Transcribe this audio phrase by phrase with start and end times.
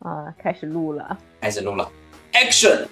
[0.00, 1.86] 啊，开始录了，开始录了
[2.32, 2.86] ，Action！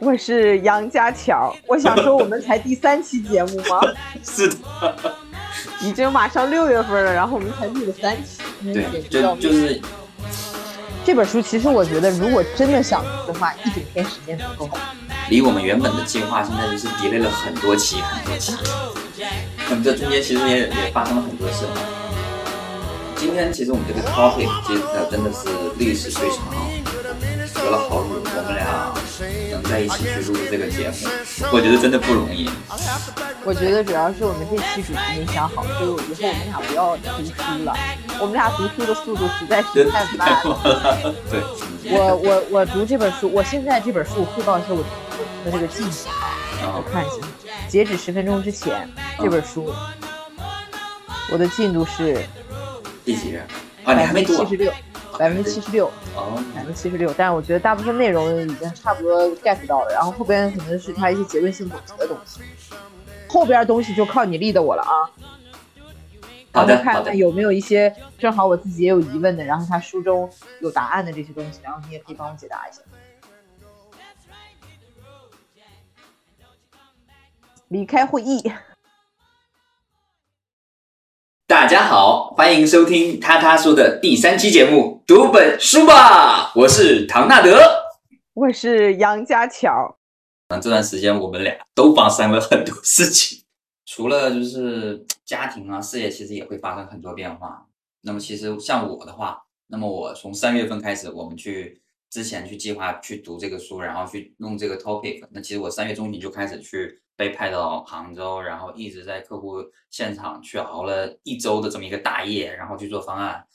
[0.00, 3.80] 我是杨家巧，我想说我们才第三期节目吗？
[4.24, 5.14] 是的，
[5.80, 9.80] 已经马上六月份了，然后我们才录了三期，对，就就是
[11.04, 14.76] 这本书，其实我觉得如果真的想读的话，一整天时间足够。
[15.28, 18.56] 离我们原本的计划现在就是 delay 了很多期，很多期。
[19.68, 21.64] 我们这中间其实也也发生了很多事。
[23.20, 24.80] 今天其实我们这个 topic 其实
[25.10, 25.46] 真的是
[25.76, 26.54] 历史最长，
[27.52, 28.94] 隔了好久，我们俩
[29.52, 31.06] 能在一起去录这个节目，
[31.52, 32.48] 我觉得真的不容易。
[33.44, 37.76] 我觉得主要是我们这期主题没想好，所以以后我们俩不要读书了。
[38.20, 41.14] 我们俩读书的速度实在是太慢了。
[41.30, 41.42] 对，
[41.92, 44.82] 我我我读这本书，我现在这本书汇报一下我
[45.44, 46.08] 的这个进度，
[46.62, 47.16] 我看一下，
[47.68, 49.70] 截止十分钟之前，这本书
[51.30, 52.24] 我的进度是。
[53.10, 53.38] 第几页？
[53.82, 54.44] 啊，你还没读？
[54.44, 54.72] 七十六，
[55.18, 55.88] 百分之七十六。
[56.14, 57.12] 哦，百分之七十六。
[57.16, 62.40] 但是我觉得大部分内容已经差不多 get 到了，然后后边可能是他一些结论性总结的东西。
[63.26, 65.10] 后边东西就靠你立的我了啊。
[66.52, 72.80] 好的，看看有没有一些正好我自己也有疑问的，然后他书中有答案的这些东西，然后你也可以帮我解答一下。
[77.66, 78.52] 离开会议。
[81.50, 86.52] 大家好，欢迎收听他他说的第三期节目，读本书吧。
[86.54, 87.60] 我是唐纳德，
[88.34, 89.98] 我是杨家乔。
[90.50, 93.42] 那这段时间我们俩都发生了很多事情，
[93.84, 97.66] 除了就是家庭啊、事业，其实也会发生很多变化。
[98.02, 105.24] 那么其实像我的话，那么我从三月份开始，我们去之前去计划去读这个书，然后去弄这个 topic。
[105.32, 107.00] 那其实我三月中旬就开始去。
[107.20, 113.46] 被派到杭州，然后一直在客户现场去熬了一周的这么一个大夜，然后去做方案。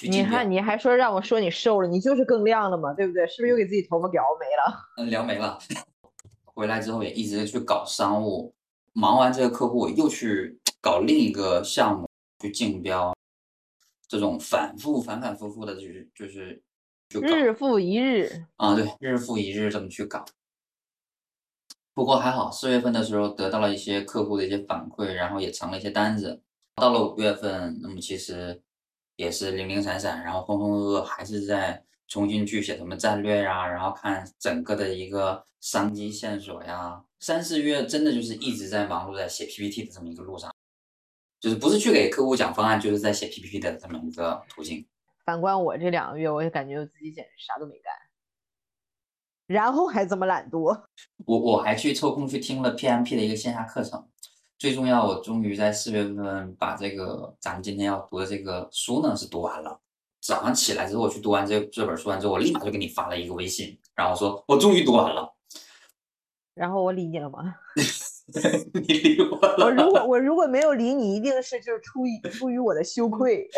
[0.00, 3.26] 你看你还说让我说你瘦了，你就是更亮了嘛，对不对？
[3.26, 4.80] 是不是又给自己头发撩没了？
[4.96, 5.58] 嗯，撩没了。
[6.46, 8.54] 回来之后也一直去搞商务，
[8.94, 12.08] 忙完这个客户又去搞另一个项目
[12.40, 13.14] 去竞标，
[14.08, 16.62] 这种反复反反复复的，就是就是
[17.10, 20.24] 就日复一日啊，对，日复一日这么去搞。
[21.94, 26.42] 不过还好，四月份的时候得到了一些客户的一些反馈，然后也成了一些单子。
[26.76, 28.62] 到了五月份，那么其实
[29.16, 37.04] 也是零零散散，然后浑浑噩噩，还是在重新去写什么战略呀，然后看整个的一个商机线索呀。
[37.20, 40.50] 三四月真的就是一直在忙碌在写 PPT 的这么一个路上，
[41.40, 44.84] 就是不是去给客户讲方案，就是在写 PPT 的这么一个途径。
[45.24, 47.92] 反观我这两个月，我也感觉我自己简直啥都没干。
[49.46, 50.82] 然后还这么懒惰，
[51.26, 54.08] 我我还去抽空去听了 PMP 的一个线下课程。
[54.58, 59.80] 最重要，我终于在四月份把这个咱们今天要读的这个书呢是读完了。
[60.20, 65.34] 早上起来之后，我去读完这这本书完之后，我立马就给你发了一个微信，然后说我终于读完了。
[66.54, 67.56] 然后我理你了吗？
[68.72, 69.64] 你理我了。
[69.64, 73.48] 我如果我如果没有理你，一定是就是出于出于我的羞愧。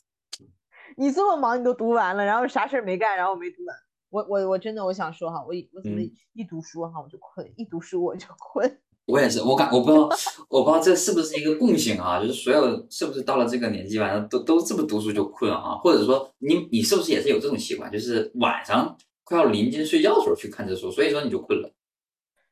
[0.98, 3.74] 你这么忙，你都读完了，然后啥事儿没干，然后我没读完。
[4.10, 6.00] 我我我真的我想说哈，我我怎么
[6.32, 8.78] 一读书哈我就困，一读书我就困。
[9.06, 10.08] 我也是，我感我不知道
[10.48, 12.20] 我不知道这是不是一个共性啊？
[12.20, 15.76] 就是所有是不是到了这个年纪，反正都都这么读书就困啊？
[15.76, 21.72] 或者说你你是不是也是有这种习惯，就是晚上快要临近睡觉的时候去看这书，所以说你就困了。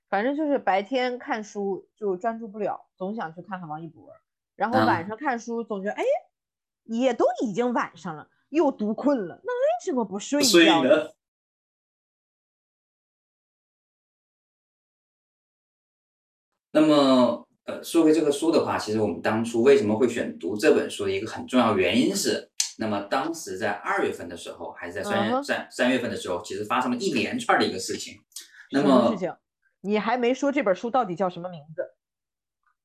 [0.09, 4.09] 反正就是白天看书就专注不了，总想去看看王一博，
[4.55, 6.05] 然后晚上看书总觉得哎，
[6.85, 11.11] 也都已经晚上了，又读困了，那为什么不睡觉呢？
[16.75, 28.19] 那么，呃，说回这个书的话，其实我们当初为什么会选读这本书的一个很重要原因是，那么当时在二月份的时候，还是在三月三三月份的时候，其实发生了一连串的一个事情。
[28.73, 29.33] 那么事情？
[29.83, 31.83] 你还没说这本书到底叫什么名字？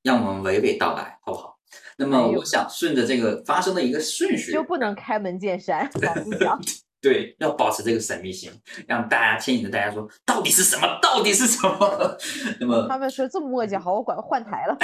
[0.04, 1.58] 让我们娓娓道来，好不好？
[1.98, 6.62] 那么我想顺着这个发生的一个顺序，就不能开门见山 老不讲。
[7.02, 8.52] 对，要保持这个神秘性，
[8.86, 11.00] 让大家牵引着大家说，到底是什么？
[11.02, 12.18] 到底是什么？
[12.60, 14.78] 那么他们说这么墨迹，好，我管换台了。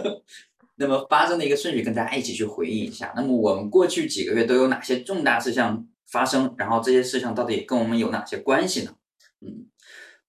[0.76, 3.10] 那么发生的一个顺序，跟大家一起去回忆一下。
[3.16, 6.54] 那么我们过去几个月都有哪些重大事项发生？
[6.58, 8.92] 然后这些事项到底跟我们有哪些关系呢？
[9.40, 9.64] 嗯，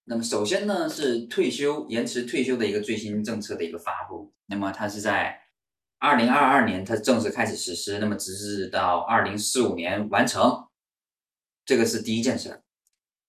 [0.06, 4.32] 那么首先呢是退休延迟退休的一个最新政策的一个发布。
[4.46, 5.38] 那么它是在
[6.00, 10.67] 二零二二年它正式开始实施，那么直至到二零四五年完成。
[11.68, 12.64] 这个是第一件事儿，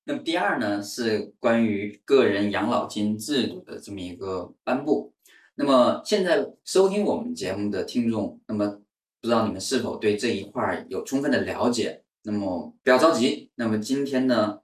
[0.05, 5.13] 那么第二呢是关于个人养老金制度的这么一个颁布。
[5.57, 8.81] 那么现在收听我们节目的听众，那么
[9.21, 12.05] 不知道你们是否对这一块有充分的了解？
[12.23, 14.61] 那么不要着急，那么今天呢，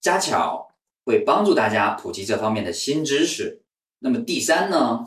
[0.00, 0.74] 佳巧
[1.04, 3.62] 会帮助大家普及这方面的新知识。
[4.00, 5.06] 那么第三呢，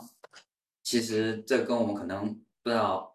[0.82, 3.11] 其实这跟我们可能不知道，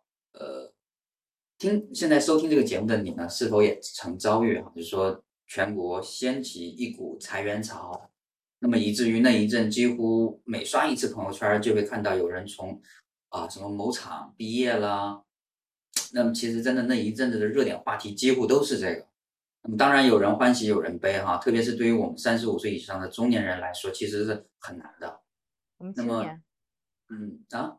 [1.57, 8.09] 听现在收听这个节目的你呢，是否也曾遭遇哈，就是说全国掀起一股裁员潮，
[8.59, 12.81] 那么以至于那一阵几乎每刷一次朋友圈，就会看到有人从
[13.29, 15.23] 啊什么某厂毕业了。
[16.13, 19.07] 那么其实真的那一阵子的热点话题几乎都是这个。
[19.63, 25.21] 那么当然有人欢喜有人悲哈，特别是对于我们三十五岁以上的中年人来说，其实是很难的。
[25.79, 26.23] 我们那么
[27.09, 27.77] 嗯啊，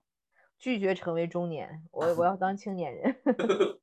[0.59, 3.17] 拒绝成为中年，我我 要当青年人。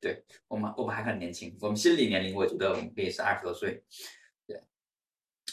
[0.00, 3.82] 对我们我们还很年轻，我们心理年龄我觉得我们可以是二十多岁。
[4.46, 4.62] 对，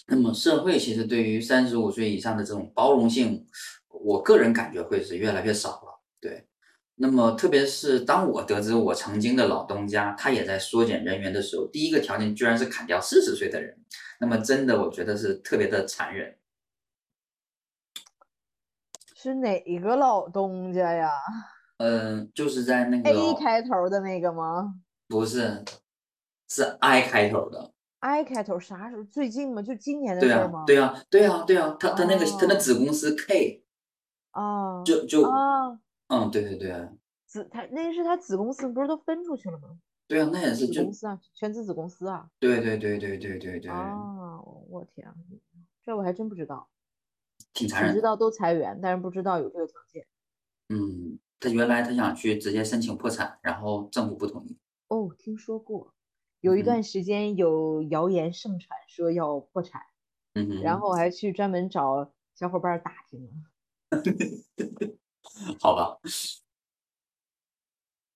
[0.08, 3.48] 那么社会其实对于三十五岁以上的这种包容性，
[3.88, 6.02] 我个人感觉会是越来越少了。
[6.20, 6.46] 对，
[6.96, 13.76] 那么特别是当我得知我曾经的老东家他也在缩减人员的时候，第一个条件居然是砍掉四十岁的人，
[14.20, 16.38] 那么真的我觉得是特别的残忍。
[19.24, 21.10] 是哪个老东家呀
[21.78, 24.76] 嗯，就是在那个？A 开头的那个吗
[25.08, 25.64] 不是，
[26.50, 27.72] 是 I 开头的。
[28.00, 29.04] ？I 开头啥时候？
[29.06, 29.62] 最近吗？
[29.62, 33.64] 就今年的事吗？，对啊，对啊，对啊，他他那个他的哦子公司 K
[34.32, 36.90] 啊，就就啊，嗯，对对对
[37.26, 39.70] 子他那个是他子公司，不是都分出去了吗？
[40.06, 42.28] 对啊，那也是就子公司啊，全资子公司啊。
[42.40, 45.16] 对对对对对对对，啊，我天啊，
[45.86, 46.68] 这我还真不知道，
[47.54, 50.06] 挺残忍知道都裁员，但是不知道有这个条件。
[50.70, 54.58] 嗯，他原来他想去直接申请破产，然后政府不同意。
[54.88, 55.94] 哦，听说过，
[56.42, 59.82] 有一段时间有谣言盛传说要破产，
[60.34, 63.30] 嗯哼，然后我还去专门找小伙伴儿打听了。
[65.60, 66.00] 好吧。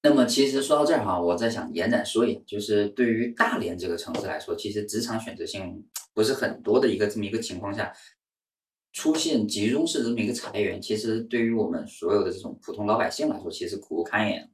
[0.03, 7.91] 那么其实说到这儿哈，我在想延展说一下，就是对于大连这个城市来说，其实职场选择性不是很多的一个这么一个情况下，
[8.97, 14.49] 出现集中式的这么一个裁员，其实对于我们所有的这种普通老百姓来说，其实苦不堪言。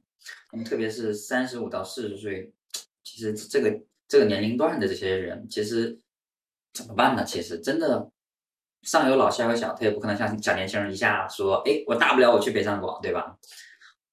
[0.52, 2.52] 那么特别是三十五到四十岁，
[3.02, 5.98] 其实这个这个年龄段的这些人，其实
[6.74, 7.24] 怎么办呢？
[7.24, 8.10] 其实真的
[8.82, 13.38] 上有老下有小，他也不可能像小年轻人一下说，哎，我大不了我去北上广，对吧？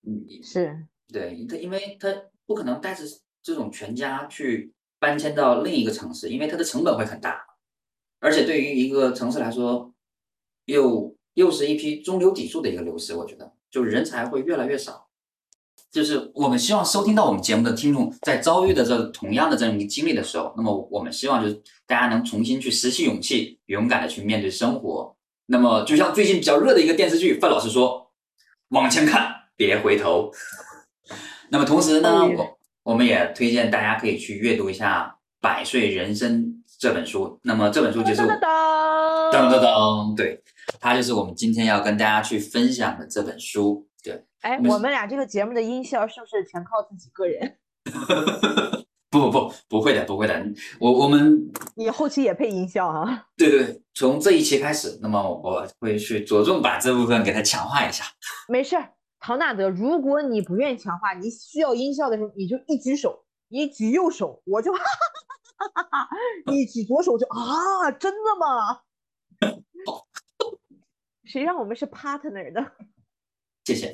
[0.07, 2.07] 嗯，是，对他，因为他
[2.45, 3.03] 不可能带着
[3.43, 7.45] 这种全家去搬迁到另一个城市，因为他的成本会很大，
[8.21, 9.90] 而且对于一个城市来说，
[10.65, 15.07] 又又是一批中流砥柱的一个流失，我觉得就人才会越来越少。
[15.91, 25.13] 就是我们希望收听到我们节目的听众，在遭遇的这同样的这样一个经历的时候，那么我们希望就是大家能重新去拾起勇气，勇敢的去面对生活。
[25.47, 28.09] 那么就像最近比较热的一个电视剧，范老师说
[28.69, 30.31] ：“往前看，别回头。”
[31.51, 35.07] 那么同时呢，我我们也推荐大家可以去阅读一下
[35.41, 36.45] 《百岁人生》
[36.81, 37.39] 这本书。
[37.43, 40.41] 那么这本书就是我噔噔噔噔噔，对，
[40.79, 43.87] 它就是我们今天要跟大家去分享的这本书。
[44.03, 47.55] 对，哎，我们俩这个节目的音效是不是全靠自己个人？
[49.11, 50.43] 不不不，不会的，不会的。
[50.79, 53.27] 我我们你后期也配音效啊？
[53.37, 58.05] 对对，从这一期开始，那么我会去着重把这部分给它强化一下。
[58.47, 58.89] 没事儿，
[59.19, 64.85] 唐纳德，如果你不愿意强化，你需要音效的时候，你就一举手，你举右手，我就哈 哈
[65.61, 66.09] 哈哈哈哈，
[66.47, 68.81] 你举左手就啊，真的吗？
[71.25, 72.71] 谁让我们是 partner 的？
[73.65, 73.93] 谢谢。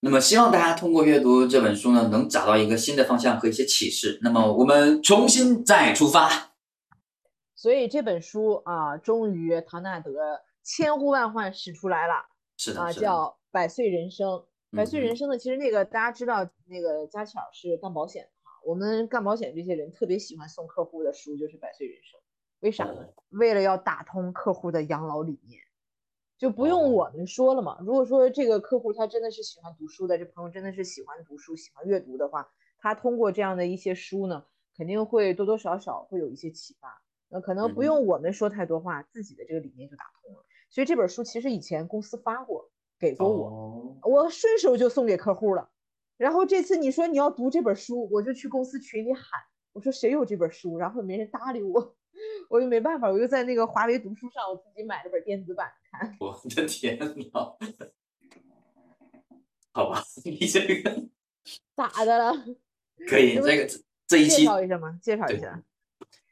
[0.00, 4.18] 那么，希望大家通过阅读这本书呢，能找到一个新的方向和一些启示。
[4.22, 6.52] 那么，我们重新再出发。
[7.56, 10.12] 所以这本书啊，终于唐纳德
[10.62, 12.14] 千呼万唤使出来了
[12.56, 14.28] 是的，啊，叫《百岁人生》。
[14.76, 18.28] 百岁嗯人生呢，其实那个大家知道，那个佳巧是干保险
[18.64, 22.20] 我们干保险这些人特别喜欢送客户的书，就是《百岁人生》。
[22.60, 23.08] 为啥呢？
[23.30, 25.60] 为了要打通客户的养老理念，
[26.36, 27.78] 就不用哦我们说了嘛。
[27.80, 32.48] 如果说这个客户他真的是喜欢读书的，这朋友真的是喜欢读书、喜欢阅读的话，
[32.78, 34.44] 他通过这样的一些书呢，
[34.76, 37.00] 肯定会多多少少会有一些启发。
[37.28, 40.44] 那可能不用我们说太多话，自己的这个理念就打通了。
[40.70, 45.70] 所以这本书其实以前公司发过，给过我，哦，我顺手就送给客户了。
[46.18, 49.24] 然后这次你说你要读这本书，我就去公司群里喊，
[49.72, 51.96] 我说谁有这本书，然后没人搭理我，
[52.50, 56.16] 我就没办法，我就在那个华为读书上，我自己买了本电子版看。
[56.20, 57.56] 我的天呐！
[59.72, 61.08] 好吧，你这个
[61.76, 62.34] 咋的了？
[63.08, 63.68] 可以，这个
[64.08, 65.62] 这一期介绍一下吗，介绍一下。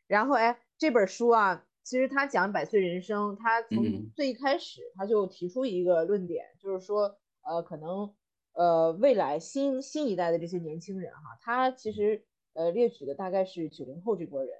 [0.08, 8.12] 然后哎，这本书啊，其实他讲百岁人生，他从嗯最开始他就提出一个论点，就是说，呃，可能
[8.56, 14.50] 呃，未来新新一代的这些年轻人哈，他其实呃列举的大概是九零后这波人，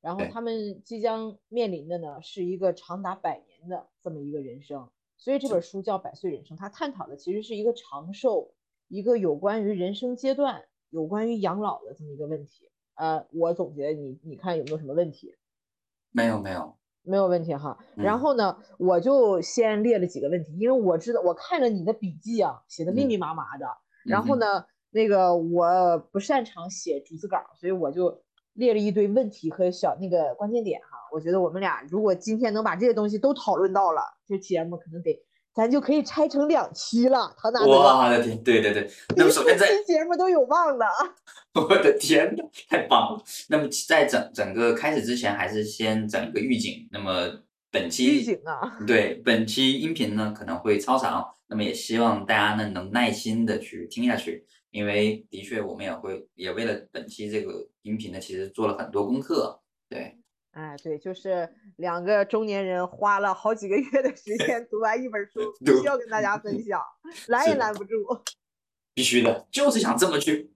[0.00, 8.52] 然后他们即将面临的呢是一个长达百年的这么一个人生，所以这本书叫《百岁人生》，它探讨的其实是一个长寿，
[8.88, 12.68] 一个有关于人生阶段，有关于养老的这么一个问题。
[12.96, 15.36] 呃，我总结你你看有没有什么问题？
[16.10, 16.76] 没有没有。
[17.04, 23.66] 没有问题哈，然后呢，我就先列了几个问题，因为我知道我看着你的笔记啊，写的密密麻麻的。
[24.04, 28.22] 然后呢，那个我不擅长写逐字稿，所以我就
[28.54, 30.98] 列了一堆问题和小那个关键点哈。
[31.12, 35.22] 我觉得我们俩如果今天能把这些东西都讨论到了，这节目可能得。
[35.54, 37.66] 咱就可以拆成两期了，唐大哥。
[37.66, 38.90] 我的天，对对对。
[39.16, 40.86] 那么首先在节目都有望了。
[41.54, 43.22] 我的天呐，太棒了！
[43.48, 46.88] 那么在整整个开始之前，还是先整一个预警。
[46.90, 47.30] 那么
[47.70, 60.18] 本期预警啊， 对本期音频呢可能会超长，那么也希望大家呢能耐心的去听下去，因为的确我们也会也为了本期这个音频呢，其实做了很多功课，对。
[60.54, 66.80] 哎，对，就是两个中年人花了好几个月的时间读完一本书， 必须要跟大家分享，
[67.26, 67.96] 拦也拦不住。
[68.94, 70.52] 必须的，就是想这么去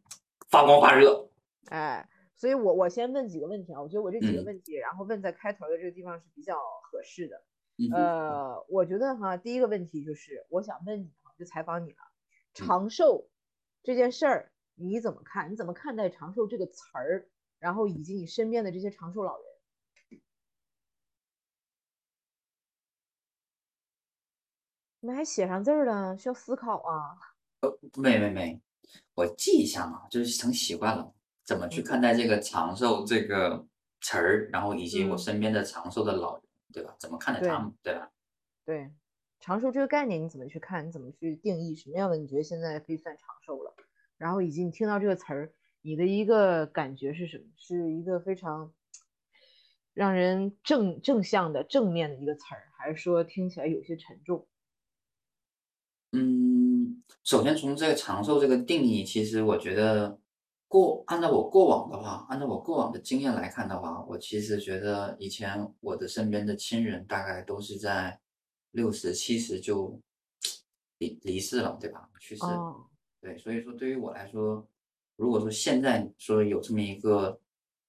[0.49, 1.29] 发光发热。
[1.71, 7.43] 哎，所以我我先问几个问题啊，我觉得我这几个问题，然后问在开头的这个地方是比较合适的。
[7.93, 11.97] 呃，我觉得哈，第一个问题就是我想问你就采访你了，
[12.55, 13.29] 长寿
[13.83, 15.51] 这件事儿你怎么看？
[15.51, 17.29] 你怎么看待长寿这个词儿？
[17.59, 19.48] 然后以及你身边的这些长寿老人？
[25.01, 26.17] 怎么还写上字儿了？
[26.19, 27.17] 需要思考啊。
[27.61, 28.61] 呃，没没没，
[29.15, 31.15] 我记一下嘛，就是成习惯了。
[31.45, 33.65] 怎么去看待这个长寿这个
[34.01, 36.95] 词儿，然后以及我身边的长寿的老人，对吧？
[36.99, 38.11] 怎么看待他们，对吧？
[38.65, 38.93] 对，
[39.41, 40.87] 长寿这个概念你怎么去看？
[40.87, 42.17] 你怎么去定义什么样的？
[42.17, 43.75] 你觉得现在可以算长寿了？
[44.17, 47.45] 然后以及你听到这个词儿，你的一个感觉是什么？
[47.57, 48.73] 是一个非常
[49.95, 54.47] 让人正正向的正面的一个词儿，还是说听起来有些沉重？
[56.13, 60.19] 嗯，首先从这个长寿这个定义，其实我觉得
[60.67, 68.19] 过按照我过往的话，按照我过往的经验来看的话，我其实觉得以前我的身边的亲人大概都是在
[68.71, 70.01] 六十七十就
[70.97, 72.09] 离离世了，对吧？
[72.19, 72.43] 去世，
[73.21, 74.67] 对，所以说对于我来说，
[75.17, 77.39] 如果说现在说有这么一个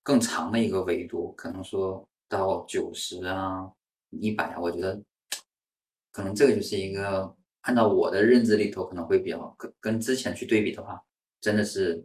[0.04, 3.72] 更长的一个维度，可能说到九十啊、
[4.10, 5.02] 一百啊，我觉得
[6.12, 7.34] 可能这个就是一个。
[7.70, 11.00] 按照我的认知里头，可能会比较跟跟之前去对比的话，
[11.40, 12.04] 真的是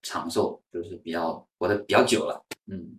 [0.00, 2.42] 长寿，就是比较活得比较久了。
[2.64, 2.96] 嗯，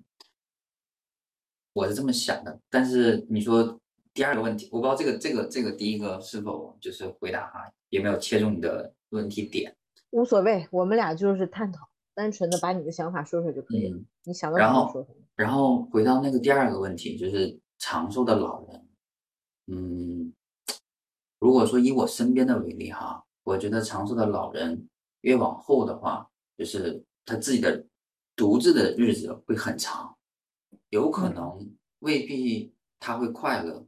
[1.73, 2.59] 我是这么想的。
[2.69, 3.79] 但是你说
[4.13, 9.75] 第二个问题，我不知道这个这个这个第一个是否就是回答哈，有没有切中你的问题点？
[10.11, 13.97] 无所谓，我们俩就是探讨，单纯的把你的想法说说就可以了。
[14.23, 15.15] 你想到什么说什么。
[15.35, 18.87] 然后回到那个第二个问题，就是长寿的老人，
[19.65, 20.16] 嗯。
[21.39, 24.87] 如果说以我身边的为例哈，我觉得长寿的老人
[25.21, 26.27] 越往后的话，
[26.57, 27.85] 就是他自己的
[28.35, 30.17] 独自的日子会很长，
[30.89, 33.85] 有可能未必他会快乐，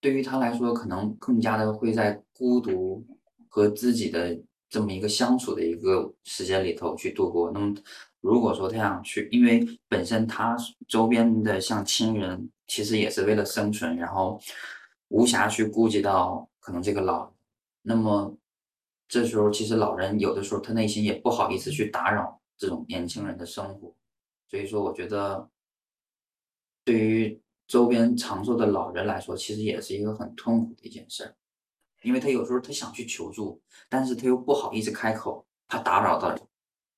[0.00, 3.06] 对于他来说，可能更加的会在孤独
[3.48, 4.36] 和自己的
[4.68, 7.52] 这么一个相处的一个时间里头去度过。
[7.52, 7.72] 那么，
[8.20, 10.56] 如果说他想去，因为本身他
[10.88, 14.40] 周边的像亲人，其实也是为了生存，然后
[15.08, 16.48] 无暇去顾及到。
[16.62, 17.34] 可能这个老，
[17.82, 18.38] 那么
[19.08, 23.92] 这时候其实老人有的时候他内心也不好意思去打扰这种年轻人的生活，
[24.46, 25.50] 所以说我觉得
[26.84, 31.34] 对于周边长寿的老人来说，其实也是一个很痛苦的一件事儿，
[32.02, 36.32] 因为他有时候他想去求助，但是他又不好意思开口，怕打扰到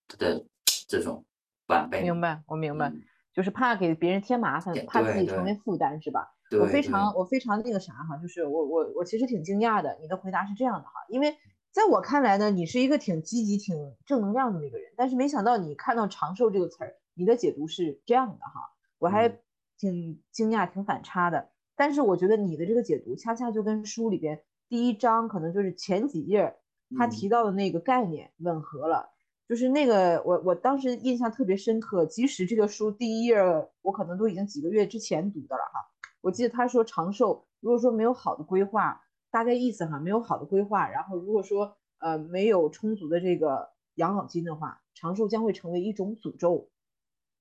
[0.06, 0.44] 他的
[0.86, 1.24] 这种
[1.68, 2.02] 晚辈。
[2.02, 2.92] 明白，我明白，
[3.32, 6.33] 就是怕给别人添麻烦，怕自己成为负担，是吧？
[6.60, 11.34] 我非常我非常那个啥哈，就是我我我其实挺惊讶的，你的回答是这样的哈，因为
[11.72, 13.74] 在我看来呢，你是一个挺积极、挺
[14.06, 19.28] 正能量的那个人，但是没想到你看到“长寿”这个词儿，你的解读是这样的哈，我还
[19.78, 21.50] 挺惊讶、挺反差的。
[21.74, 26.54] 但是我觉得你的这个解读恰恰就跟书里边第一章可能就是前几页
[26.96, 29.08] 他提到的那个概念吻合了，
[29.48, 33.36] 就是那个我我当时印象特别深刻，即使这个书第一页
[33.82, 35.80] 我可能都已经几个月之前读的了哈。
[36.24, 46.70] 我记得他说长寿，如果说没有好的规划，大概意思哈，没有好的规划，然后如果说呃没有充足的这个养老金的话，长寿将会成为一种诅咒。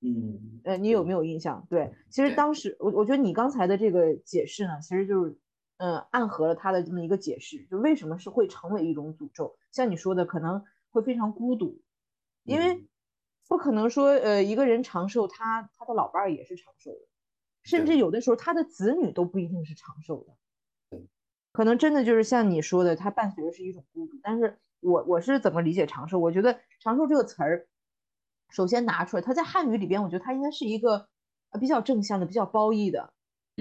[0.02, 1.66] 嗯，呃，你有没有印象？
[1.70, 5.40] 对，其实当时我我觉得你刚才的这个解释呢，其实就是，
[5.78, 9.56] 嗯，暗合了他的这么一个解释，就为什么是会成为一种诅咒。
[9.72, 10.62] 像你说的，可能
[10.92, 11.82] 会非常孤独，
[12.44, 12.86] 因为
[13.48, 17.08] 不可能说，呃，一个人长寿，他他的老伴儿也是长寿的，
[17.63, 21.00] 甚至有的时候他的子女都不一定是长寿的。
[21.51, 24.17] 可能真的就是像你说的，它伴随着是一种孤独。
[24.24, 26.20] 但是我我是怎么理解长寿？
[26.20, 27.67] 我觉得长寿这个词儿，
[28.50, 31.08] 首先拿出来，它在汉语里边，我觉得它应该是一个
[31.60, 33.13] 比较正向的、比较褒义的。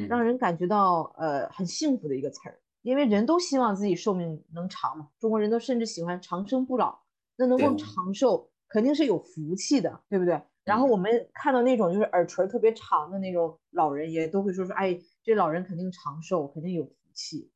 [0.08, 6.98] 让人感觉到呃很幸福的一个词儿，因为人都希望自己寿命能长嘛，中国人都甚至喜欢长生不老，
[7.36, 10.40] 那能够长寿肯定是有福气的，对不对？
[10.64, 17.50] 然后我们看到那种就是耳垂特别长的那种老人，也都会说说，哎，这老人肯定长寿，肯定有福气。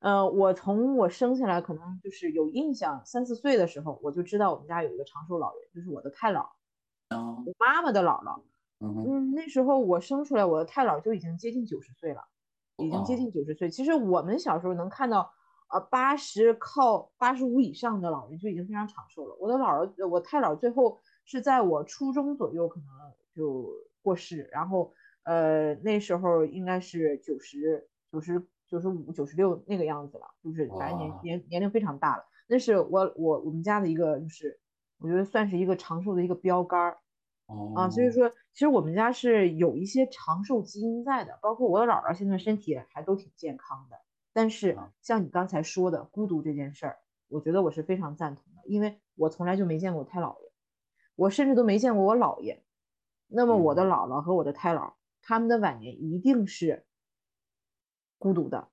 [0.00, 6.46] 呃，我从我生下来可能就是有印象，三四岁的时候我就知道我们家有一个长寿老人，就是我的太姥，
[7.10, 8.42] 我妈妈的姥姥。
[8.80, 12.22] 嗯，那时候我生出来，我的太姥就已经接近九十岁了，
[12.76, 13.70] 已经接近九十岁。
[13.70, 15.32] 其实我们小时候能看到，
[15.72, 19.34] 呃，八十靠八十五以上的老人就已经非常长寿了。
[19.40, 22.88] 我的姥姥，我太姥最后是在我初中左右可能
[23.34, 23.68] 就
[24.02, 24.92] 过世，然后
[25.24, 32.24] 呃那时候应该是九十九十九十五九十六那个样子了，就是反正年年年龄非常大了。
[32.46, 34.60] 那是我我我们家的一个就是
[34.98, 36.98] 我觉得算是一个长寿的一个标杆儿。
[37.76, 43.98] 啊，所以说，其实我们家是有一些长寿基因在的，包括我的姥姥现在身体还都挺健康的。
[44.32, 46.96] 但是像你刚才说的孤独这件事儿，
[47.28, 50.43] 我觉得我是非常赞同的，因为我从来就没见过太姥爷，
[51.16, 52.62] 我甚至都没见过我姥爷。
[53.26, 54.92] 那么我的姥姥和我的太姥，
[55.22, 56.84] 他们的晚年一定是
[58.18, 58.68] 孤独的，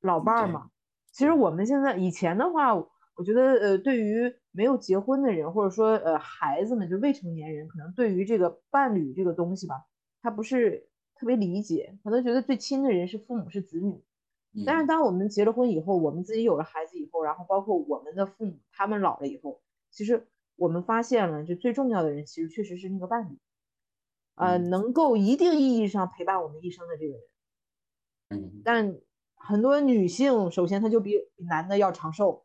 [0.00, 0.70] 老伴儿嘛。
[1.12, 9.86] 其实我们现在以前的话，我觉得呃，对于没有结婚的人，或者说呃孩子们，就未成年人，可能对于这个伴侣这个东西吧，
[10.22, 14.02] 他不是特别理解，可能觉得最亲的人是父母是子女。
[14.66, 23.38] 但是当我们结了婚以后，我们自己有了孩子以后，然后包括我们的父母他们老了以后，其实我们发现了，就最重要的人其实确实是那个伴侣，
[24.34, 27.22] 呃，能够一定意义上陪伴我们一生的这个人。
[28.30, 28.62] 嗯。
[28.64, 28.96] 但
[29.34, 32.44] 很多女性，首先她就比比男的要长寿。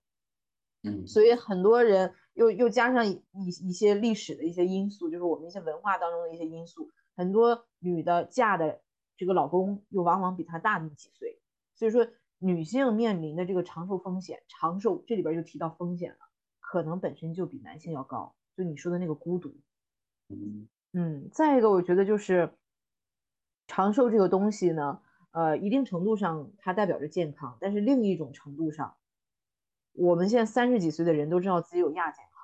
[0.84, 8.80] 嗯所以很多人又又加上一一些历史的一些因素，就是我们一些文化当中的一些因素，很多女的嫁的
[9.18, 11.42] 这个老公又往往比她大那么几岁，
[11.74, 16.20] 所以说女性面临的这个长寿风险，长寿这里边就提到风险了，
[16.70, 18.36] 可能本身就比男性要高。
[18.58, 19.56] 就你说的那个孤独，
[20.28, 22.52] 嗯嗯，再一个我觉得就是
[23.68, 25.00] 长寿这个东西呢，
[25.32, 28.96] 呃，一定程度上它代表着健康，但是另一种程度上。
[29.94, 32.42] 我们现在三十几岁的人都知道自己有亚健康，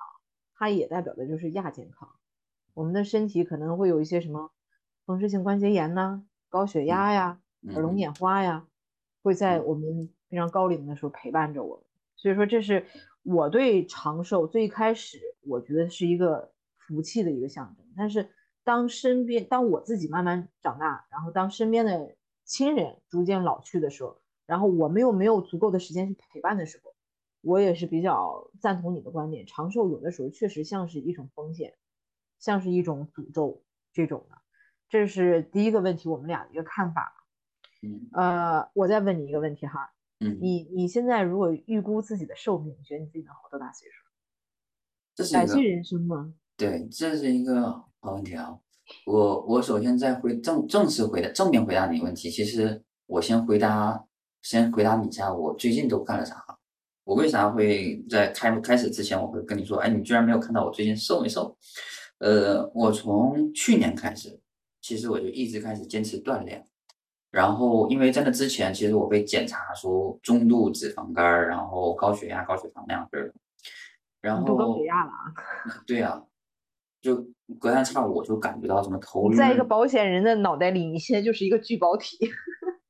[0.54, 2.08] 它也代表的就是亚健康。
[2.72, 4.50] 我们的身体可能会有一些什么
[5.04, 8.66] 风湿性关节炎呐、高血压呀、耳聋眼花呀，
[9.22, 11.84] 会在我们非常高龄的时候陪伴着我们。
[12.24, 12.86] 所以说，这是
[13.22, 17.84] 我对长寿最开始我觉得是一个福气的一个象征。
[17.94, 18.30] 但是
[18.64, 26.94] 当身边，当我自己慢慢长大，然后当身边的亲人逐渐老去的时候，然后我们又没有足够的时间去陪伴的时候。
[27.42, 31.74] 我也是比较赞同你的观点，长寿有的时候确实像是一种风险，
[32.38, 34.38] 像是一种诅咒这种的。
[34.88, 37.26] 这是第一个问题，我们俩的一个看法。
[37.82, 39.92] 嗯，呃，我再问你一个问题哈，
[40.24, 43.94] 嗯，你你现在如果预估自己的寿命，你觉得你自己能活多大岁数？
[45.14, 46.34] 这是感谢人生吗？
[46.56, 48.58] 对，这是一个好问题啊。
[49.06, 54.04] 我我首先在回正正式回答正面回答你问题，其实我先回答
[54.42, 56.44] 先回答你一下，我最近都干了啥？
[57.04, 61.56] 我为啥会在开开始之前，我会跟你说，哎，你居然没有看到我最近瘦没瘦？
[62.18, 64.40] 呃，我从去年开始，
[64.80, 66.64] 其实我就一直开始坚持锻炼，
[67.34, 73.34] 然后因为在那之前，其实我被检查说中度脂肪肝，然后高血压、高血糖那样式的，
[74.20, 75.34] 然后高血压了啊？
[75.84, 76.22] 对呀，
[77.00, 77.26] 就
[77.58, 79.36] 隔三差五就感觉到什么头晕。
[79.36, 82.16] 在一个保险人的脑袋里，你现在就是一个聚宝体。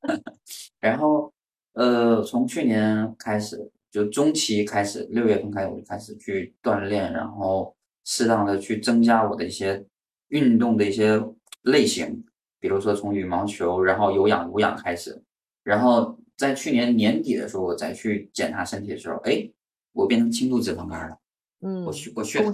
[0.79, 1.33] 然后，
[1.73, 3.71] 呃，从去年开始。
[3.91, 9.85] 就中期开始，六月份开始我就开始去锻炼，然后适当的去增加我的一些
[10.27, 11.17] 运动的一些
[11.61, 12.21] 类型，
[12.59, 15.21] 比如说从羽毛球，然后有氧无氧开始，
[15.63, 19.49] 然后在去年年底的时候，我再去检查身体的时候，哎，
[19.93, 21.17] 我变成轻度脂肪肝了，
[21.61, 22.53] 嗯，我血 我血糖，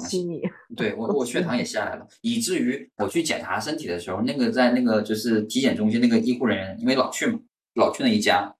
[0.75, 7.39] 对我我血糖也下来了，以至于我去检查身体的时候，那个在那个就是体检中心那个医护人员，因为老去嘛，
[7.75, 8.55] 老去那一家。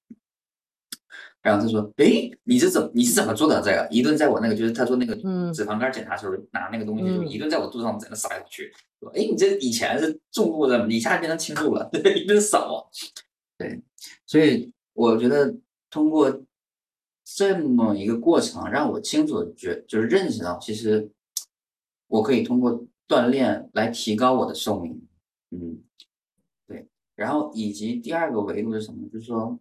[1.41, 3.87] 然后他说：“哎，你是怎么你是怎么做的这个？
[3.89, 5.15] 一顿在我那个就是他说那个
[5.51, 12.89] 脂肪肝检查时候拿那个东西就一顿在我肚子上在那撒下去，说哎你这以前是重度的，你一下变成轻度了， 对一顿扫。
[13.57, 13.81] 对，
[14.25, 15.55] 所以我觉得
[15.89, 16.43] 通过
[17.23, 21.09] 这么一个过程，让我清楚地觉就是认识到，其实
[22.07, 25.07] 我可以通过锻炼来提高我的寿命。
[25.51, 25.81] 嗯，
[26.67, 26.87] 对。
[27.15, 29.07] 然后以及第二个维度是什么？
[29.11, 29.59] 就是说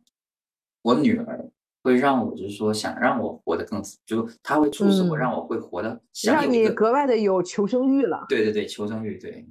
[0.82, 1.50] 我女儿
[1.82, 8.26] 会让我，就是说想让我活得更，就他会促使我，嗯让我会活得想让你格外的有求生欲了。
[8.28, 9.48] 对对对，求生欲，对，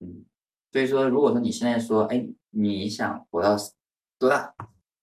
[0.00, 0.24] 嗯，
[0.72, 3.56] 所以说，如果说你现在说，哎，你想活到
[4.18, 4.54] 多大？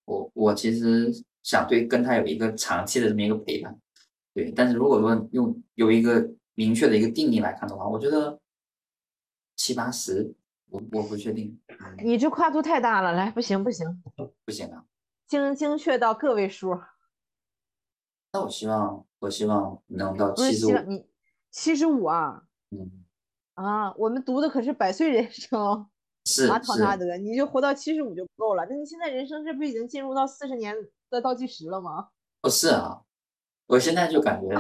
[0.06, 3.80] 我我其实想对跟他有一个长期的这么一个陪伴，
[4.34, 4.52] 对。
[4.52, 8.40] 但是如果说用有一个明确的一个定义来看的话，我觉得
[9.56, 10.34] 七八十，
[10.72, 13.86] 我我不确定，嗯，你这跨度太大了，来，不行不行，
[14.46, 14.84] 不行啊。
[15.30, 16.82] 精精确到个位数，
[18.34, 21.06] 那我希望，我希望能到七十五，你
[21.52, 23.06] 七十五啊嗯，
[23.54, 23.94] 啊！
[23.94, 25.88] 我们读的可是百岁人生
[26.26, 28.66] 是啊，唐纳，德，你就活到七十五就够了。
[28.68, 30.76] 那你现在人生这不已经进入到四十年
[31.12, 32.10] 的倒计时了吗？
[32.42, 33.04] 哦是啊，
[33.68, 34.60] 我现在就感觉，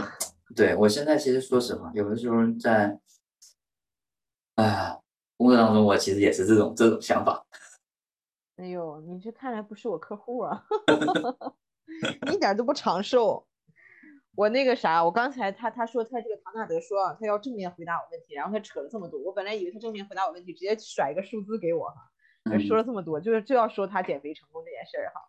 [0.55, 2.99] 对我现在其实说实话，有的时候在，
[4.53, 5.01] 哎，
[5.36, 7.43] 工作当中，我其实也是这种这种想法。
[8.60, 10.65] 哎呦，你这看来不是我客户啊，
[12.28, 13.48] 你一点都不长寿。
[14.36, 21.95] 我那个啥，我刚才他他说他这个唐纳德说啊他要正面回答我问题，然后他扯了这么多，我本来以为他正面回答我问题，直接甩一个数字给我哈，
[22.52, 25.22] 呃说嗯，了这么多，就是就要说他减肥成功这件事儿哈。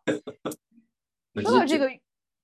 [1.43, 1.89] 说到这个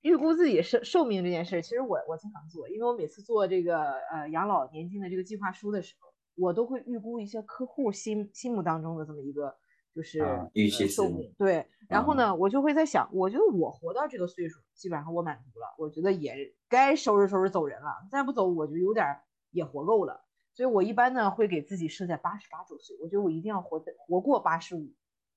[0.01, 9.57] 预估自己寿寿命这件事儿，其实我我经常做，因为我每次做这个呃养老年金的这个计划书的时候，我都会预估一些客户心心目当中的这么一个
[9.97, 11.33] 就是、啊预期呃、寿命。
[11.39, 20.23] 对，然后啊呢，我就会在想，我觉得我活到这个岁数，基本上我满足了，我觉得也该收拾收拾走人了，再不走我就有点儿也活够了。
[20.53, 24.93] 所以我一般呢会给自己设在八十八周岁，我觉得我一定要活在活过八十五，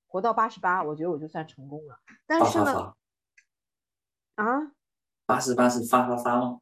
[0.07, 1.99] 活到八十八，我觉得我就算成功了。
[2.27, 2.94] 但是呢，
[4.35, 4.73] 啊，
[5.25, 6.61] 八十八是发发发吗？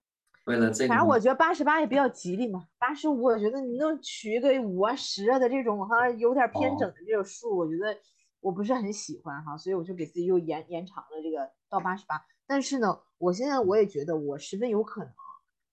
[0.48, 7.96] 为了这个，反正我觉得八十八也比较吉利嘛，八十五我觉得你能取一个五啊十啊的这种哈，有点偏整哦，的这种数，我觉得
[8.40, 12.20] 我不是很喜欢哈，所以我就给自己又延延长了这个到八十八。
[12.46, 15.12] 但是呢，我现在我也觉得我十分有可能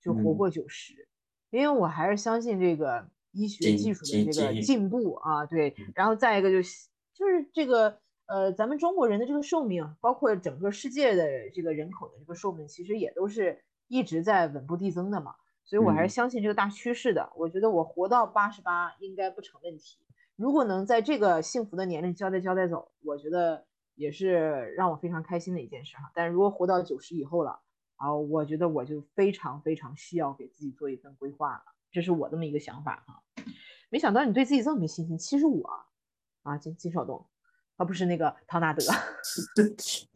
[0.01, 1.07] 就活嗯，过九十，
[1.49, 15.35] 因为我还是相信这个医学技术的这个进步啊，对，嗯然后再一个就是就是这个呃，咱们中国人的这个寿命，包括整个世界的这个人口的这个寿命，其实也都是一直在稳步递增的嘛。
[15.63, 17.31] 所以我还是嗯相信这个大趋势的。
[17.35, 19.97] 我觉得我活到八十八应该不成问题。
[20.35, 26.11] 如果能在这个幸福的年龄交代交代走，我觉得也是让我非常开心的一件事哈。
[26.13, 27.61] 但是如果活到九十以后了
[27.95, 33.23] 啊，我觉得我就非常非常需要给自己做一份规划了，这是我这么一个想法哈。
[33.89, 35.73] 没想到你对自己这么没信心，七十五啊
[36.43, 37.25] 啊，金金少东，
[37.77, 38.83] 而不是那个唐纳德。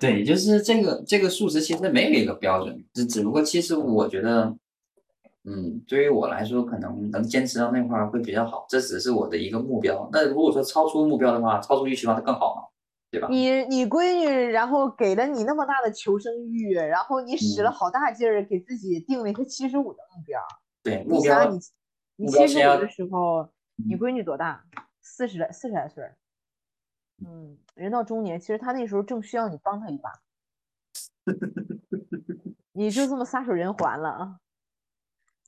[0.00, 4.56] 对，就是这个这个数值其实没有一个标准，只只不过其实我觉得，
[5.44, 10.08] 嗯，对于我来说，可能能坚持到那块儿会比较好，这只是我的一个目标。
[10.12, 12.62] 那如果说超出目标的话，超出预期的话，那更好嘛，
[13.10, 13.28] 对吧？
[13.30, 20.40] 你你闺女，然后给了你那么大的求生欲，然后你使了嗯，好大劲儿给自己定了一个七十五的目标。
[20.82, 21.58] 对，你目标你，
[22.16, 24.64] 你七十五的时候，你嗯，闺女多大？
[25.02, 26.16] 四十来四十来岁儿。
[27.26, 30.10] 嗯，人到中年，其实他那时候正需要你帮他一把，
[32.72, 34.40] 你就这么撒手人寰了啊，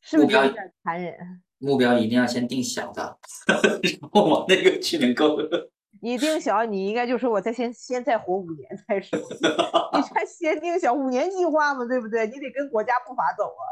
[0.03, 1.43] 是目标不是有点残忍？
[1.59, 3.19] 目标一定要先定小的，
[4.01, 5.37] 然后往那个去能够。
[6.03, 9.19] 你定小，你应该就说我再先先再活五年再说。
[9.19, 12.27] 你 这先定小五年计划嘛，对不对？
[12.27, 13.63] 你得跟国家步伐走啊。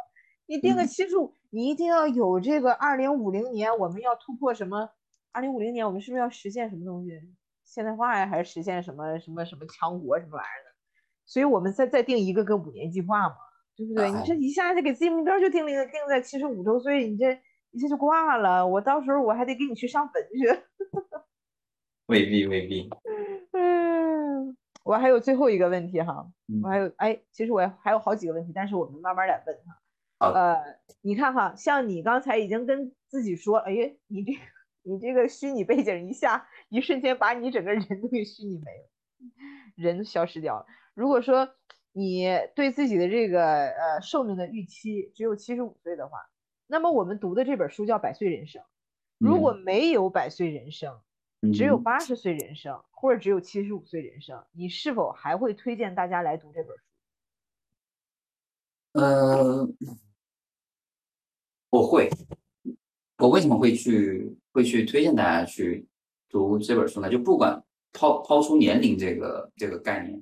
[0.44, 4.90] 你定个嗯，七十五，你一定要有这个二零五零年我们要突破什么？
[5.32, 7.12] 二零五零年我们是不是要实现什么东西？
[7.68, 10.70] 现代化呀，还是实现什么什么什么强国什么玩意儿的？
[11.26, 13.34] 所以我们再再定一个个五年计划嘛，
[13.76, 14.10] 对不对？
[14.10, 17.38] 你这哎，一下子给自己目标就定了定在七十五周岁，你这
[17.72, 18.66] 一下就挂了。
[18.66, 20.62] 我到时候我还得给你去上坟去。
[22.06, 22.88] 未 必未必，
[23.52, 30.32] 嗯，我还有最后一个问题哈，我嗯，还有哎，其实我还有好几个问题，但是我们慢慢来问哈。
[30.32, 30.56] 呃，
[31.02, 34.32] 你看哈，像你刚才已经跟自己说，哎呀，你这
[34.88, 38.88] 你这个虚拟背景一下，一瞬间把你整个人都给虚拟没了，
[39.74, 40.66] 人消失掉了。
[40.94, 41.48] 如果说
[41.92, 46.18] 你对自己的这个呃寿命的预期只有七十五岁的话，
[46.66, 48.62] 那么我们读的这本书叫《百岁人生》，
[49.18, 51.00] 如果嗯没有百岁人生，
[51.52, 56.82] 只有嗯，八十岁人生，或者只有七十五岁人生，你是否还会推荐大家来读这本书？
[58.92, 59.68] 呃，
[61.70, 62.10] 我会，
[63.18, 65.86] 我为什么会去会去推荐大家去
[66.28, 67.08] 读这本书呢？
[67.08, 70.20] 就不管抛抛出年龄这个这个概念，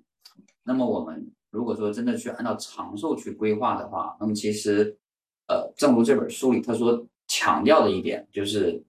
[0.63, 4.95] 那么我们如果说真的去按照长寿去规划的话，那么其实，
[5.49, 8.85] 呃，正如这本书里他说强调的一点，就是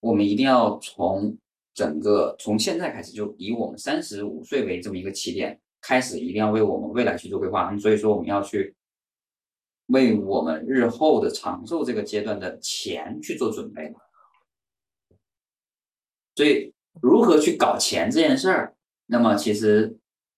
[0.00, 1.34] 我们一定要从
[1.72, 7.74] 整个从现在开始，就以我们三十五岁为这么一个起点开始，一定要为我们未来去做规划。
[7.78, 8.74] 所以说，我们要去
[9.86, 13.90] 为我们日后的长寿这个阶段的钱去做准备。
[16.34, 18.74] 所以，如何去搞钱这件事儿，
[19.06, 19.96] 那么其实。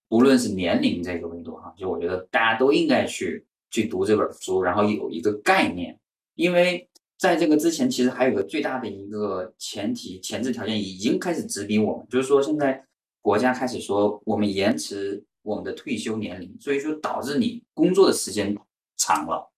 [0.09, 5.99] 无论是年龄这个维度哈，就我觉得大家都应该去去读这本书，然后有一个概念，
[6.37, 12.87] 因为在这个之前，其实还有个最大的一个前提前置条件已经开始直逼我们，就是说现在
[13.21, 18.57] 国家开始说我们延迟我们的退休年龄，所以说导致你工作的时间
[18.97, 19.51] 长了，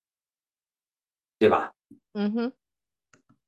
[1.38, 1.74] 对吧？
[2.14, 2.52] 嗯哼。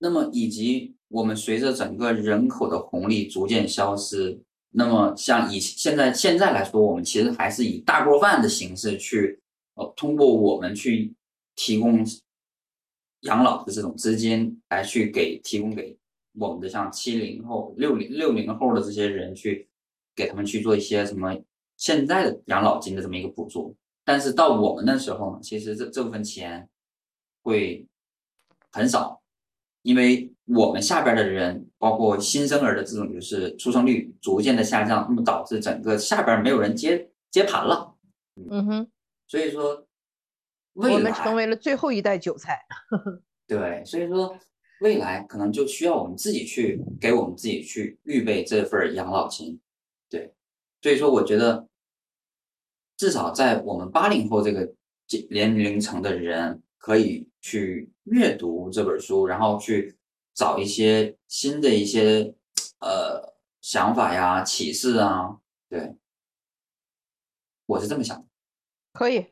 [0.02, 4.40] 那么以及我们随着整个人口的红利逐渐消失。
[4.72, 9.40] 那么，像以现在现在来说，我们其实还是以大锅饭的形式去，
[9.74, 11.12] 呃，通过我们去
[11.56, 12.06] 提供
[13.22, 15.98] 养老的这种资金来去给提供给
[16.38, 19.68] 我们的像七零后、六零六零后的这些人去
[20.14, 21.36] 给他们去做一些什么
[21.76, 23.76] 现在的养老金的这么一个补助。
[24.04, 26.68] 但是到我们那时候呢，其实这这部分钱
[27.42, 27.84] 会
[28.70, 29.19] 很少，
[29.82, 30.32] 因为。
[30.52, 37.94] 我们下边的人，包括新生儿的这种就是出生率逐渐的下降，那么导致整个下边没有人接接盘了。
[38.50, 38.90] 嗯哼，
[39.28, 39.86] 所以说，
[40.74, 42.58] 我们成为了最后一代韭菜。
[43.46, 44.36] 对，所以说
[44.80, 49.60] 未来可能就需要我们自己去给我们自己去预备这份养老金。
[50.08, 50.34] 对，
[50.82, 51.68] 所以说我觉得，
[52.96, 54.68] 至少在我们八零后这个
[55.30, 59.96] 年龄层的人，可以去阅读这本书，然后去。
[60.32, 62.34] 找一些新的一些
[62.78, 65.96] 呃想法呀、启示啊，对，
[67.66, 68.24] 我是这么想的。
[68.92, 69.26] 可以，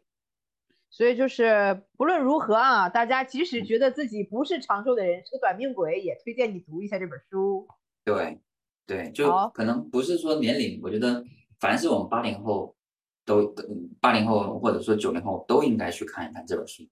[0.91, 7.67] 所以就是不论如何啊，大家即使觉得自己不是长寿的人，是个短命鬼，也推荐你读一下这本书。
[8.05, 8.39] 对，
[8.85, 11.25] 对，就可能不是说年龄，我觉得
[11.59, 12.77] 凡是我们八零后
[13.25, 13.55] 都
[14.01, 16.83] 八零后或者说九零后都应该去看一看这本书。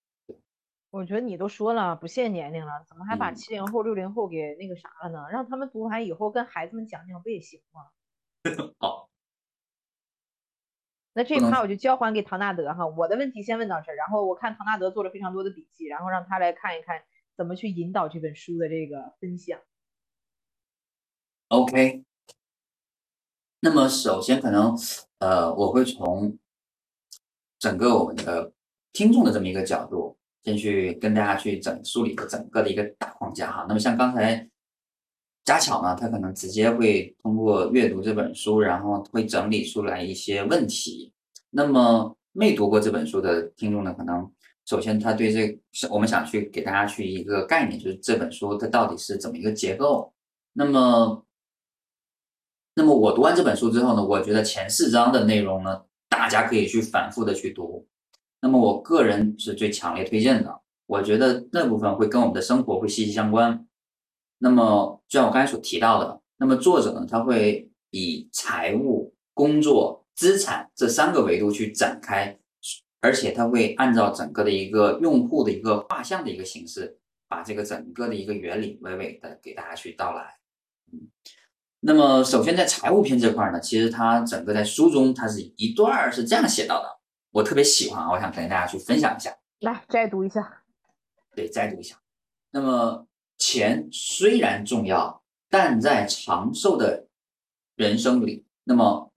[0.97, 5.27] 我觉得你都说了不限年龄了，怎么还把七零后、六零后给那个啥了呢？
[5.31, 7.83] 让他们读完以后跟孩子们讲讲不也行吗？
[8.81, 9.11] 好，
[11.13, 12.87] 那这一趴我就交还给唐纳德哈。
[12.87, 17.03] 我的问题先问到这儿，然后我看唐纳德做了非常多的笔记，然后让他来看一看
[17.37, 19.61] 怎么去引导这本书的这个分享。
[21.49, 22.07] OK，
[23.61, 24.75] 那么首先可能
[25.19, 26.39] 呃，我会从
[27.59, 28.55] 整个我们的
[28.95, 30.17] 听众的这么一个角度。
[30.47, 33.67] 先去跟大家去整梳理个整个的一个大框架哈。
[33.69, 34.49] 那么像刚才
[35.45, 41.13] 佳巧呢，他可能直接会通过阅读这本书，然后会整理出来一些问题。
[41.51, 44.31] 那么没读过这本书的听众呢，可能
[44.67, 50.15] 首先他对这我们想去给大家去一个概念，就是这本书它到底是怎么一个结构。
[50.53, 51.27] 那么，
[52.77, 57.85] 那么我读完这本书之后呢，我觉得前四章的内容呢，大家可以去反复的去读。
[58.47, 63.67] 那么我个人是最强烈推荐的，我觉得那部分会跟我们的生活会息息相关。
[64.39, 72.39] 那么就像我刚才所提到的，那么作者呢，他会以财务、工作、资产这三个维度去展开，
[73.01, 80.37] 而且他会按照整个的一个用户的一个画像的一个形式，把这个整个的一个原理娓娓的给大家去道来。
[80.93, 81.01] 嗯，
[81.81, 86.97] 那么首先在财务篇这块呢，其实它整个在书中它是一段是这样写到的。
[87.37, 89.37] 我特别喜欢啊，我想跟大家去分享一下。
[89.61, 90.63] 来摘读一下，
[91.35, 92.01] 对，摘读一下。
[92.51, 97.09] 那么，钱虽然重要，但在长寿的
[97.75, 99.13] 人生里，那么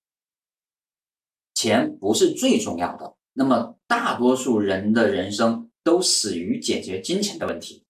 [1.54, 3.16] 钱不是最重要的。
[3.32, 7.86] 那么，大多数人的人生都死于解决金钱的问题。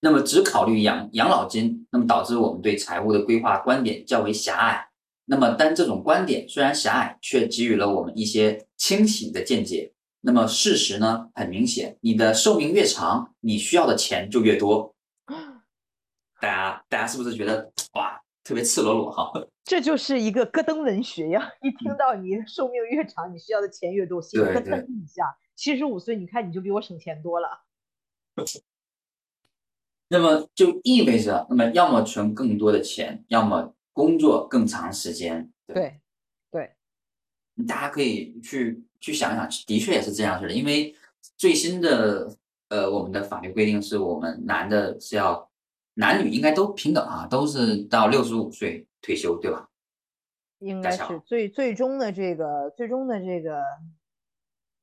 [0.00, 4.88] 那么，只考虑养养老金，那么导致我们对财务的规划观点较为狭隘。
[5.28, 9.92] 那么，但这种观点虽然狭隘，却给予了我们一些清醒的见解。
[10.20, 11.28] 那么，事实呢？
[11.34, 14.94] 很明显，你的寿命越长，你需要的钱就越多。
[16.40, 19.32] 大家，大家是不是觉得哇，特别赤裸裸哈？
[19.64, 21.50] 这就是一个咯噔文学呀！
[21.60, 25.36] 一听到你寿命越长，你需要的钱越多，心咯噔一下。
[25.56, 27.48] 七十五岁，你看你就比我省钱多了。
[30.08, 33.74] 那么就意味着，那么要么存更多的钱，要么。
[33.96, 35.98] 工作更长时间，对，
[36.50, 36.76] 对，
[37.66, 40.52] 大家可以去去想想，的确也是这样子的。
[40.52, 40.94] 因为
[41.38, 42.30] 最新的
[42.68, 45.50] 呃，我们的法律规定是我们男的是要
[45.94, 49.70] 男女应该都平等啊，都是到六十五岁退休，对吧？
[50.58, 53.62] 应该是最最终的这个最终的这个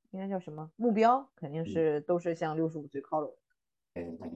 [0.10, 1.30] 应该叫什么目标？
[1.36, 3.32] 肯定是都是向六十五岁靠拢。
[3.94, 4.32] 对对对。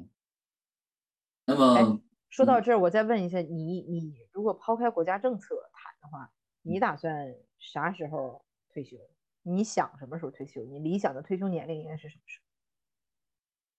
[1.45, 8.97] 那么说到这儿，我再问一下你：你如果抛开国家政策谈的话，你打算啥时候退休？
[9.43, 10.63] 你想什么时候退休？
[10.65, 12.39] 你理想的退休年龄应该是什么时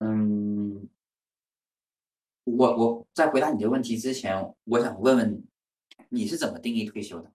[0.00, 0.06] 候？
[0.06, 0.88] 嗯，
[2.44, 5.44] 我我在回答你这个问题之前，我想问问你，
[6.08, 7.32] 你是怎么定义退休的？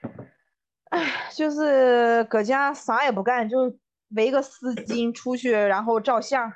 [0.90, 3.78] 哎，就是搁家啥也不干，就
[4.10, 6.50] 围个丝巾出去，然后照相，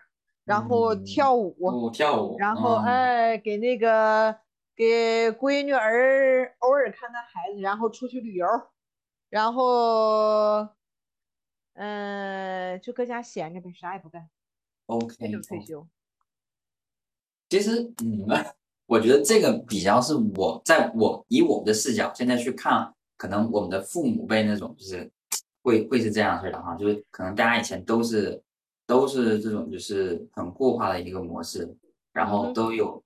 [0.53, 4.37] 然后跳舞，跳舞，然后哎，给那个
[4.77, 8.47] 给闺女儿偶尔看看孩子，然后出去旅游，
[9.31, 10.69] 然后
[11.73, 14.29] 嗯，就搁家闲着呗，啥也不干。
[14.89, 15.87] OK，就退休。
[17.49, 18.45] 其实，你们，
[18.85, 22.93] 我觉得这个比较是我在我以我们的视角现在去看。
[23.17, 25.09] 可能我们的父母辈那种就是
[25.63, 28.43] 会会是这样式的哈，就是可能大家以前都是
[28.93, 31.67] 都是这种就是很固化的一个模式，
[32.13, 33.03] 然后都有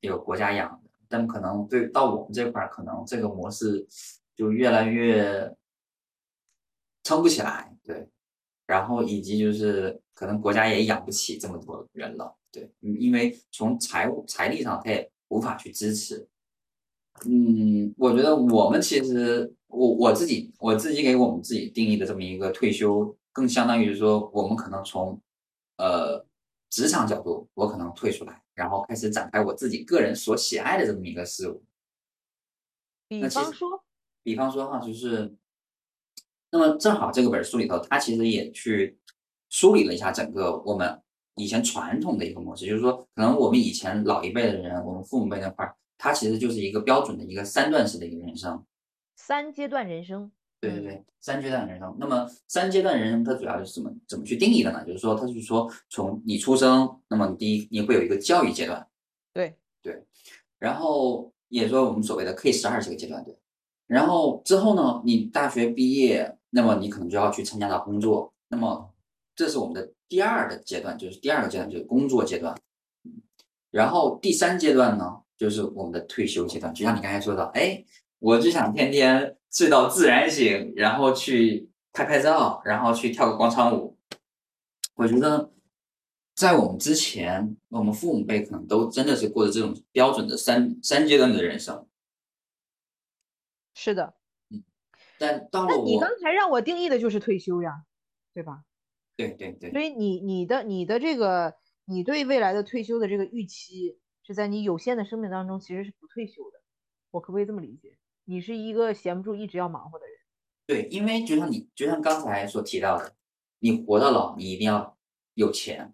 [0.00, 3.86] 有国家养的，但可能对到我们这块儿，可能这个模式
[4.36, 5.50] 就越来越
[7.04, 8.06] 撑不起来，对，
[8.66, 16.28] 然后以及就是可能国家也养不起这么多人了，对，因为从财务财力上他也无法去支持。
[17.24, 25.18] 嗯，我觉得我们其实，我我自己我自己给我们自己定义的这么一个退休，更相当于说，我们可能从
[25.80, 26.26] 呃
[26.68, 31.64] 职场角度，我可能退出来，然后开始展开我自己个人所喜爱的这么一个事物。
[33.08, 33.84] 比方说，
[34.22, 35.34] 比方说哈，就是，
[36.50, 38.98] 那么正好这个本书里头，它其实也去
[39.48, 41.02] 梳理了一下整个我们
[41.36, 45.74] 以前传统的一个模式，就是说，可能我们以前老一辈的人，我们父母辈那块儿。
[46.02, 48.64] 它其实就是一个标准的一个三段式的一个人生，
[49.16, 50.32] 三阶段人生。
[50.60, 51.96] 对对对，三阶段人生。
[51.98, 54.84] 那么三阶段人生它主要是怎么怎么去定义的呢？
[54.84, 58.86] 就是说，它是说从你出生，那么第一你会有一个教育阶段，
[59.32, 60.04] 对对，
[60.58, 63.36] 然后也说我们所谓的 K 十二这个阶段，对。
[63.86, 68.92] 然后之后呢，你大学毕业，那么你可能就要去参加到工作，那么
[69.34, 72.56] 这是我们的第二个阶段，就是第二个阶段就是工作阶段。
[73.70, 75.22] 然后第三阶段呢？
[75.36, 77.82] 就是我们的退休阶段，就像你刚才说的，哎，
[78.18, 83.98] 我就想天天睡到自然醒，然后去拍拍照，然后去跳个广场舞。
[84.94, 85.52] 我觉得，
[86.34, 91.86] 在我们之前，我们父母辈可能都真的是过着这种标准的三三阶段的人生。
[93.74, 94.14] 是的，
[94.50, 94.62] 嗯，
[95.18, 97.84] 但到了你刚才让我定义的就是退休呀，
[98.32, 98.64] 对吧？
[99.16, 99.70] 对对对。
[99.72, 103.98] 所以你你的你的这个你对未来的退休的这个预期。
[104.22, 106.60] 是在你有限的生命当中，其实是不退休的。
[107.10, 107.96] 我可不可以这么理解？
[108.30, 110.16] 你是一个闲不住、一直要忙活的人。
[110.64, 113.12] 对，因为就像你，就像刚才所提到的，
[113.58, 114.96] 你活到老，你一定要
[115.34, 115.92] 有钱。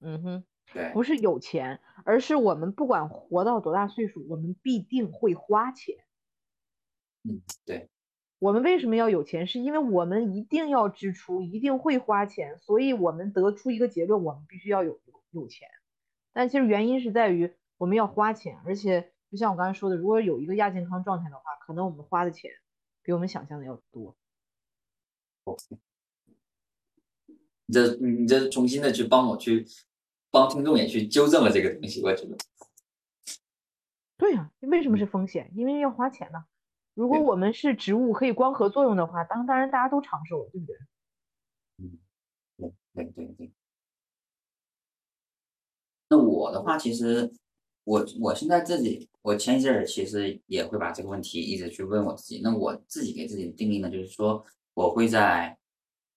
[0.00, 5.96] 嗯哼，对，不是有钱，而是我们不管活到多大岁数，我们必定会花钱。
[7.22, 7.88] 嗯，对。
[8.38, 9.46] 我们为什么要有钱？
[9.46, 15.68] 是因为我们一定要支出，一定会花钱，所以我们得出一个结论：我们必须要有有钱。
[16.34, 17.54] 但其实原因是在于。
[17.78, 22.50] 我们要花钱，而且就像我刚才说的，如果有一个亚健康状态的话，可能我们花的钱
[23.02, 24.14] 比我们想象的要多。
[27.64, 29.66] 你这你这重新的去帮我去
[30.30, 32.36] 帮听众也去纠正了这个东西，我觉得。
[34.18, 35.50] 对呀，为什么是风险？
[35.54, 36.44] 因为要花钱呢。
[36.92, 40.76] 如果我们是植物可以光合作用的话，当当然大家都长寿了，对不对？
[41.78, 41.98] 嗯，
[42.92, 43.52] 对对对对。
[46.10, 47.32] 那我的话，其实。
[47.84, 52.40] 我我现在自己，我前一阵儿其实也会把这个问题一直去问我自己。
[52.42, 55.58] 那我自己给自己的定义呢，就是说我会在，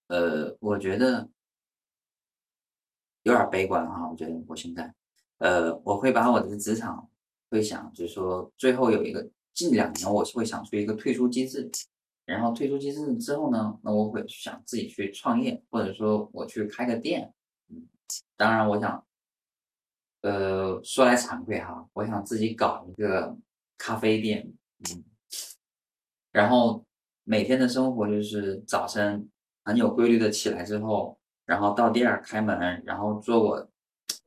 [0.08, 1.28] 呃，我觉得
[3.24, 4.08] 有点悲观哈。
[4.08, 4.94] 我觉得我现在，
[5.40, 7.10] 呃，我会把我的职场
[7.50, 11.70] 会想，就是说最后有一个近两年，我会想出一个退出机制。
[12.26, 17.34] 然后退出机制之后呢，那我会想自己去创业，或者说我去开个店。
[17.70, 17.88] 嗯，
[18.38, 19.04] 当然我想。
[20.26, 23.38] 呃，说来惭愧哈，我想自己搞一个
[23.78, 24.52] 咖啡店，
[24.90, 25.04] 嗯，
[26.32, 26.84] 然后
[27.24, 29.30] 每天的生活就是早晨
[29.64, 31.16] 很有规律的起来之后，
[31.46, 33.70] 然后到店儿开门，然后做我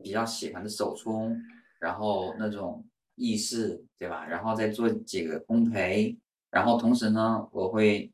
[0.00, 1.36] 比较喜欢的手冲，
[1.80, 2.86] 然后那种
[3.16, 4.24] 意式，对吧？
[4.24, 6.16] 然后再做几个烘焙，
[6.52, 8.08] 然后同时呢，我会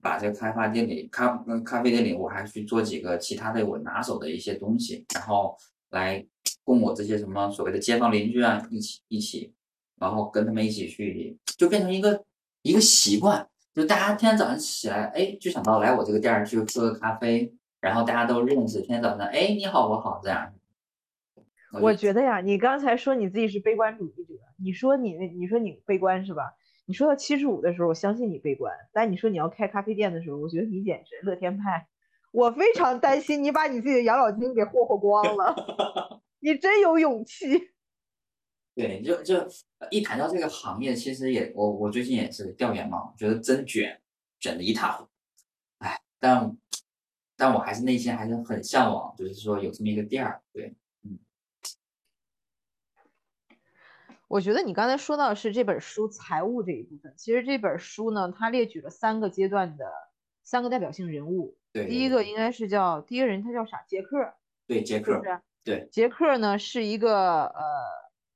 [0.00, 5.58] 把这个开发店里咖咖啡店里我还去做几个其他的我拿手的一些东西，然后
[5.90, 6.24] 来。
[6.64, 9.52] 供我这些什么所谓的街坊邻居啊，一起一起，
[10.00, 12.24] 然后跟他们一起去，就变成一个
[12.62, 20.52] 一个习惯，就大家天天早上起来，哎，就想到来我这个店儿去喝个咖啡，然后大家都认识，天天早上，哎，你好，我好，这样。
[21.80, 26.54] 我觉得呀，你刚才说你自己是悲观主义者，你说你你说你悲观是吧？
[26.86, 31.88] 你说到七十五的时候，我相信你悲观，但你说你要开咖啡店的时候，我觉得你简直乐天派。
[32.30, 35.54] 我非常担心你把你自己的养老金给霍霍光了，
[36.44, 37.70] 你真有勇气。
[38.74, 39.48] 对，就就
[39.90, 43.98] 一谈到这个行业，其实也我我最近也是调研嘛，觉得真卷，
[44.38, 45.10] 卷的一塌糊涂。
[45.78, 46.54] 哎，但
[47.34, 50.74] 但我还是内心还是很向往，就是说有这么一个店儿，对。
[54.28, 57.14] 我觉得你刚才说到的是这本书财务这一部分。
[57.16, 59.90] 其实这本书呢，它列举了三个阶段的
[60.42, 61.56] 三个代表性人物。
[61.72, 63.82] 对，第一个应该是叫第一个人，他叫啥？
[63.88, 64.34] 杰克。
[64.66, 65.22] 对，杰克。
[65.22, 67.62] 是对，杰克呢是一个呃，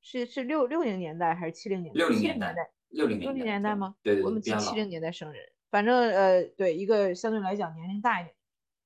[0.00, 1.98] 是是六六零年代还是七零年代？
[1.98, 2.54] 六零年代。
[2.88, 3.94] 六零六零年代吗？
[4.02, 4.24] 对对。
[4.24, 8.34] 我们七七零年代生人，反正呃，对一个相对来讲年龄大一点。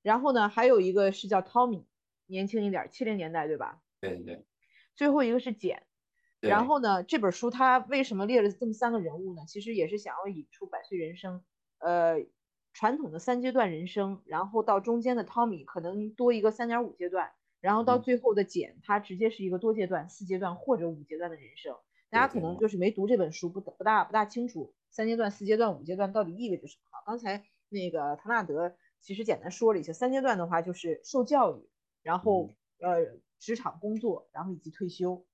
[0.03, 1.87] 然后呢，还有一个是叫汤米，
[2.27, 3.81] 年轻一点，七零年代对吧？
[4.01, 4.45] 对对对。
[4.97, 5.85] 最后一个是简。
[6.41, 9.43] 然后呢，这本书它为什么列了这么三个人物呢？
[9.47, 11.45] 其实也是想要引出百岁人生，
[11.79, 12.27] 呃，
[12.73, 17.31] 传统的三阶段人生，然后到中间的汤米可能多一个三点五阶段，
[17.63, 21.75] 然后到最后的简，它直接是一个多阶段、四阶段或者五阶段的人生。
[22.11, 26.99] 大家可能就是没读这本书，不不大不大清楚三阶段、四阶段、五阶段到底意味着什么。
[27.07, 31.71] 刚才那个唐纳德其实简单说了一下，三阶段的话就是受教育，
[32.03, 35.25] 然后呃职场工作，然后以及退休。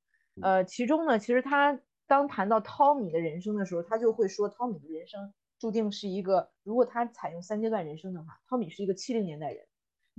[0.40, 9.66] 呃，其中呢，其实他当谈到汤米的人生的时候，他就会说，汤米的人生注定是一个，如果他采用三阶段人生的话，汤米是一个七零年代人，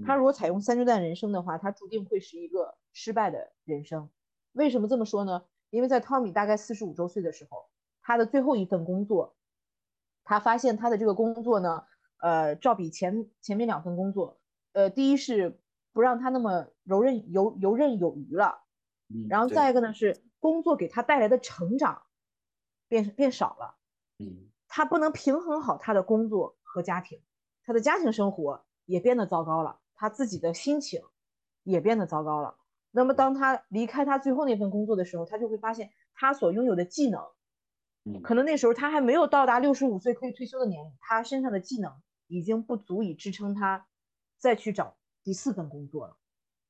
[0.06, 4.10] 他如果采用三阶段人生的话，他注定会是一个失败的人生。
[4.54, 5.43] 为什么这么说呢？
[5.70, 7.70] 因为在汤米大概四十五周岁的时候，
[8.02, 9.36] 他的最后一份工作，
[10.24, 11.86] 他发现他的这个工作呢，
[12.18, 14.39] 呃，照比前前面两份工作，
[14.74, 15.60] 呃，第一是
[15.93, 18.64] 不让他那么游刃游游刃有余了。
[19.28, 22.04] 然后再一个呢，是工作给他带来的成长
[22.88, 23.76] 变变少了，
[24.20, 27.20] 嗯，他不能平衡好他的工作和家庭，
[27.64, 31.02] 他的家庭生活也变得糟糕了，他自己的心情
[31.64, 32.56] 也变得糟糕了。
[32.89, 37.22] 那么当他离开他最后那份工作的时候，他就会发现他所拥有的技能，
[38.24, 41.93] 可能那时候他还没有到达六十五岁可以退休的年龄，他身上的技能
[42.28, 43.86] 已经不足以支撑他
[44.38, 46.16] 再去找第四份工作了。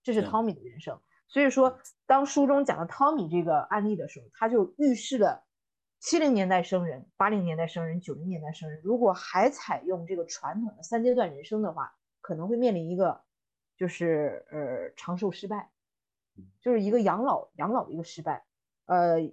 [0.02, 1.00] 这是汤米的人生。
[1.28, 5.46] 所以说，当书中讲到汤米这个案例的时候，他就预示了
[6.00, 13.22] 七零年代生人、八零年代生人、九零年代生人，如果还采用这个传统的三阶段人生的话，可能会面临一个
[13.78, 15.70] 就是呃长寿失败，
[16.62, 18.46] 就是一个养老养老的一个失败。
[18.86, 19.32] 呃，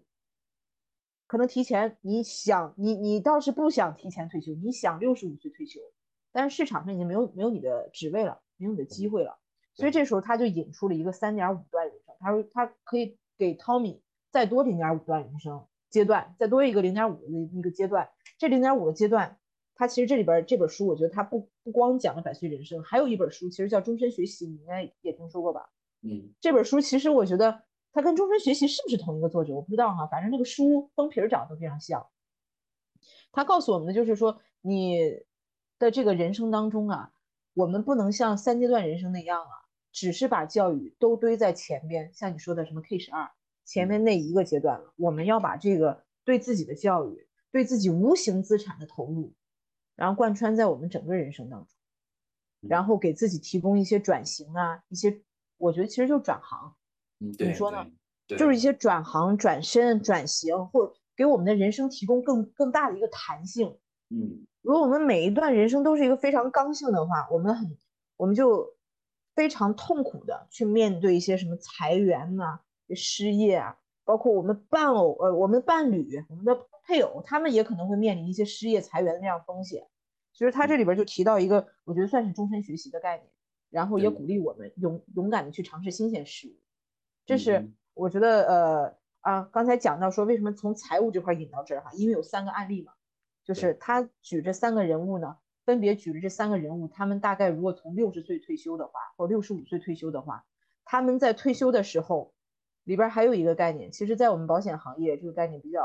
[1.26, 5.80] 可能提前你想你你倒是不想提前退休，你想六十五岁退休，
[6.32, 9.38] 但是市场上已经没有没有你的职位了，没有你的机会了。
[9.74, 18.08] 所以这时候他就引出了一个三点五段人生，他说他可以给汤米再多零点五段人生阶段，再多一个零点五的一个阶段。
[18.38, 19.38] 这零点五个阶段，
[19.76, 25.70] 他其实这里边这本书，我觉得他不不光讲了百岁人生，还有一本书其实叫终身学习，你应该也听说过吧？
[26.02, 27.62] 嗯，这本书其实我觉得
[27.92, 32.06] 它跟终身学习是不是同一个作者，我不知道哈，反正这个书封皮长得都非常像。
[33.30, 34.98] 他告诉我们的就是说，你
[35.78, 37.12] 的这个人生当中啊，
[37.54, 39.50] 我们不能像三阶段人生那样啊。
[39.92, 43.30] 只是把教育都堆在前边，像你说的什么 K 十二
[43.64, 44.92] 前面那一个阶段了。
[44.96, 49.32] 我们要把这个对自己的教育、对自己无形资产的投入，
[49.96, 51.68] 然后贯穿在我们整个人生当中，
[52.60, 55.20] 然后给自己提供一些转型啊，一些
[55.56, 56.76] 我觉得其实就转行，
[57.18, 57.84] 你说呢？
[58.28, 63.76] 就是一些转行、转身、转型，或者给我们的人生提供更更大的一个弹性。
[64.10, 67.76] 嗯，如果我们每一段人生都是一个非常刚性的话，我们很
[68.16, 68.76] 我们就。
[69.36, 72.58] 非常痛苦的去面对一些什么裁员呐、
[72.94, 73.76] 失业啊，
[74.06, 79.86] 包括我们伴偶呃我们的伴侣、我们的配偶，他们也可能会面临一些失业、裁员的这样风险。
[80.32, 83.28] 其实他这里边就提到一个，我觉得算是终身学习的概念，
[83.68, 86.56] 然后也鼓励我们勇勇敢的去尝试新鲜事物。
[87.26, 92.92] 这是我觉得呃啊，刚才讲到说为什么从财务这块引到这儿哈，因为有三个案例嘛，
[93.44, 95.36] 就是他举这三个人物呢。
[95.64, 100.44] 分别举了这三个人物，他们大概如果从六十岁退休的话，或六十五岁退休的话，
[100.84, 102.35] 他们在退休的时候，
[102.86, 105.82] 里边还有一个概念，其实在我们保险行业这个概念比较，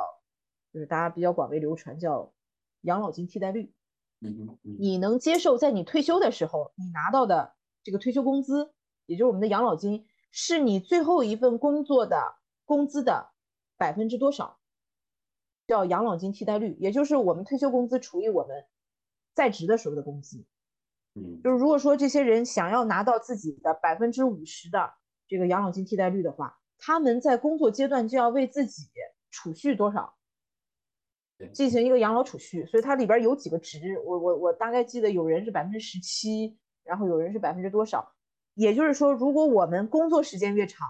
[0.71, 2.31] 就是大家比较广为流传，叫
[2.81, 3.73] 养老金替代率。
[4.19, 8.71] 嗯嗯，你能接受在你退休的时候，你拿到的这个退休工资，
[9.07, 12.35] 也就是我们的养老金，是你最后一份工作的
[12.65, 13.31] 工资的
[13.77, 14.59] 百分之多少？
[15.65, 18.63] 叫养老金替代率，也就是我们退休工资除以我们
[19.33, 20.45] 在职的时候的工资。
[21.15, 24.93] 嗯，就是如果说这些人想要拿到自己的百分之五十的
[25.27, 28.89] 这个养老金替代率的话，他们在工作阶段就要为自己
[29.29, 30.17] 储蓄多少，
[31.53, 32.65] 进行一个养老储蓄。
[32.65, 38.13] 所以它里边有几个值，我我我大概记得有人是百分之十七，然后有人是百分之多少。
[38.55, 40.89] 也就是说，如果我们工作时间越长，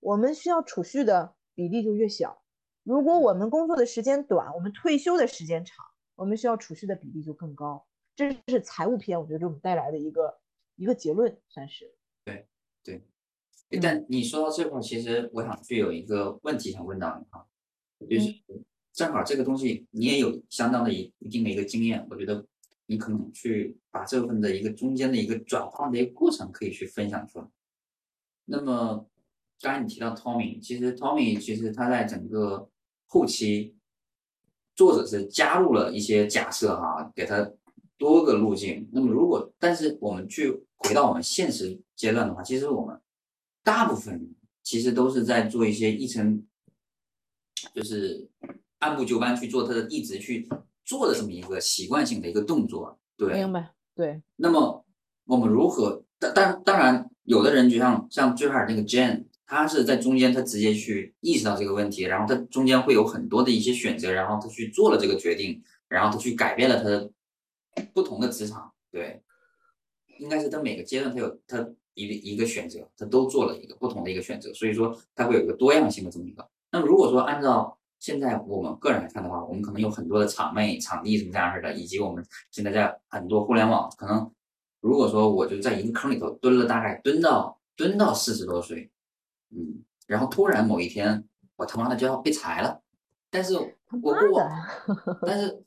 [0.00, 2.42] 我们需要储蓄的比例就越小；
[2.82, 7.86] 如果我们工作的时间短，我们退休的时间长，我们需要储蓄的比例就更高。
[8.16, 10.38] 这是财务篇，我觉得给我们带来的一个
[10.76, 11.94] 一个结论，算是。
[12.24, 12.46] 对
[12.82, 13.02] 对，
[13.78, 17.46] 但你说到这块，其实我想去有一个问题想问到你哈，
[18.08, 18.34] 就是
[18.92, 22.44] 正好这个东西你也有相当的一一定的一个经验，我觉得
[22.86, 27.46] 你可能去把这部分的一个中间的一个转换的一个过程可以去分享出来。
[28.46, 29.06] 那么
[29.60, 32.68] 刚才你提到 Tommy，其实 Tommy 其实他在整个
[33.06, 33.76] 后期，
[34.74, 37.52] 作者是加入了一些假设哈，给他。
[38.00, 42.98] 多个路径，那么如果但是我们去回到我们现实阶段的话，其实我们
[43.62, 46.44] 大部分其实都是在做一些一层，
[47.74, 48.28] 就是
[48.78, 50.48] 按部就班去做，他的一直去
[50.84, 52.98] 做的这么一个习惯性的一个动作。
[53.16, 53.72] 对，明白。
[53.94, 54.22] 对。
[54.36, 54.84] 那么
[55.24, 56.04] 我们如何？
[56.18, 67.10] 当当当然，有的人就像像最开始那个 Jane，他是在中间他直接去意识到这个问题，然后他中间会有很多的一些选择，然后他去做了这个决定，然后他去改变了他的。
[67.94, 69.22] 不同的职场，对，
[70.18, 76.48] 应该是他每个阶段他有他一个一个选择，他都做了一个不同的一个选择，所以说它会有一个多样性的这么一个。
[76.70, 84.30] 那么如果说按照现在我们个人来看的话，我们可能有很多的场内场地什么这样式的，以及我们现在在很多互联网，可能
[84.80, 88.90] 如果说我就在一个坑里头蹲了大概蹲到蹲到四十多岁，
[89.50, 91.24] 嗯，然后突然某一天
[91.56, 92.80] 我他妈的就要被裁了，
[93.30, 94.48] 但是我过往，
[95.26, 95.64] 但是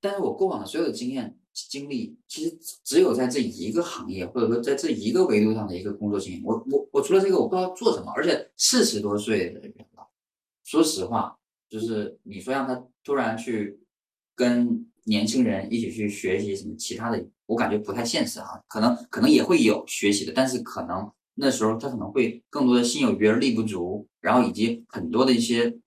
[0.00, 1.38] 但是我过往的所有的经验。
[1.70, 2.54] 经历其实
[2.84, 6.42] 只有在这一个行业，或者说在这一个维度上的一个工作经验。
[6.44, 8.12] 我我我除了这个，我不知道做什么。
[8.14, 10.06] 而且四十多岁的人了，
[10.64, 11.34] 说实话，
[11.68, 13.80] 就是你说让他突然去
[14.34, 18.60] 跟年轻人一起去学习什么其他的，我感觉不太现实啊。
[18.68, 25.78] 可能可能也会有学习的，但是可能那时候他可能会更多的心有余而力不足，然后以及很多的一些。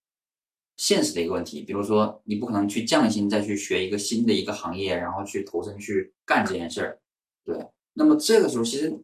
[0.79, 7.01] 现实的一个问题，比如说你不可能去降薪再去学一个新的一个行业，然后去投身去干这件事儿，
[7.43, 7.67] 对。
[7.91, 9.03] 那么这个时候其实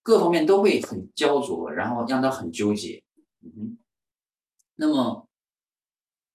[0.00, 3.02] 各方面都会很焦灼，然后让他很纠结。
[3.42, 3.76] 嗯。
[4.76, 5.26] 那么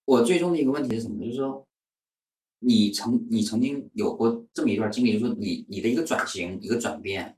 [0.03, 1.17] 我最终的一个问题是什么？
[1.23, 1.65] 就是说
[2.59, 7.37] 你曾你曾经有过这么一段经历，就是说你你的一个转型一个转变，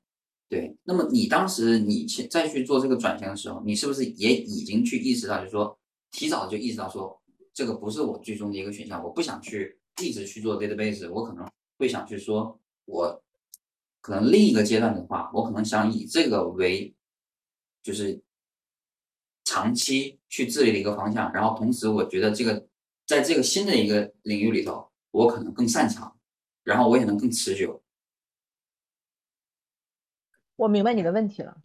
[0.49, 0.75] 对。
[0.83, 5.77] 那么你当时你去再去做这个转型的时候，你是不是也已经去意识到，就是说
[6.09, 7.21] 提早就意识到说。
[7.55, 13.23] 这个不是我最终的一个选项，我不想去一直去做 database，我可能会想去说，我
[14.01, 16.93] 可能另一个阶段的话，我可能想以这个为
[17.81, 18.21] 就是
[19.45, 22.67] 长期去治理的一个方向，然后同时我觉得这个
[23.07, 26.19] 在这个新的一个领域里头，我可能更擅长，
[26.63, 27.81] 然后我也能更持久。
[30.57, 31.57] 我明白你的问题了。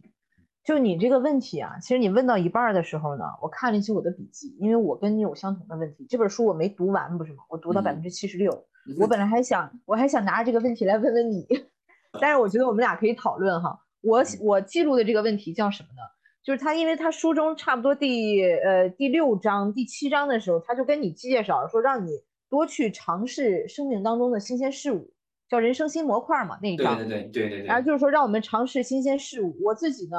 [0.63, 6.05] 就你这个问题啊，其实你问到一半的时候呢，我看了一些我的笔记，因为我跟你有相同的问题。
[6.07, 7.43] 这本书我没读完，不是吗？
[7.49, 8.51] 我读到百分之七十六。
[8.99, 11.47] 我本来还想，我还想拿着这个问题来问问你，
[12.21, 13.75] 但是我觉得我们俩可以讨论哈。
[14.01, 16.01] 我我记录的这个问题叫什么呢？
[16.43, 22.11] 就是他，因为他书中差不多第呃第六章、第七章的时候，他就跟你介绍说，让你
[22.49, 25.11] 多去尝试生命当中的新鲜事物，
[25.49, 26.97] 叫人生新模块嘛那一章。
[26.97, 27.65] 对对对对对。
[27.65, 29.55] 然后就是说让我们尝试新鲜事物。
[29.63, 30.17] 我自己呢。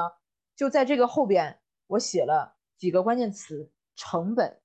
[0.55, 4.59] 就在这个后边，我写了几个关键词：成本、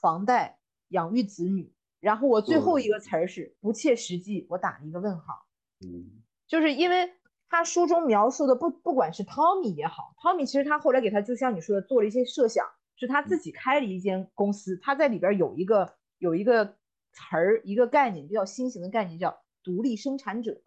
[0.00, 1.72] 房贷、养育子女。
[2.00, 5.46] 然后我最后一个词儿是不切实际，我打了一个问号。
[5.86, 7.12] 嗯，就是因为
[7.48, 12.66] 他书中描述的不，不管是 Tommy 也好，Tommy 其实他后来给他就像你说的做了一些设想，
[12.96, 16.66] 是他自己开了一间公司，他在里边有一个有一个
[17.12, 20.60] 词儿，一个概念比较新型的概念叫独立生产者。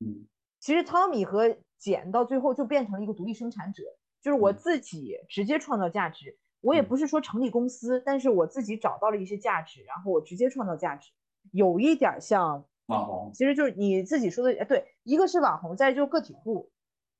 [0.00, 0.26] 嗯，
[0.60, 3.82] 其实 Tommy 和简到最后就变成了一个独立生产者。
[4.24, 11.12] 就是我自己直接创造价值，我也不是说成立公司，但是我自己找到了一些价值，然后我直接创造价值，
[11.52, 16.70] 有一点像网红，其实就是你自己说的，哎，对，一个是网红，再就个体户，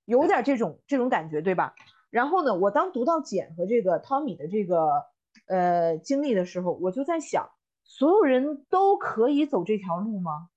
[0.07, 1.75] 有点这种这种感觉，对吧？
[2.09, 5.05] 然后呢，我当读到简和这个汤米的这个
[5.47, 7.47] 呃经历的时候，我就在想，
[7.85, 10.49] 所有人都可以走这条路吗？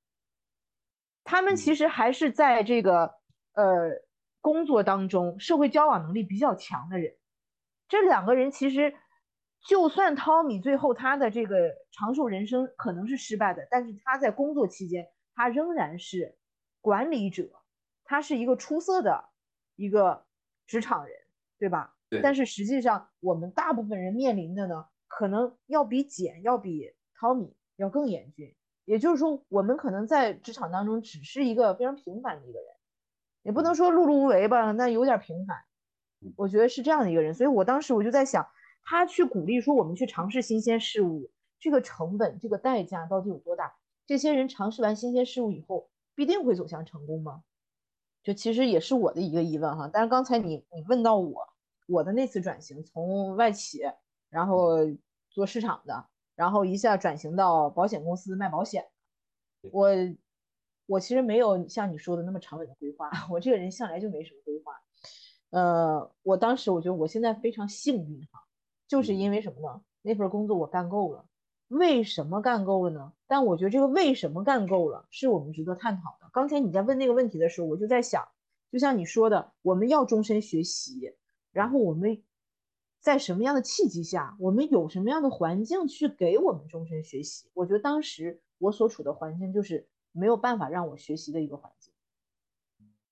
[1.26, 3.16] 他们其实还是在这个
[3.52, 4.07] 呃。
[4.42, 7.16] 工作当中，社会交往能力比较强的人，
[7.88, 8.96] 这两个人其实
[9.68, 16.38] 就算汤米最后他的这个长寿人生可能是失败的，但是他在工作期间，他仍然是
[16.82, 17.50] 管理者，
[18.04, 19.26] 他是一个出色的
[19.76, 20.26] 一个
[20.66, 21.16] 职场人，
[21.60, 21.96] 对吧？
[22.10, 22.22] 对。
[22.22, 28.56] 但是实际上，我们大部分人面临的呢，可能要比简要比汤米要更严峻。
[28.86, 32.68] 也就是说，我们可能在职场当中只是一个非常平凡的一个人，
[33.48, 35.58] 也不能说碌碌无为吧，那有点平凡。
[36.36, 38.46] 我觉得是这样的一个人，所以我当时我就在想。
[38.90, 41.30] 他去鼓励说我们去尝试新鲜事物，
[41.60, 43.74] 这个成本、这个代价到底有多大？
[44.06, 47.44] 这些人尝试完新鲜事物以后，必定会走向成功吗？
[48.24, 49.90] 就其实也是我的一个疑问哈。
[49.92, 51.50] 但是刚才你你问到我，
[51.88, 53.82] 我的那次转型从外企，
[54.30, 54.78] 然后
[55.30, 58.86] 做市场的，然后一下转型到保险公司卖保险，
[59.64, 59.90] 我
[60.88, 64.74] 我其实没有像你说的那么长远的规划， 我这个人向来就没什么规划。
[65.52, 68.44] 呃，我当时我觉得我现在非常幸运哈。
[68.88, 69.82] 就是因为什么呢？
[70.02, 71.26] 那份工作我干够了，
[71.68, 73.12] 为什么干够了呢？
[73.28, 76.30] 但我觉得这个为什么干够了，是我们值得探讨的。
[76.32, 78.26] 刚才你在问那个问题的时候，我就在想，
[78.72, 81.14] 就像你说的，我们要终身学习，
[81.52, 82.24] 然后我们
[83.02, 87.50] 在什么样的契机下，我们有什么样的环境去给我们终身学习？
[87.54, 89.86] 我觉得当时我所处的环境就是
[90.18, 91.94] 没有办法让我学习的一个环境，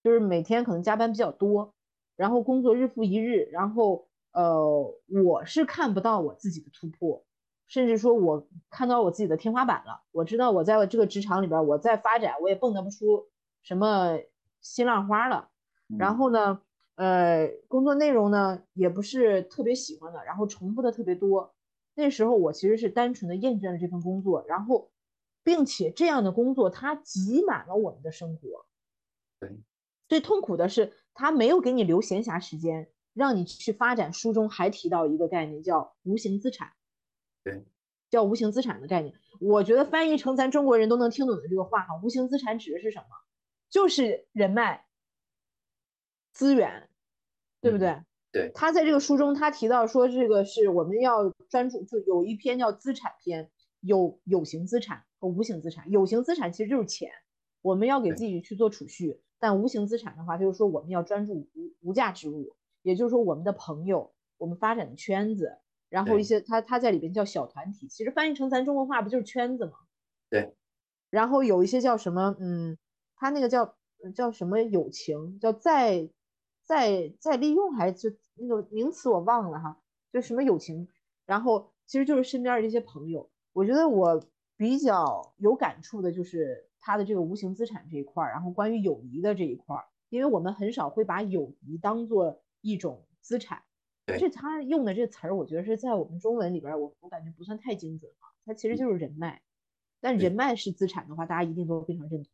[0.04, 1.74] 就是每天可能加班比较多，
[2.16, 4.08] 然后工作日复一日，然后。
[4.38, 4.94] 呃，
[5.24, 7.24] 我是看不到我自己的突破，
[7.68, 10.04] 甚至说我看到我自己的天花板了。
[10.12, 13.30] 我知道我在这个职场里边，我在发展，我也蹦跶不出
[13.64, 14.20] 什么
[14.60, 15.48] 新浪花了。
[15.98, 16.60] 然后呢，
[16.96, 21.56] 呃，工作内容呢也不是特别喜欢的，然后重复的特别多。
[21.96, 24.90] 那时候我其实是单纯的厌倦了这份工作，然后，
[25.46, 28.66] 并且这样的工作它挤满了我们的生活。
[29.40, 29.58] 对，
[30.10, 32.92] 最痛苦的是它没有给你留闲暇时间。
[33.14, 36.74] 让你去发展，书中还提到一个概念叫无形资产，
[37.46, 37.64] 对，
[38.10, 39.16] 叫无形资产的概念。
[39.40, 43.06] 我觉得翻译成咱中国人都能听懂的这个话哈，无形资产指的是什么？
[43.70, 44.86] 就是人脉、
[46.34, 46.90] 资源，
[47.62, 48.04] 对不对？
[48.34, 48.52] 对。
[48.54, 55.90] 他在这个书中他提到说，这个是我们要专注，就有一篇叫资产篇，有有形资产和无形资产。
[55.92, 57.12] 有形资产其实就是钱，
[57.62, 62.56] 我们要给自己去做储蓄；但无形资产的话，就是说我们要专注无无价之物。
[62.82, 65.58] 也就是说，我们的朋友，我们发展的圈子，
[65.90, 69.74] 然后一些他他在里边叫小团体，其实翻译成咱中国话不就是圈子吗？
[70.30, 70.56] 对。
[71.10, 72.78] 然后有一些叫什么，嗯，
[73.16, 73.76] 他那个叫
[74.14, 76.10] 叫什么友情，叫再
[76.64, 79.82] 再再利用还是就那个名词我忘了哈，
[80.14, 80.88] 就什么友情。
[81.26, 84.24] 然后其实就是身边的这些朋友，我觉得我
[84.58, 92.42] 比较有感触的就是他的这个无形资产这一块儿，然后关于友谊的这一块儿，因为我们很少会把友谊当做。
[92.68, 93.62] 一种资产，
[94.08, 98.26] 这他用的这词儿，我觉得是在我们中文里边，我我感觉不算太精准啊。
[98.44, 99.44] 它其实就是人脉，
[100.02, 102.32] 但人脉是资产的话，大家一定都非常认同。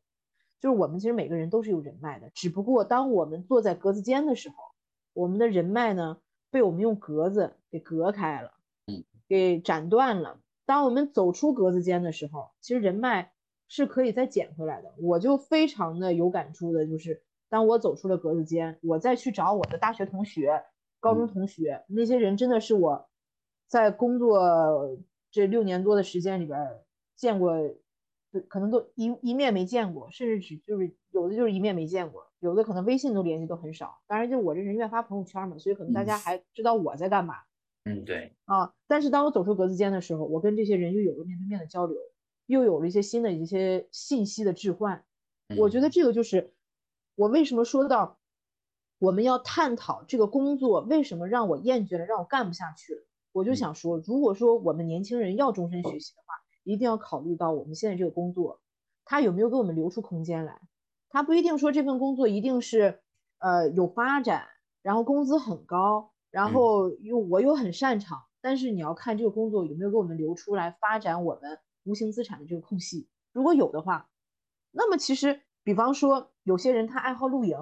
[0.62, 4.56] 就是我们其实每个人都是有人脉的，只不过当我们坐在格子间的时候，
[5.12, 8.54] 我们的人脉呢被我们用格子给隔开了，
[8.88, 10.40] 嗯，给斩断了。
[10.66, 13.34] 当我们走出格子间的时候，其实人脉
[13.68, 14.94] 是可以再捡回来的。
[14.98, 17.24] 我就非常的有感触的，就是。
[17.50, 20.64] 当我走出了格子间，我再去找我的大学同学、
[21.02, 23.10] 高中同学，那些人真的是我
[23.68, 24.98] 在工作
[25.32, 26.58] 这六年多的时间里边
[27.18, 27.52] 见过，
[28.48, 34.00] 可能都一一面没见过，甚至只就是有的就是一面没见过，有的可能微信都联系都很少。
[34.08, 37.36] 当然，就我这人愿发朋友圈嘛，所以可能大家还知道我在干嘛。
[37.86, 38.36] 嗯，对。
[38.46, 41.98] 啊，但是当我走出格子间的时候，我跟这些人又有了面对面的交流，
[42.46, 45.04] 又有了一些新的一些信息的置换。
[45.58, 46.54] 我觉得这个就是。
[47.16, 48.20] 我为什么说到
[48.98, 53.02] 我们要探讨这个工作为什么让我厌倦了，让我干不下去了？
[53.34, 58.62] 我就想说，如果说我们年轻人要终身学习的话，一定要考虑到我们现在这个工作，
[59.04, 60.62] 它有没有给我们留出空间来？
[61.10, 63.02] 它不一定说这份工作一定是
[63.40, 64.48] 呃有发展，
[64.82, 73.08] 然后工资很高，然后又我又很擅长，但是你要看这个工作有没有给我们留出来发展我们无形资产的这个空隙。
[73.34, 74.10] 如果有的话，
[74.72, 75.42] 那么其实。
[75.64, 77.56] 比方说，有些人他爱好露营，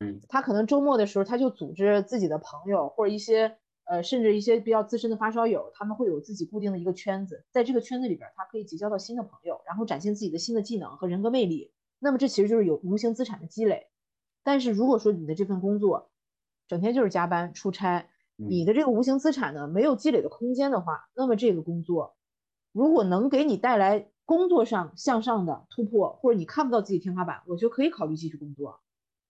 [0.00, 11.74] 嗯，他可能周末的时候他就组织自己的朋友或者一些呃，甚至一些比较资深的发烧友，他们会有自己固定的一个圈子，在这个圈子里边，他可以结交到新的朋友，然后展现自己的新的技能和人格魅力。
[11.98, 13.88] 那么这其实就是有无形资产的积累。
[14.42, 16.10] 但是如果说你的这份工作
[16.68, 22.16] 整天就是加班出差，你的这个无形资产呢没有积累的空间的话，那么这个工作
[22.72, 24.10] 如果能给你带来。
[24.28, 28.80] 工作上向上的突破，或者你看不到自己天花板，我觉得可以考虑继续工作。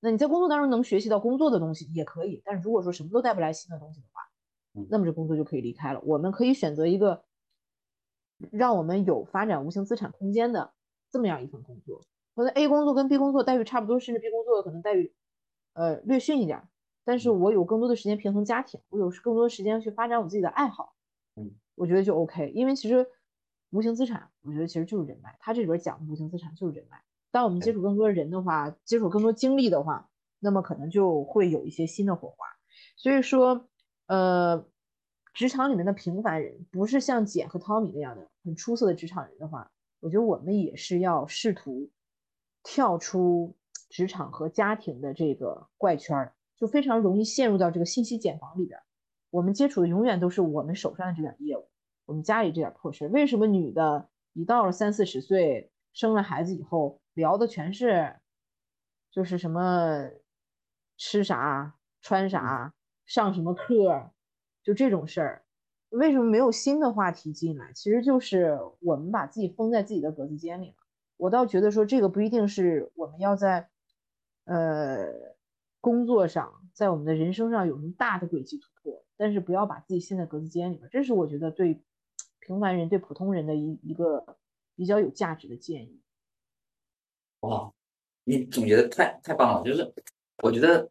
[0.00, 4.22] 那你在工作当中能学习到工作的东西也可以，但是如果说什么都带不来新的东西的话，
[4.88, 6.00] 那么这工作就可以离开了。
[6.00, 7.22] 我们可以选择一个
[8.50, 10.72] 让我们有发展无形资产空间的
[11.10, 12.02] 这么样一份工作。
[12.34, 15.14] 可能 A 工作跟 B 工作待遇差不多，甚至 B 工作可能待遇
[15.74, 16.66] 呃略逊一点，
[17.06, 20.94] 但是我有更多的时间平衡家庭，我有更多的时间去发展我自己的爱好。
[21.36, 22.50] 嗯，我觉得就 OK。
[22.50, 23.06] 因为其实
[23.70, 25.36] 无形资产，我觉得其实就是人脉。
[25.40, 27.00] 他这里边讲的无形资产就是人脉。
[27.30, 32.46] 当我们接触更多的人的话，接触更多经历的话，那么可能就会有一些新的火花。
[32.96, 33.68] 所以说，
[34.08, 34.66] 呃，
[35.32, 41.88] 职场里面的平凡人，不是像简和汤米那样的很出色的职场人的话，我觉得我们也是要试图。
[42.68, 43.54] 跳出
[43.90, 48.80] 职场和家庭的这个怪圈儿，就非常容易陷入到这个信息茧房里边。
[49.30, 51.68] 我们接触的永远都是我们手上的这点业务，
[52.06, 53.08] 我们家里这点破事。
[53.08, 58.16] 为什么女的一到了三四十岁，生了孩子以后，聊的全是
[59.10, 60.08] 就是什么
[60.96, 62.72] 吃啥、穿啥、
[63.04, 64.10] 上什么课，
[64.62, 65.42] 就这种事儿？
[65.90, 67.72] 为什么没有新的话题进来？
[67.72, 70.74] 其实就是我们把自己封在自己的格子间里了。
[71.16, 73.68] 我倒觉得说这个不一定是我们要在，
[74.44, 75.06] 呃，
[75.80, 81.82] 工作上，在我们的人生上有什么大的轨迹突破，但是不要把自己陷在格子间里面，这是我觉得对
[82.40, 84.38] 平凡人、对普通人的一一个
[84.74, 86.00] 比较有价值的建议。
[87.40, 87.72] 哇，
[88.24, 89.92] 你总结的太太棒了，就是
[90.42, 90.90] 我觉得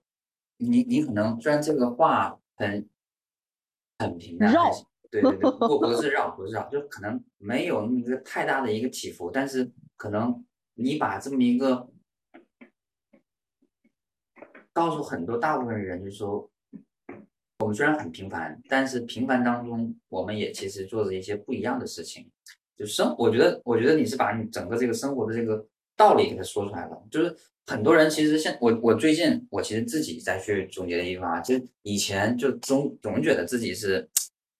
[0.58, 2.90] 你你可能虽然这个话很
[4.00, 4.72] 很平淡，绕。
[5.12, 11.90] 对对对，不不是绕，不是绕，就可能没有那么一个太大的一个起伏，但是可能你把这么一个
[14.76, 16.48] 告诉很多大部分人，就是说，
[17.60, 22.30] 我们虽然很平凡，但是平凡当中，我们也其实做着一些不一样的事情。
[22.78, 25.66] 就生，我觉得，我觉得你是把你整个这个生活的这个
[25.96, 27.04] 道理给他说出来了。
[27.10, 34.08] 就是很多人其实现我我最近我其实自己在去总结的一句话，就以前就总总觉得自己是。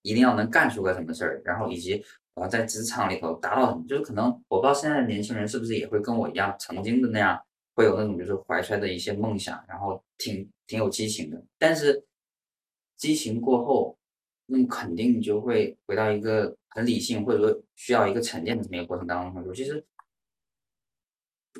[0.02, 2.00] 一定要能干出个什么事儿，然后以及
[2.36, 7.36] 呃在职场里头达到什么，就是可能我不知道现在的年轻人是不是也会跟我一样，曾经的那样
[7.76, 11.40] 会有那种就是怀揣的一些梦想，然后挺挺有激情的。
[11.58, 12.04] 但是
[12.96, 13.96] 激情过后，
[14.46, 19.54] 那么肯定你就会回到一个很理性或者说需要一个沉淀的这么一个过程当中。
[19.54, 19.84] 其实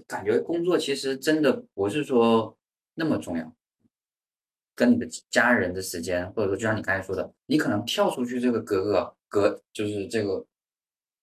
[0.07, 2.59] 感觉工作其实真的不是说
[2.95, 3.55] 那么重要。
[4.75, 10.47] 跟你的家人的时间，或者说就像你刚才说的，你可能跳出去这个格格格，就是这个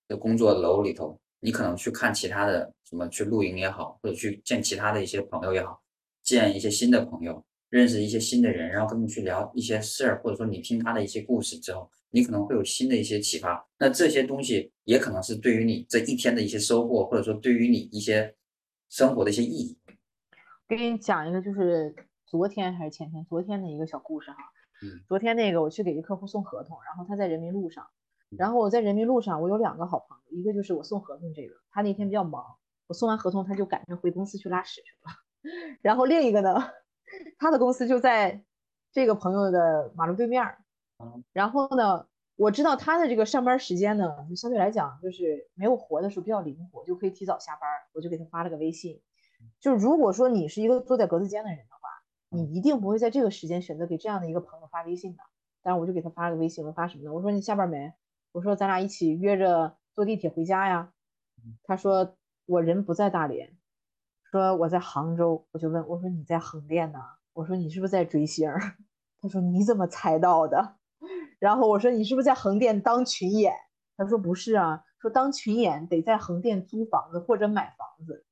[0.08, 5.82] 的工作楼里头，你可能去看其他的什么，去露营也好，或者去见其他的一些朋友也好，
[6.22, 13.68] 见一些新的朋友，认识一些新的人，然后跟他们去聊一些事儿，或者说你听他的一些故事之后，你可能会有新的一些启发。
[13.80, 18.36] 那这些东西也可能是对于你这一天的一些收获，或者说对于你一些
[18.90, 19.78] 生活的一些意义。
[20.68, 21.96] 给你讲一个，就是。
[22.26, 24.38] 昨天还是前天，昨天的一个小故事哈。
[24.82, 27.86] 嗯，昨天那个我去给一客户送合同，然后他在人民路上，
[28.40, 32.44] 然后我在人民路上，我有两个好朋友，一个就是我送合同这个，他那天比较忙，
[32.88, 35.12] 我送完合同他就赶着回公司去拉屎去了。
[35.82, 36.56] 然后另一个呢，
[37.38, 38.44] 他的公司就在
[38.92, 40.58] 这个朋友的马路对面儿。
[41.32, 49.02] 然后呢，我知道他的这个上班时间呢，就相对来讲就是没有活的时候比较灵活，就可以提早下班，我就给他发了个微信。
[49.60, 51.80] 就如果说你是一个坐在格子间的人的话。
[52.36, 55.22] 你一定不会在这个时间选择给这样的一个朋友发微信的，
[55.62, 57.14] 但是我就给他发了个微信，我发什么呢？
[57.14, 57.94] 我说你下班没？
[58.32, 60.92] 我说咱俩一起约着坐地铁回家呀。
[61.64, 63.56] 他说我人不在大连，
[64.32, 65.46] 说我在杭州。
[65.52, 67.00] 我就问我说你在横店呢？
[67.34, 68.50] 我说你是不是在追星？
[69.22, 70.76] 他说你怎么猜到的？
[71.40, 73.54] 然后我说你是不是在横店当群演？
[73.98, 78.26] 他说不是啊，说当群演得在横店租房子或者买房子。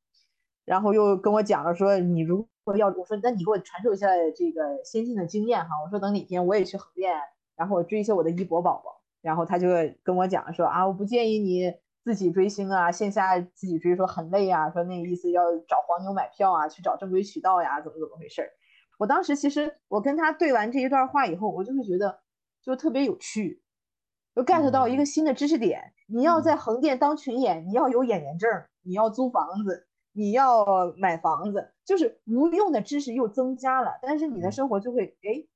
[0.65, 2.47] 然后又跟我讲了说你如。
[2.63, 5.69] 果要我说，那你给我传授一下这个先进的经验哈。
[5.83, 7.11] 我说等哪天我也去横店，
[7.55, 9.01] 然后我追一下我的一博宝宝。
[9.19, 9.67] 然后他就
[10.03, 18.49] 跟我讲说啊，我不建议你自己追星啊，线下自己追说很累啊，说那个意思要找黄牛买票啊，去找正规渠道呀，怎么怎么回事儿？
[18.97, 22.19] 我当时其实我跟他对完这一段话以后，我就会觉得
[22.61, 23.61] 就特别有趣，
[24.35, 25.93] 就 get 到一个新的知识点。
[26.07, 28.49] 你要在横店当群演，你要有演员证，
[28.83, 29.87] 你要租房子。
[30.13, 35.47] 你要买房子，就是无用的知识又增加了，但是你的生活就会哎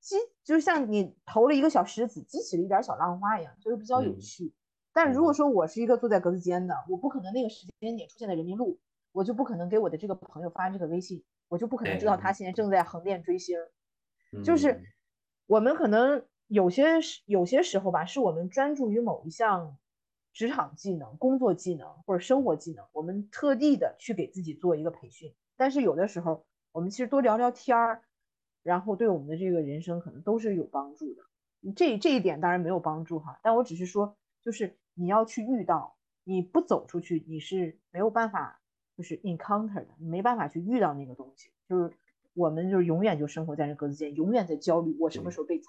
[0.00, 4.54] 激，就像你投了一个小石子，激起了一点小浪花一样，就是比较有趣。
[4.94, 8.78] 但如果说我是一个坐在格子间的，我不可能那个时间点出现在人民路，
[9.12, 13.58] 我就不可能给我的这个朋友发这个微信，我就不可能知道他现在正在横店追星。
[14.42, 14.80] 就是
[15.46, 16.84] 我们可能有些
[17.26, 19.76] 有些时候吧，是我们专注于某一项。
[20.36, 25.32] 职场技能、工作技能或者生活技能，我们特地的去给自己做一个培训。
[25.56, 28.02] 但是有的时候，我们其实多聊聊天儿，
[28.64, 31.22] 然后对我们的这个人生可能都是有帮助的。
[31.76, 38.60] 这这一点当然没有帮助哈，但我只是说，就是你要去遇到，你不走出去，你是没有办法，
[38.96, 41.92] 就是 encounter 的，你没办法去遇到那个东西，就是
[42.32, 45.66] 我们就是永远就生活在这格子间，永远在焦虑，我什么时候被裁？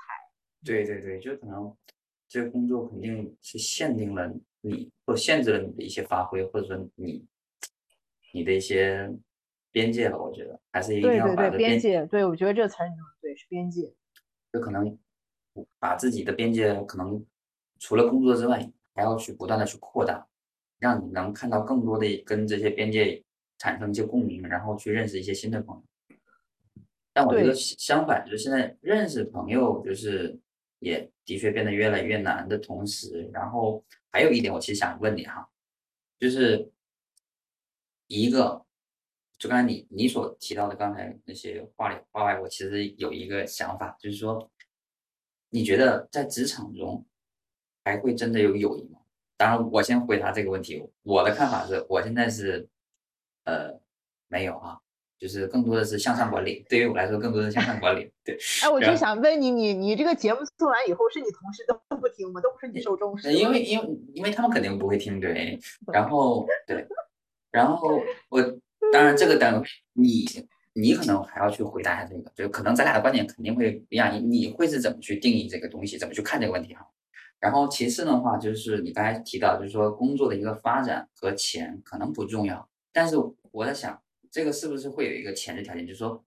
[0.64, 1.76] 对对对，就可能
[2.28, 7.26] 这个工作肯定是限定了你，或限制了你的一些发挥，或者说你
[8.34, 9.12] 你的一些
[9.72, 10.18] 边界了。
[10.18, 13.94] 我觉得还是一定要把这边界，对我觉得这个词儿你用的对，是边界。
[14.52, 14.98] 就可能
[15.78, 17.24] 把自己的边界，可能
[17.78, 20.28] 除了工作之外，还要去不断的去扩大，
[20.80, 23.24] 让你能看到更多的跟这些边界
[23.60, 26.18] 产生一些共鸣，然后去认识一些新的朋友。
[27.14, 30.40] 但我觉得相反，就是现在认识朋友，就是
[30.80, 35.48] 也的确变得越来越难的同时，然后还有一点，我其实想问你哈，
[36.18, 36.72] 就是
[38.08, 38.66] 一个，
[39.38, 44.50] 就刚才你你所提到的刚才那些话里话外，我其实有一个想法，就是说。
[45.52, 47.06] 你觉得在职场中
[47.86, 49.00] 还会真的有友谊吗？
[49.38, 50.84] 当然，我先回答这个问题。
[51.04, 52.68] 我的看法是，我现在是
[53.46, 53.80] 呃
[54.28, 54.80] 没有啊，
[55.20, 56.66] 就是更多的是向上管理。
[56.68, 58.12] 对于我来说，更多的是向上管理。
[58.24, 58.38] 对。
[58.64, 62.42] 哎，我就想问你，你你这个节目做完以后，是你同事都不听吗？
[62.42, 63.32] 都不是你受重视？
[63.32, 65.60] 因为因为因为他们肯定不会听，对。
[65.94, 66.88] 然后对，
[67.52, 68.42] 然后我
[68.92, 69.64] 当然这个 等
[69.94, 70.26] 你。
[70.78, 74.14] 你可能还要去回答一下这个，就可能咱俩的观点肯定会不一样。
[74.14, 76.86] 你你会是怎么去定义这个东西，怎么去看这个问题哈？
[77.40, 83.16] 然后其次的话，就是你刚才提到，就是说工作的一个发展和钱可能不重要，但是
[83.52, 86.24] 我在想，这个是不是会有一个前置条件，就是说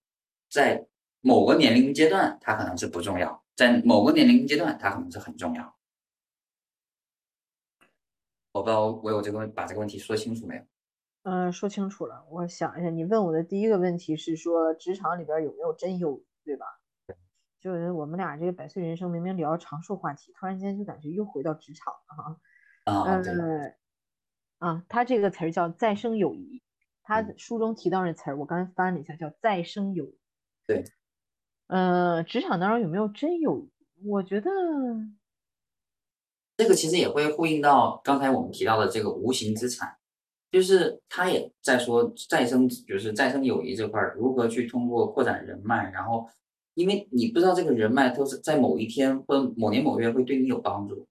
[0.49, 0.87] 在
[1.21, 5.77] 某个年龄阶段它可能是不重要，在某个年龄阶段它可能是很重要。
[8.53, 10.63] 我不知道我有这个问把这个问题说清楚没有？
[11.25, 12.25] 嗯，说清楚了。
[12.31, 16.78] 我想一下，你问我的第一个问题是说职场里边有没有真友，对吧？
[17.61, 22.41] 就是我们俩这个百岁人生明明聊长寿话题，突然间就感觉又回到职场了哈。
[22.85, 23.75] 啊，嗯，
[24.59, 26.63] 啊，他这个词儿叫再生友谊，
[27.03, 30.19] 他书中提到的词儿，我刚才翻了一下，叫再生友谊。
[30.67, 30.85] 对，
[31.67, 33.71] 嗯，职场当中有没有真友谊？
[34.09, 34.51] 我觉得
[36.57, 39.97] 这个其实也会呼应到刚才我们提到的这个无形资产。
[40.51, 46.27] 就是他也在说再生，就是再生友谊这块儿，如何去通过扩展人脉，然后，
[46.79, 51.09] 因为你不知道这个人脉都是在某一天或某年某月会对你有帮助。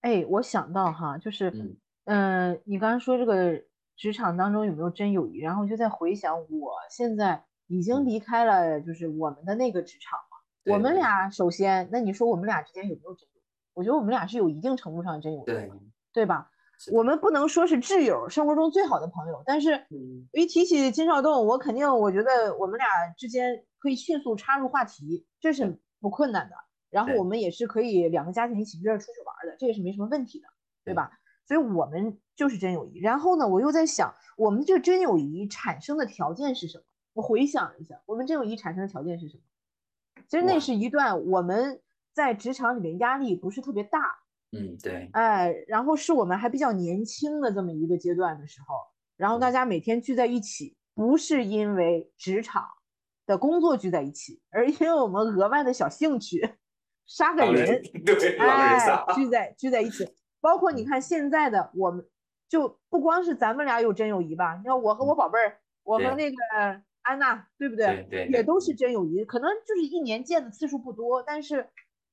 [0.00, 3.62] 哎，我想到哈，就是，嗯，你刚刚说这个
[3.98, 10.72] 职场当中有没有真友谊，然后就在回想，我现在已经离开了，就是我们的那个职场嘛。
[10.72, 13.44] 我们俩首先，那你说我们俩之间有没有真友谊？
[13.74, 15.70] 我觉得我们俩是有一定程度上的真友谊，对，
[16.14, 16.50] 对吧？
[16.92, 19.86] 我们不能说是挚友，生活中最好的朋友，但是
[20.32, 22.86] 一提起金少栋，我肯定我觉得我们俩
[23.18, 26.56] 之间可以迅速插入话题，这是不困难的。
[26.88, 30.48] 然后我们也是可以两个家庭一起约着出去玩的，这也是没什么问题的，
[30.84, 31.12] 对吧？
[31.46, 32.98] 所以我们就是真友谊。
[32.98, 36.84] 然后呢，我又在想，我们这个真友谊产生的条件是什么？
[37.12, 39.42] 我回想一下，我们真友谊产生的条件是什么？
[40.28, 41.80] 其实那是一段我们
[42.12, 44.18] 在职场里面压力不是特别大。
[44.52, 48.74] 嗯，对，哎，然后是我们还比较年轻的这么一个阶段的时候，
[49.16, 52.64] 然后大家每天聚在一起，不是因为职场
[53.26, 56.54] 的工作聚在一起，而因为我们额外的小兴趣，
[57.06, 60.08] 杀个人， 对，哎，聚在聚在一起。
[60.40, 62.04] 包括你看现在的我们，
[62.48, 64.56] 就不光是咱们俩有真友谊吧？
[64.56, 66.36] 你看我和我宝贝儿，我和那个
[67.02, 68.04] 安娜，对不对？
[68.10, 71.68] 对，也都是真友谊，可能就是一年见的次数不多，但是。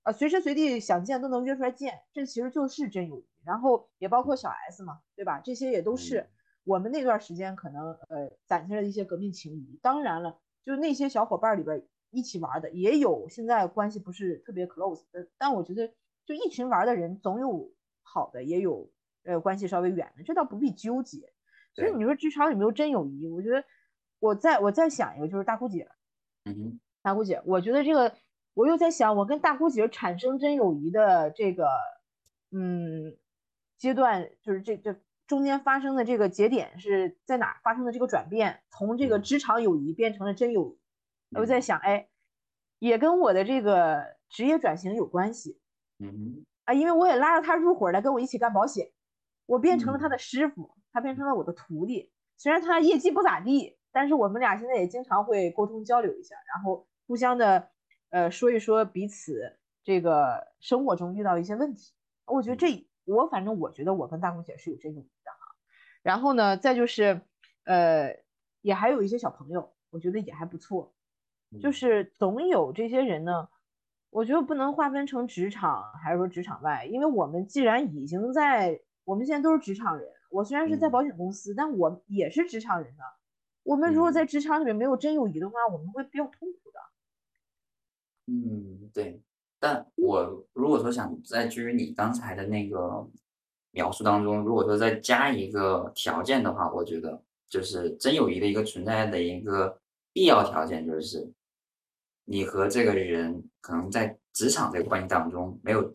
[0.08, 3.26] 啊，随时随地想见都能约出来见，这其实就是真友谊。
[3.44, 5.42] 然后也包括小 S 嘛，对吧？
[5.44, 6.30] 这些也都是
[6.64, 9.78] 我们那段时间可能呃攒下来的一些革命情谊。
[9.82, 15.28] 当然了，就是那些小伙伴里边一起玩的，也有现在关系不是特别 close 的。
[15.38, 15.94] 但我觉得，
[16.26, 17.70] 就一群玩的人，总有
[18.02, 18.90] 好的，也有
[19.26, 21.34] 呃关系稍微远的，这倒不必纠结。
[21.74, 23.28] 所以你说职场有没有真友谊？
[23.28, 23.66] 我觉得，
[24.20, 25.90] 我再我再想一个，就是大姑姐。
[26.46, 28.16] 嗯，大姑姐，我觉得这个。
[28.58, 31.70] 我又在想，我跟大姑姐产生真友谊的这个，
[32.50, 33.16] 嗯，
[33.78, 34.96] 阶段，就是这这
[35.28, 38.60] 中间发生的这个节点是在哪发生的这个转变？
[38.72, 41.38] 从这个职场友谊变成了真友谊。
[41.38, 42.08] 我在想，哎，
[42.80, 45.60] 也跟我的这个职业转型有关系。
[46.00, 48.90] 嗯啊，因为我也拉着他入伙来跟我一起干保险，
[49.46, 52.12] 我变成了他的师傅，他变成了我的徒弟。
[52.38, 57.70] 虽然他业绩不咋地，但是我们俩现在也经常会沟通交流一下，然后互相的。
[58.10, 61.94] 呃，说一说彼此这个生活中遇到一些问题，
[62.26, 65.44] 我觉得这我反正我觉得我跟大姑姐是有这种的啊。
[66.02, 67.22] 然后呢，再就是
[67.66, 68.18] 呃，
[68.62, 70.94] 也还有一些小朋友，我觉得也还不错。
[71.62, 73.48] 就是总有这些人呢，
[74.10, 80.10] 我觉得不能划分成职场还是说职场外，因为我们既然已经在，我们现在都是职场人。
[80.30, 83.04] 我虽然是在保险公司，但我也是职场人呢。
[83.64, 86.80] 我们如果在职场里面没有真友谊的话，我们会比较痛苦的。
[88.28, 89.20] 嗯，对。
[89.60, 93.08] 但我如果说想在基于你刚才的那个
[93.72, 99.80] 描述当中，如果说再加一个条件的话，我觉得就是真友谊的一个存在的一个
[100.14, 101.28] 必要条件，就是
[102.26, 105.92] 你和这个人可能在职场这个关系当中没有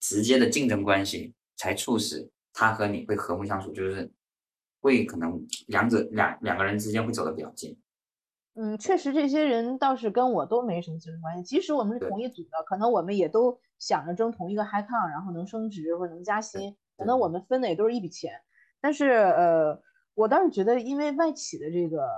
[0.00, 4.10] 直接的竞争关系，才促使他和你会和睦相处，就是
[4.80, 7.76] 会可能两者两两个人之间会走得比较近。
[8.60, 11.44] 嗯，确实，这些人倒是跟我都没什么竞争关系。
[11.44, 18.32] 即使我们是同一组的，可能我们也都想着争同一个 high c o n 然后能升职或者能加薪，可能我们分的也都是一笔钱。
[18.80, 19.80] 但是，呃，
[20.14, 22.08] 我倒是觉得，因为外企的这个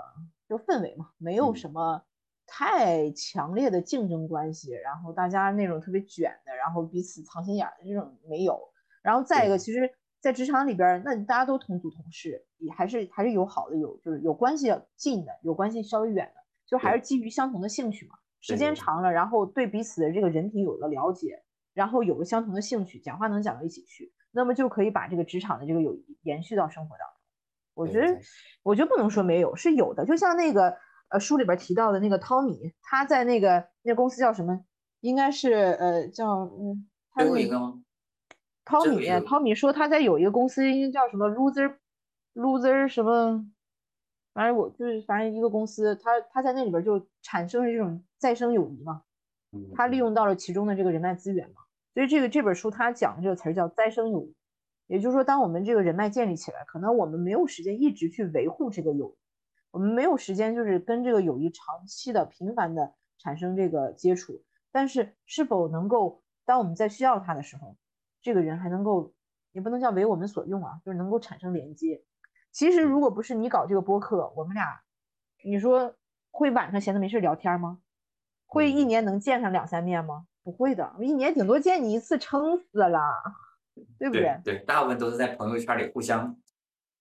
[0.48, 2.02] 就氛围嘛，没有什么
[2.46, 8.58] 太强烈的竞争关系，然后大家那种特别卷的，然后彼此藏心眼的这种没有。
[9.02, 9.92] 然后再一个，其实。
[10.22, 18.14] 在职场里边，那大家都同组同事，也还是还是有好的，有就是有关系近的，有关系稍微远的，就还是基于相同的兴趣嘛。
[18.40, 21.42] 时间长了，然后对彼此的这个人品有了了解，
[21.74, 27.16] 然后有了相同的兴趣，讲话能讲到一起去，那么就可以把这个职场的这个友谊延续到生活当中。
[27.74, 28.18] 我觉得，
[28.62, 30.06] 我觉得不能说没有，是有的。
[30.06, 30.74] 就像那个
[31.10, 34.64] 呃书里边提到的那个汤米，他在那个那公司叫什么？
[35.00, 37.82] 应该是呃叫嗯，最后一个吗？
[38.64, 41.28] 汤米，汤米说他在有一个公司，应该叫什么
[42.34, 43.50] loser，loser 什么，
[44.32, 49.02] 反正我就是反正一个公司，他他在那里边就产生了这种再生友谊嘛，
[49.74, 51.62] 他利用到了其中的这个人脉资源嘛，
[51.94, 54.34] 所以这个这本书他讲的这个词儿叫再生友谊，
[54.86, 59.14] 也就是说，当我们这个人脉建立起来，可能我们没有时间一直去维护这个友谊，
[59.70, 67.76] 我们没有时间就是跟这个友谊长期的频繁的产生这个接触，但是是否能够当我们在需要他的时候。
[68.22, 69.14] 这个人还能够，
[69.52, 72.02] 也不能叫为我们所用啊，就是能够产生连接。
[72.52, 74.82] 其实如果不是你搞这个播客，我们俩，
[75.44, 75.94] 你说
[76.30, 77.78] 会晚上闲着没事聊天吗？
[78.46, 80.26] 会一年能见上两三面吗？
[80.42, 82.98] 不会的，一年顶多见你一次，撑死了，
[83.98, 84.40] 对不对？
[84.42, 86.36] 对，大部分都是在朋友圈里互相，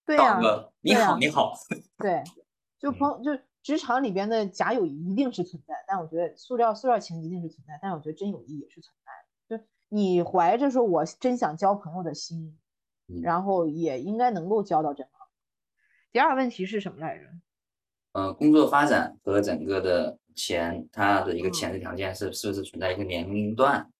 [0.06, 0.38] 对呀，
[0.80, 1.52] 你好你好，
[1.98, 2.22] 对，
[2.78, 9.58] 就朋就职场里边的假友谊一定是存在，但我觉得塑料塑料情一定是存在，但我觉得真友谊也是存在的。
[9.58, 12.56] 就你怀着说我真想交朋友的心，
[13.22, 15.19] 然后也应该能够交到真朋友。
[16.12, 17.24] 第二个问题是什么来着？
[18.12, 23.90] 呃，工作发展和整个的钱，它的一个前置条件是是不是存在一个年龄段？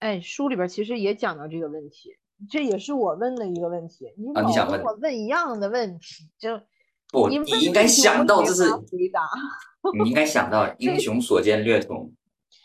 [0.00, 2.10] 哎，书里边其实也讲到这个问题，
[2.50, 4.12] 这也是我问的一个问题。
[4.18, 6.60] 你老跟我问一样的问题，就
[7.10, 9.22] 不，你应该想到这是回答，
[9.98, 12.12] 你应该想到 英雄所见略同。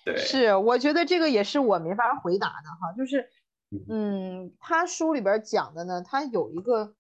[0.04, 3.30] 对，是，我觉得这个也是我没法回答的哈，就是，
[3.88, 6.94] 嗯，他书里边讲的呢，他有一个，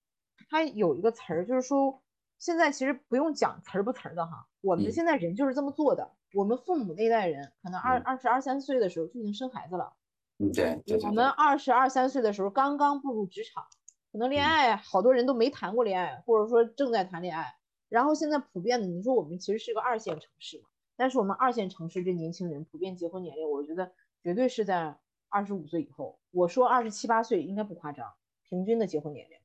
[0.52, 2.04] 他有一个词儿，就是说，
[2.38, 9.93] 现在其实不用讲词儿不词儿的哈，我们现在人就是这么做的，我们父母那代人可能二二十二三岁的时候就已经生孩子了，
[10.39, 13.64] 嗯，对，我们二十二三岁的时候刚刚步入职场，
[14.12, 17.56] 可能恋爱好多人都没谈过恋爱，或者说正在谈恋爱，
[17.88, 20.66] 然后现在普遍的，你说我们其实是个二线城市嘛。
[20.97, 24.99] 但是我们二线城市这年轻人普遍结婚年龄，我觉得绝对是在
[25.30, 26.20] 二十五岁以后。
[26.32, 28.12] 我说二十七八岁应该不夸张，
[28.49, 29.38] 平均的结婚年龄，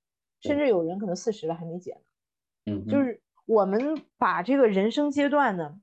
[0.46, 2.00] 甚至有人可能四十了还没结呢。
[2.66, 5.80] 嗯，就是我们把这个人生阶段呢，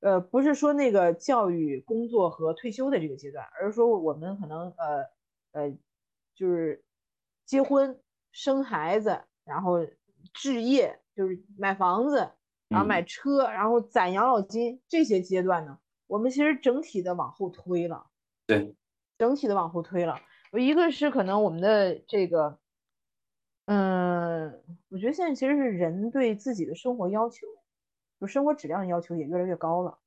[0.00, 5.04] 呃，不是说那个教育、工作和退休的这个阶段，而是说我们可能呃
[5.52, 5.70] 呃，
[6.34, 6.84] 就是
[7.44, 8.00] 结婚、
[8.30, 9.86] 生孩子，然后
[10.32, 12.30] 置业，就是买房子。
[12.68, 18.06] 然后买车，然后攒养老金这些阶段呢，我们其实整体的往后推了。
[18.46, 18.74] 对，
[19.18, 20.18] 整体的往后推了。
[20.52, 22.58] 一个是可能我们的这个，
[23.66, 27.46] 嗯，我觉得现在其实是人对自己的生活要求，
[28.20, 29.98] 就生活质量要求也越来越高了。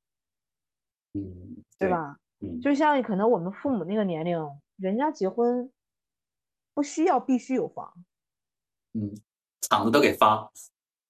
[1.14, 2.18] 嗯，对吧？
[2.40, 4.38] 嗯，就像可能我们父母那个年龄，
[4.76, 5.72] 人家结婚
[6.74, 7.92] 不需要必须有房。
[8.92, 9.14] 嗯，
[9.62, 10.52] 厂子都给发。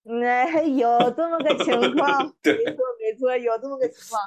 [0.05, 4.23] 哎，有这么个情况， 没错没错，有这么个情况，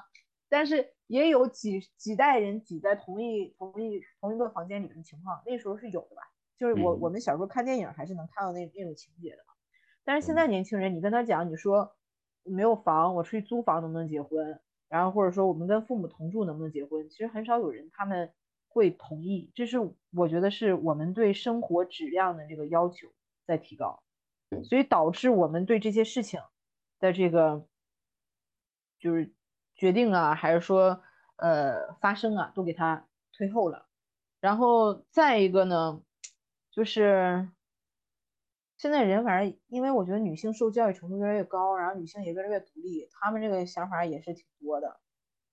[0.50, 6.24] 但是也有几几代人挤在同一同一同一个房间里面的情况，那时候是有的吧？
[6.60, 9.54] 就是我我们小时候看电影还是能看到那那种情节的嘛。
[10.04, 11.96] 但是现在年轻人，你跟他讲，你说
[12.44, 14.60] 没有房，我出去租房能不能结婚？
[14.88, 17.08] 然后或者说我们跟父母同住能不能结婚？
[17.10, 18.34] 其实很少有人他们
[18.68, 19.78] 会同意，这是
[20.12, 23.08] 我觉得是我们对生活质量的这个要求
[23.46, 24.04] 在提高。
[24.64, 26.42] 所以导致我们对这些事情
[27.00, 27.68] 的这个
[29.00, 29.32] 就是
[29.76, 31.04] 决定啊，还是说
[31.36, 33.86] 呃发生啊都给他推后了。
[34.40, 36.02] 然后再一个呢，
[36.80, 37.50] 就是
[38.78, 45.02] 现在人反正因为我觉得女性受教育程度越来越高，然后女性也越来越独立，她们这个想法也是挺多的，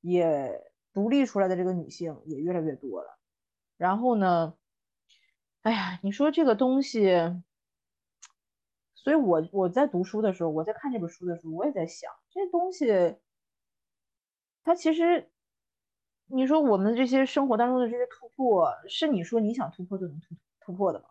[0.02, 3.18] 也独立出来的这个女性也越来越多了。
[3.76, 4.54] 然后呢，
[5.62, 7.10] 哎呀，你说这个东西。
[8.94, 13.16] 所以，我我在读书的时候，我在看这本书的时候，我也在想，这东西，
[14.62, 15.28] 它其实，
[16.26, 21.06] 你说我们这些生活当中的这些突破，是你说你想突破就能突突破的吗？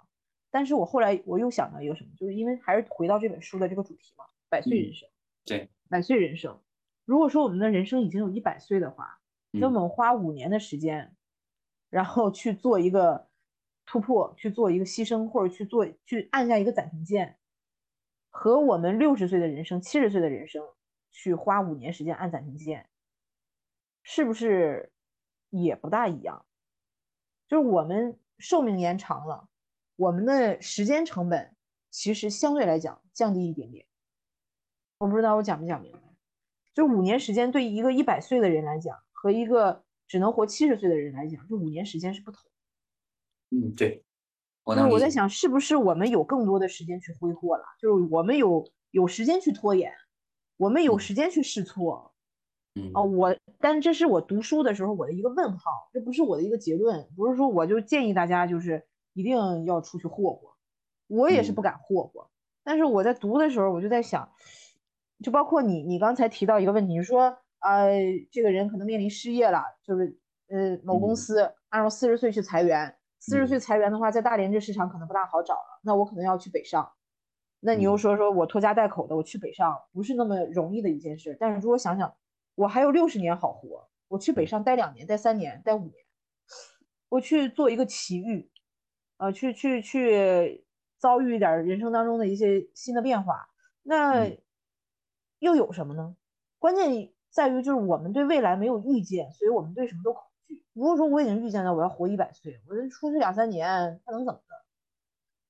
[0.55, 5.09] 但是我后来我又想到一个什么，就是因为还是回到这本书的这个主题嘛，百岁人生。
[5.43, 6.57] 对，百岁人生。
[7.03, 9.19] 如果说我们的人生已经有一百岁的话，
[9.51, 11.13] 那么花五年的时间，
[11.89, 13.27] 然后去做一个
[13.85, 17.37] 突破，去做一个牺牲，或者去做去按下一个暂停键。
[18.29, 20.65] 和我们六十岁的人生、七十岁的人生
[21.11, 22.87] 去花五年时间按暂停键，
[24.03, 24.93] 是不是
[25.49, 26.45] 也不大一样？
[27.49, 29.49] 就是我们寿命延长了，
[29.95, 31.55] 我们的时间成本
[31.89, 33.85] 其实相对来讲降低一点点。
[34.97, 35.99] 我不知道我讲没讲明白？
[36.73, 42.41] 就五年时间对一个一百岁的人来讲，和一个只能活七十岁的人来讲，这五年时间是不同。
[43.51, 44.03] 嗯，对。
[44.65, 47.63] 就是我在想，是不是我们有更多的时间去挥霍了？
[47.79, 49.93] 就是我们有有时间去拖延，
[50.57, 52.13] 我们有时间去试错。
[52.73, 58.83] 嗯哦，我，但这是我读书的时候我的一个问号，这不是我的一个结论，不是说我就建议大家就是
[59.15, 60.53] 一定要出去霍霍，
[61.07, 62.29] 我也是不敢霍霍。
[62.63, 64.29] 但是我在读的时候，我就在想，
[65.23, 67.89] 就包括你，你刚才提到一个问题，你说呃，
[68.31, 72.95] 这个人可能面临失业了，就是呃，某公司按照四十岁去裁员。
[73.17, 76.91] 四十岁裁员的话，在大连这市场可能不大好找了，那我可能要去北上。
[77.59, 81.35] 那你又说说我拖家带口的，我去北上不是那么容易的一件事。
[81.39, 82.13] 但是如果想想，
[82.53, 85.93] 我还有六十年好活，我去北上待两年、待三年、待五年，
[87.09, 88.47] 我去做一个奇遇，
[89.17, 90.65] 呃，去去去
[90.97, 93.47] 遭遇一点人生当中的一些新的变化，
[93.83, 94.27] 那
[95.39, 96.15] 又有什么呢？
[96.59, 100.65] 关键在于就是我们对未来没有预见，所以我们对什么都恐惧。
[100.73, 104.55] 如果说我已经预见了我要活一百岁，我这出去两三年，他能怎么的？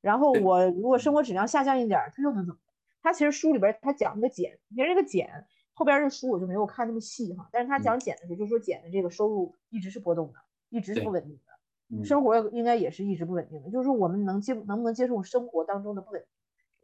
[0.01, 2.59] 然后我如果生活质量下降一点，他又能怎么？
[3.01, 10.39] 他其实书里边他讲那个减，其实这个减后边这书我就没有看那么细哈，但是他讲减的时候就说减的这个收入一直是波动的，
[10.69, 11.44] 一直是不稳定的，
[12.03, 13.69] 生活应该也是一直不稳定的。
[13.69, 16.27] 就是说我们能接能不能接受生活当中的不稳定？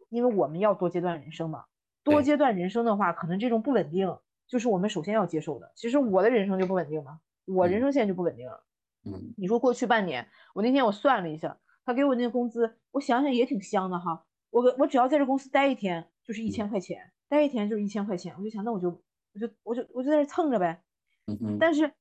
[0.09, 1.65] 因为我们要多阶段人生嘛，
[2.03, 5.71] 多阶段人生的话，可能这种不稳定就是我们首先要接受的。
[5.75, 7.19] 其实我的人生就不稳定嘛。
[7.45, 8.63] 我人生现在就不稳定了，
[9.05, 14.25] 嗯，你说过去半年，我那天我算了一下，他给我那个工资，我想想也挺香的哈。
[14.51, 18.89] 我我只要在这公司待一天，就是一千块钱，待一天就是一千块钱，我就想那我就
[19.33, 20.83] 我就我就我就在这蹭着呗。
[21.25, 21.91] 嗯但是，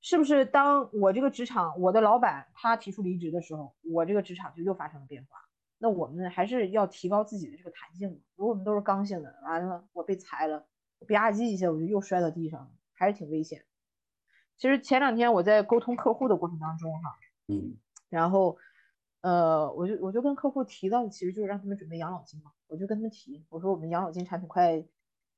[0.00, 5.38] 是不是当我这个职场，我的老板他提出离职的时候，我这个职场就又发生了变化？
[5.78, 8.18] 那我们还是要提高自己的这个弹性嘛。
[8.36, 10.66] 如果我们都是刚性的，完了我被裁了，
[11.06, 13.64] 吧唧一下我就又摔到地上了，还是挺危险。
[14.56, 17.76] 其实前两天我在沟通客户的过程当中，哈，嗯，
[18.08, 18.56] 然后，
[19.20, 22.50] 呃，我就我就跟客户提到的，其实就是让他们准备养老金嘛。
[22.66, 24.84] 我就跟他们提，我说我们养老金产品快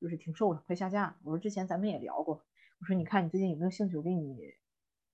[0.00, 1.16] 就是停售了，快下架。
[1.22, 2.42] 我说之前咱们也聊过，
[2.80, 4.36] 我说你看你最近有没有兴趣，我给你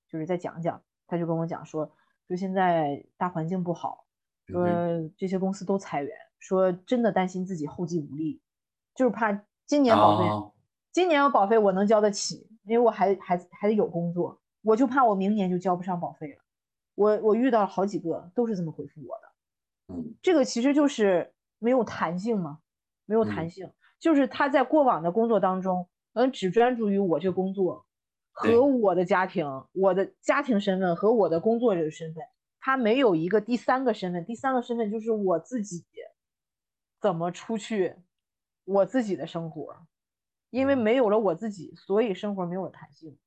[0.08, 0.80] 就是再讲讲。
[1.06, 1.90] 他就跟我讲说，
[2.26, 4.06] 说现在大环境不好，
[4.46, 4.66] 说
[5.16, 8.40] 这些公司都裁员，说真的担心自己后继无力，
[8.94, 9.32] 就是怕
[9.66, 10.52] 今年保费，
[10.92, 12.48] 今年要保费我能交得起。
[12.64, 16.42] 因为我还还还得有工作，我就怕我明年就交不上保费了。
[16.96, 22.58] 我我遇到了好几个都是这么回复我的，嗯，这个其实就是没有弹性嘛，
[23.04, 27.84] 没有弹性，就是他在过往的工作当中，嗯，只专注于我这工作
[28.32, 32.24] 和我的家庭，我的家庭身份和我的工作这个身份，
[32.58, 35.84] 他没有一个第三个身份，第三个身份就是我自己
[37.02, 37.96] 怎么出去，
[38.64, 39.86] 我自己的生活。
[40.48, 43.18] 因为没有了我自己，所以生活没有了弹性，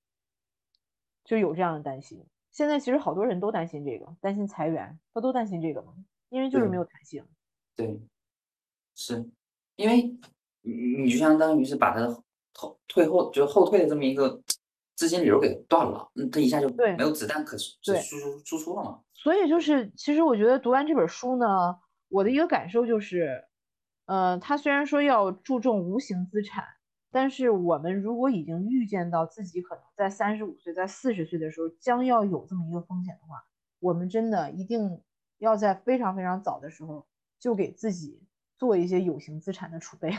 [1.24, 2.26] 就有这样的担心。
[2.50, 5.94] 现在其实好多人都担心这个，担心裁员，他都担心这个嘛，
[6.30, 7.24] 因为就是没有弹性。
[7.76, 8.02] 对，
[8.96, 9.30] 是
[9.76, 10.18] 因为
[10.62, 12.24] 你你就相当于是把他
[12.54, 14.42] 后退后，就后退的这么一个
[14.96, 19.00] 资金流给断了，嗯，他一下就没有子弹可输出输出了嘛。
[19.14, 21.78] 所以就是，其实我觉得读完这本书呢，
[22.08, 23.44] 我的一个感受就是，
[24.06, 26.66] 呃，他虽然说要注重无形资产。
[27.12, 33.44] 但是我们如果已经预见到自己可能在三十五岁、在四十岁的时候将要有这么一个风险的话，
[33.80, 35.02] 我们真的一定
[35.40, 37.08] 要在非常非常早的时候
[37.40, 38.22] 就给自己
[38.60, 40.14] 做一些有形资产的储备，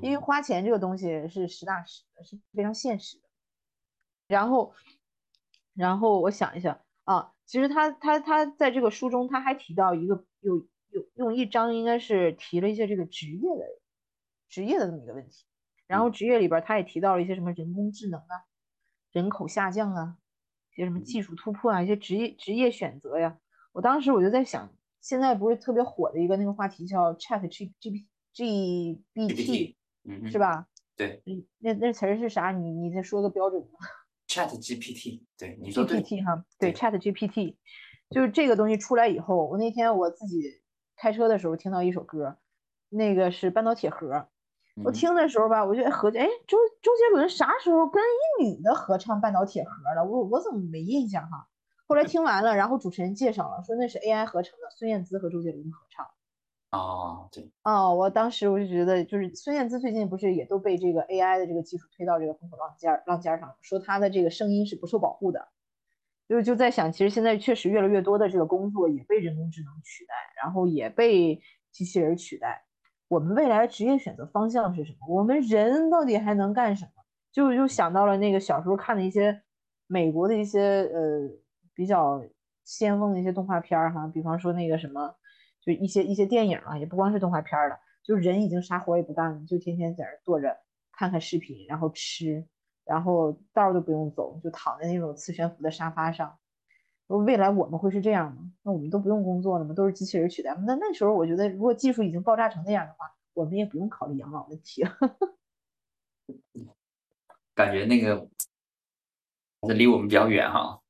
[0.00, 3.24] 因为花钱这个东西是实打实的，是非常现实的。
[4.26, 4.72] 然后，
[5.74, 10.56] 然后我想一想啊，其实他他他在这个书中他还提到一个有
[10.90, 13.64] 有用一章应该是提了一些这个职业的
[14.48, 15.44] 职业的这么一个问题，
[15.86, 18.44] 然后职业里边他也提到了一些什么人工智能啊，
[19.10, 20.16] 人口下降啊，
[20.72, 23.38] 一些什么技术突破啊，一些职业职业选择呀。
[23.72, 29.76] 我当时我就在想，现在不是特别火的一个那个话题叫 Chat G G P G B T，
[30.30, 30.66] 是吧？
[30.96, 31.22] 对，
[31.58, 32.50] 那那词儿是啥？
[32.50, 33.68] 你你再说个标准的。
[34.26, 37.56] Chat GPT，对，你说 GPT 哈，对，Chat GPT，
[38.10, 40.42] 就是这个东西出来以后，我那天我自己
[40.96, 42.36] 开车的时候听到一首歌，
[42.88, 44.28] 那个是半岛铁盒，
[44.84, 48.02] 我听的时候吧，我就合计，哎，周周杰伦啥时候跟
[48.40, 50.04] 一女的合唱半岛铁盒了？
[50.04, 51.46] 我我怎么没印象哈？
[51.86, 56.06] 后来听完了，然后主持人介绍了，说那是 AI 合成的，孙燕姿和周杰伦合唱。
[56.74, 65.48] 哦，对，哦，我当时我就觉得，就是孙燕姿最近不是也都被这个 AI 的这个技术推到这个风口浪尖儿浪尖上，说她的这个声音是不受保护的，
[66.28, 71.40] 就就在想，其实现在确实越来越多的这个工作也被人工智能取代，然后也被
[71.70, 72.64] 机器人取代。
[73.08, 75.06] 我们未来职业选择方向是什么？
[75.08, 77.02] 我们人到底还能干什么？
[77.32, 79.42] 就就想到了那个小时候看的一些
[79.86, 80.60] 美国的一些
[80.92, 81.30] 呃
[81.74, 82.22] 比较
[82.64, 85.14] 先锋的一些动画片儿哈，比方说那个什么。
[85.64, 90.58] 就一些一些电影啊，也不光是动画片了，就人已经啥活也不干了，就天天在那坐着
[90.92, 92.44] 看看视频，然后吃，
[92.84, 96.36] 然后道都不用走，就躺在那种磁悬浮的沙发上。
[97.06, 98.52] 未来我们会是这样吗？
[98.62, 99.72] 那我们都不用工作了吗？
[99.74, 100.64] 都是机器人取代吗？
[100.66, 104.90] 那那时候我觉得，如果技术已经爆炸成那样的话，我们也不用考虑养老问题了。
[107.54, 108.28] 感觉那个
[109.62, 110.82] 还是离我们比较远哈。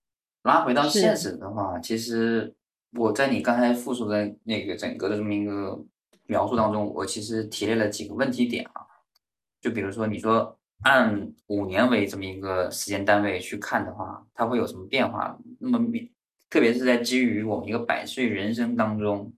[0.42, 2.56] 拉回到现实的话，其实。
[2.96, 5.84] 我在你刚才复述的那个整个的这么一个
[6.26, 8.86] 描述当中，我其实提炼了几个问题点啊，
[9.60, 15.36] 就比如说你说按五年为这么一个时间单位去看的话，它会有什么变化？
[15.58, 15.88] 那么，
[16.48, 19.32] 特别是在基于我们一个百岁人生当中，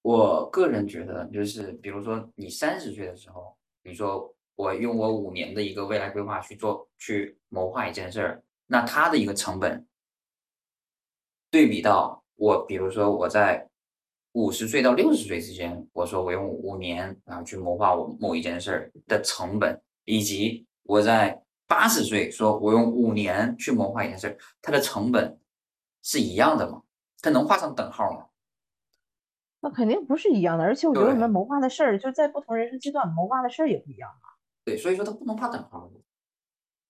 [0.00, 3.54] 我个人觉得就是，比如说你三十岁的时候，
[3.84, 9.86] 你说我用我五年的一个未来规划去做去谋划一件事儿，那它的一个成本
[11.50, 12.17] 对比到。
[12.38, 13.68] 我比如说我在
[14.32, 25.36] 五十岁到六十岁之间，我说我用五年啊去谋划我某一件事儿的成本，以及我在八十岁说我用五年去谋划一件事儿，它的成本
[26.04, 26.82] 是一样的吗？
[27.20, 28.26] 它能画上等号吗？
[29.60, 34.38] 那肯定不是一样的，而且我觉得我们谋划的事儿，就在不同人生阶段谋划的事儿也不一样啊。
[34.64, 35.90] 对，所以说它不能画等号。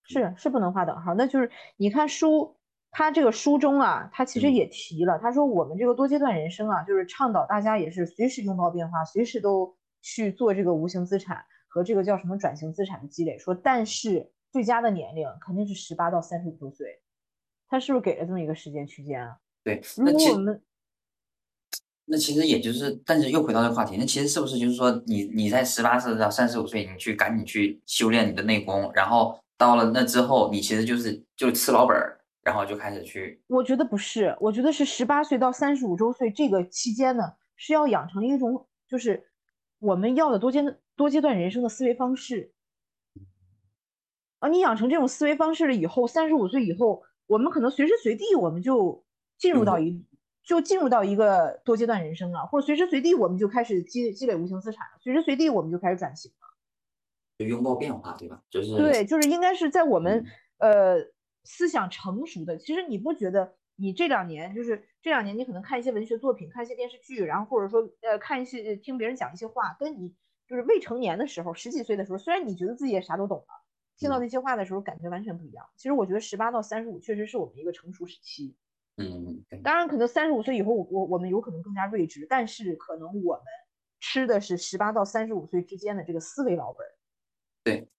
[0.03, 2.55] 是是不能画等号，那就是你看书。
[2.91, 13.37] 他这个书中啊，他其实也提了，他说我们这个多阶段人生啊，就是倡导大家也是随时拥抱变化，随时都去做这个无形资产和这个叫什么转型资产的积累。
[13.37, 16.99] 说但是最佳的年龄肯定是十八到三十五周岁，
[17.67, 19.37] 他是不是给了这么一个时间区间啊？
[19.63, 20.61] 对，如果我们
[22.05, 32.18] 那其实也就是，但是又回到这个话题，那其实是不是就是说，你你在十八岁到三十五岁，你去赶紧去修炼你的内功，然后到了那之后，你其实就是就吃老本儿。
[32.49, 39.29] 然后就开始去，我觉得不是，我觉得是十八岁到三十五周岁这个期间呢，是要养成一种就是
[39.77, 40.63] 我们要的多阶
[40.95, 42.51] 多阶段人生的思维方式。
[44.39, 49.05] 啊，你养成这种思维方式了以后，三十五岁以后，我们可能随时随地我们就
[49.37, 50.03] 进入到一
[50.43, 56.47] 就进入到一个多阶段人生了，或者随时随地我们就开始积积累无形资产了，随时随地我们就开始转型了，
[57.37, 58.41] 就拥抱变化，对吧？
[58.49, 60.25] 就是对，就是应该是在我们
[60.57, 60.97] 呃。
[61.51, 70.15] 思想成熟的，其实你不觉得你这两年就是这两年，你可能看一些文学作品，看一些电视剧，然后或者说呃看一些听别人讲一些话，跟你
[70.47, 73.65] 就是未成年的时候，十几岁的时候，虽然你觉得自己也啥都懂了，
[73.97, 75.65] 听到那些话的时候感觉完全不一样。
[75.75, 78.55] 其实我觉得十八到三十五确实是我们一个成熟时期。
[78.97, 83.43] 嗯，当然可能三十五岁以后，我我我们有可能更加睿智，但是可能我们
[83.99, 86.85] 吃的是十八到三十五岁之间的这个思维老本。
[87.63, 87.89] 对，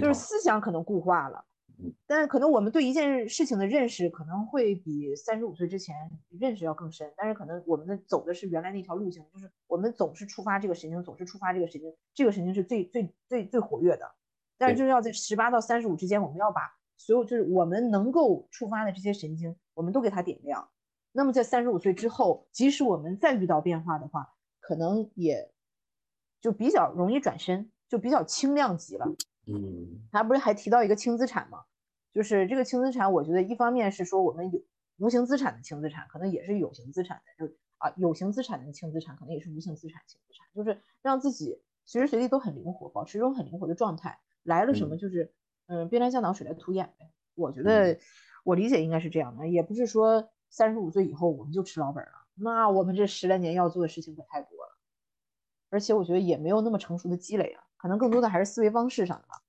[0.00, 1.44] 就是思想可能固化了。
[2.06, 5.94] 但是可能我们对一件事情的认识可能会比三十五岁之前
[6.28, 14.10] 认识要更深，但是可能我们的走的是原来那条路径，就是我们总是触发这个神经，总是触发这个神经，这个神经是最最最最活跃的。
[14.56, 16.62] 但是就是要在十八到三十五之间，我们要把
[16.96, 20.68] 所有就是我们能够触发的这些神经，我们都给它点亮。
[21.12, 25.52] 那么在三十五岁之后，即使我们再遇到变化的话，可能也
[26.40, 29.06] 就比较容易转身，就比较轻量级了。
[29.46, 31.64] 嗯，他不是还提到一个轻资产吗？
[32.18, 34.60] 就是这个轻资产，我觉得一方面是说我们有
[34.96, 44.18] 无形资产的轻资产，可能也是有形资产的，就啊有形资产的轻资产，可能也是无形资产轻资产，就是让自己随时随地都很灵活，保持一种很灵活的状态。
[44.42, 45.32] 来了什么就是
[45.68, 47.12] 嗯兵来将挡，水来土掩呗。
[47.36, 47.96] 我觉得
[48.42, 54.76] 我理解应该是这样的，也不是说三十五岁以后我们就吃老本了，那我们这十来年要做的事情可太多了，
[55.70, 59.40] 而且我觉得也没有那么成熟的积累啊，可能更多的还是思维方式上的吧。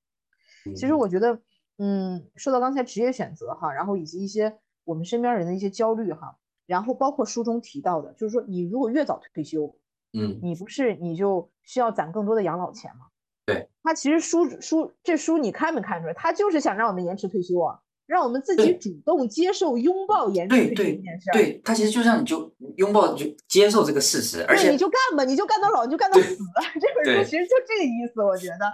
[0.75, 1.41] 其实我觉得，
[1.81, 6.35] 嗯，说到刚才职业选择哈，然后以及一些我们身边人的一些焦虑哈，
[6.65, 9.73] 然后包括书中提到的，就是说你如果越早退休，
[10.11, 13.05] 嗯，你不是你就需要攒更多的养老钱吗？
[13.45, 16.13] 对，他其实书书这书你看没看出来？
[16.13, 21.33] 他就是想让我们延迟退休啊，让我们自己主动接受拥抱延迟退休这件事儿。
[21.33, 26.37] 对他其实就像你就拥抱就接受这个事实，而且你就干吧，你就干到老，你就干到死。
[26.81, 28.65] 这本书其实就这个意思，我觉得。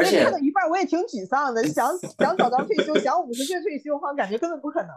[0.00, 4.90] 而且看到一半我也挺沮丧的，想想早早退休，想五十岁退休，好像感觉根本不可能。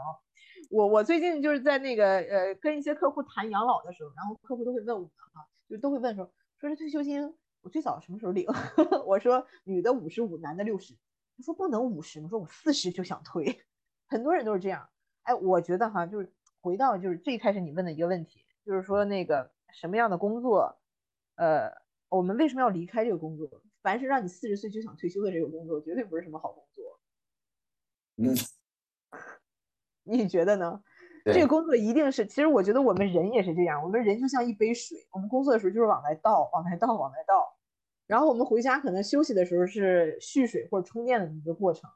[0.70, 6.26] 我我最近就是在那个呃跟一些客户谈养老的时候，然后客户都会问我啊，就都会问说
[6.60, 8.48] 说这退休金我最早什么时候领？
[9.06, 10.94] 我说女的五十五，男的六十。
[11.36, 13.60] 他说不能五十，我说我四十就想退。
[14.08, 14.88] 很多人都是这样。
[15.24, 16.32] 哎，我觉得哈，就是
[16.62, 20.78] 回到就是最开始你问的一个问题，就是说那个什么样的工作，
[21.36, 21.72] 呃，
[22.10, 23.50] 我们为什么要离开这个工作？
[23.84, 27.00] 凡是让你四十岁就想退休的这个工作，绝对不是什么好工作。
[28.18, 28.34] 嗯，
[30.04, 30.82] 你觉得呢？
[31.26, 37.56] 这个工作一定是，其实我觉得我们人也是这样，我们人就像一杯水，我们工作的时候就是往外倒，往外倒，往外倒，
[38.08, 41.90] 然后我们回家可能休息的时候是蓄水或者充电的一个过程。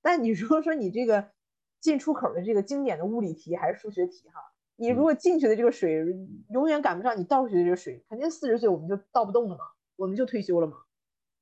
[0.00, 1.30] 但你如果说你这个
[1.78, 4.40] 进出口的这个经典的物理题还是数学题哈，
[4.76, 6.06] 你如果进去的这个水
[6.48, 9.64] 永远赶不上你倒出去的这个水，肯定四十岁我们就倒不动了嘛，
[9.96, 10.78] 我们就退休了嘛。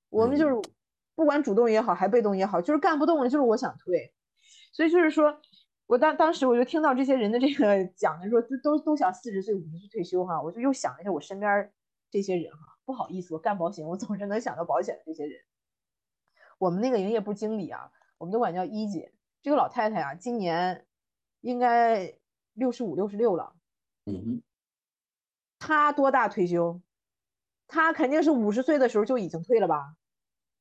[0.08, 0.54] 我们就是
[1.14, 4.12] 不管主动也好，还被动也好，就是干不动了，就是我想退。
[4.72, 5.40] 所以就是说。
[5.88, 11.72] 我当当时我就听到这些人的这个讲的说，都都都想四十岁五十岁退休哈，我就又想了一下我身边
[12.10, 15.40] 这些人哈，不好意思，我干保险，我总是能想到保险的这些人。
[16.58, 20.86] 我们那个营业部经理啊，我们都管叫一姐，这个老太太啊，今年
[21.40, 22.18] 应该
[22.52, 23.54] 六十五六十六了。
[24.04, 24.42] 嗯
[25.58, 26.82] 她多大退休？
[27.68, 29.94] 她肯定是五十岁的时候就已经退了吧？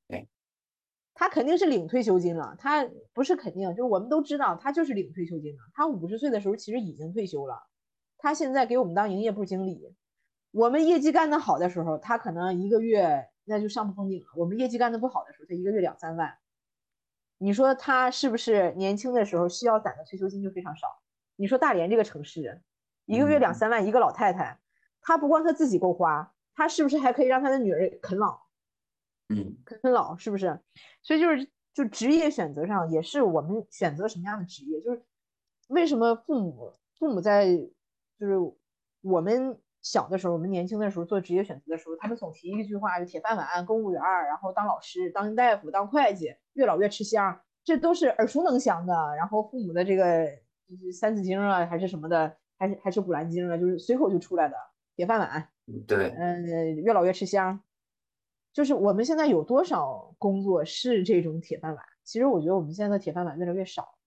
[0.08, 0.28] 对
[1.16, 5.60] 他肯定是领退休金了，他不是肯定，就是我们都知道他就是领退休金了。
[5.74, 7.64] 他五十岁的时候其实已经退休了，
[8.20, 9.96] 他现在给我们当营业部经理。
[10.52, 14.28] 我们业绩干得好的时候，他可能一个月那就上不封顶了。
[14.36, 16.38] 我们业绩干得不好的时候，他一个月两三万。
[17.40, 20.88] 你说他是不是年轻的时候需要攒的退休金就非常少？
[21.36, 22.62] 你说大连这个城市，
[23.06, 24.60] 一个月两三万一个老太太，
[25.02, 28.38] 她不光她自己够花，她是不是还可以让他的女儿啃老？
[29.30, 30.60] 嗯，啃啃老是不是？
[31.04, 35.06] 所以就是就职业选择上也是我们选择什么样的职业，就是
[35.68, 37.56] 为什么父母父母在
[38.20, 38.34] 就是
[39.02, 48.94] 我们小的时候，我们年轻的时候做职业选择的时候，他们总提一句话，就铁饭碗、公务员，然后当老师、当大夫、当会计，越老越吃香，这都是耳熟能详的。
[49.16, 50.26] 然后父母的这个
[50.68, 54.56] 就是三字经啊，还是什么的，还是还是古兰经啊，就是随口就出来的
[54.98, 55.48] 铁饭碗。
[55.88, 57.61] 对，嗯，越老越吃香。
[58.52, 61.86] 就是我们现在有多少工作是这种铁饭碗？
[62.03, 63.98] 其实我觉得我们现在的铁饭碗越来越少。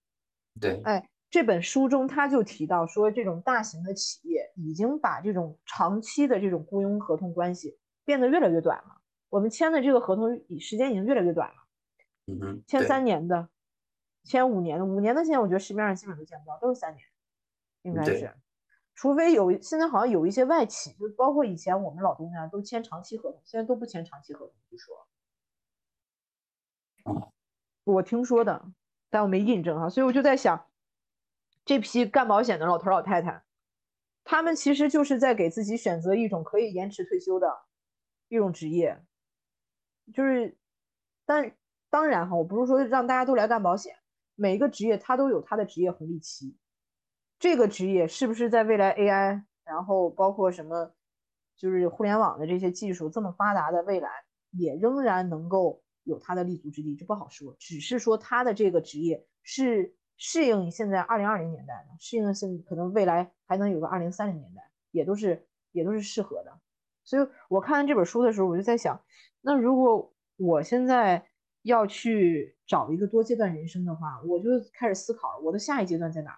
[0.59, 9.01] 对，哎，这本书中他就提到说，这种大型的企业已经把这种长期的这种雇佣合同关系变得越来越短了。
[9.29, 11.55] 我们签的这个合同时间已经越来越短了。
[12.27, 13.47] 嗯哼，签三年的，
[14.25, 17.05] 签五年的，五年的现在我觉得市面上基本都见不到，都是三年，
[17.83, 18.33] 应该是。
[18.93, 24.53] 除非有现在好像有一些外企，就包括以前我们老东家都签长期合同，现在都不签长期合同。
[24.69, 25.07] 据说，
[27.83, 28.71] 我听说的，
[29.09, 29.89] 但我没印证哈。
[29.89, 30.67] 所以我就在想，
[31.65, 33.43] 这批干保险的老头老太太，
[34.23, 37.65] 他们其实就是在给自己选择一种可以延迟退休的
[38.27, 39.03] 一种职业。
[40.13, 40.55] 就是，
[41.25, 41.55] 但
[41.89, 43.95] 当然哈，我不是说让大家都来干保险，
[44.35, 46.55] 每一个职业它都有它的职业红利期。
[47.41, 50.93] 这个职业是不是在未来 AI，然后包括什么，
[51.57, 54.11] 就是互联网的这些技术这么发达的未来，
[54.51, 57.55] 也仍然能够有它的立足之地，这不好说。
[57.57, 64.61] 只是说它的这个职业是适应现在二零二零年代的，适应现可能未来还能有个二零三零年代，
[64.91, 66.59] 也都是也都是适合的。
[67.03, 69.01] 所以我看完这本书的时候，我就在想，
[69.41, 71.25] 那如果我现在
[71.63, 76.37] 要去找一个多阶段人生的话，我就开始思考我的下一阶段在哪。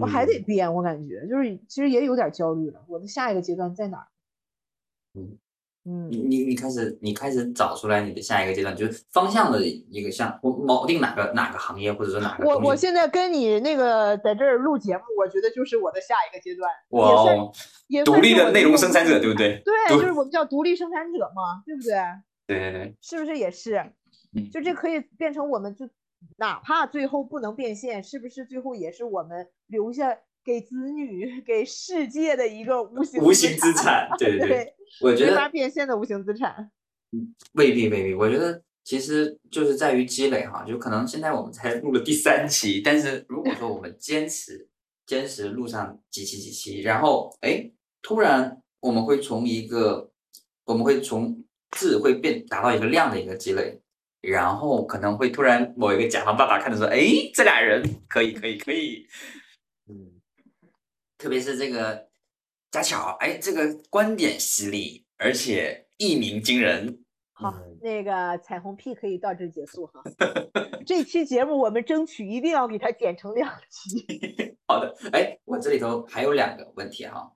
[0.00, 2.82] 我还得编，我感觉就是其实也有点焦虑了。
[2.88, 4.06] 我的下一个阶段在哪儿？
[5.14, 5.38] 嗯
[5.84, 12.46] 嗯，你你你开始你开始找出来你的下一个阶段，就是方向的一个向，我锚定哪个哪个行业或者说哪个。
[12.46, 16.70] 我我现在跟你那个在这儿录节目，我觉得就是我的下一个阶段。
[16.90, 17.24] 哇，
[17.88, 19.60] 也独立的内容生产者，对不对？
[19.64, 21.92] 对，就是我们叫独立生产者嘛，对不对？
[22.46, 23.84] 对对对，是不是也是？
[24.52, 25.86] 就这可以变成我们就
[26.38, 34.08] 哪怕最后不能变现，是不是最后也是我们留下给子女、给世界的一个无形无形资产？
[34.18, 36.70] 对 对对，我觉得没法变现的无形资产。
[37.52, 44.66] 未必未必，我觉得其实就是在于积累哈，就可能现在我们才录了第三期，但是如果说我们坚持
[45.04, 47.70] 坚持录上几期几期，然后哎，
[48.00, 50.10] 突然我们会从一个
[50.64, 53.81] 我们会从质会变达到一个量的一个积累，
[54.22, 57.00] 然后可能会突然某一个甲方爸爸看着说，哎，
[57.34, 59.06] 这俩人可以可以可以，
[59.90, 60.20] 嗯，
[61.18, 62.08] 特别是这个
[62.70, 67.04] 佳巧，哎，这个观点犀利，而且一鸣惊人。
[67.32, 70.00] 好嗯，那个彩虹屁可以到这儿结束哈。
[70.86, 74.56] 这期节目我们争取一定要给它剪成两期。
[74.68, 77.32] 好的，哎，我这里头还有两个问题哈，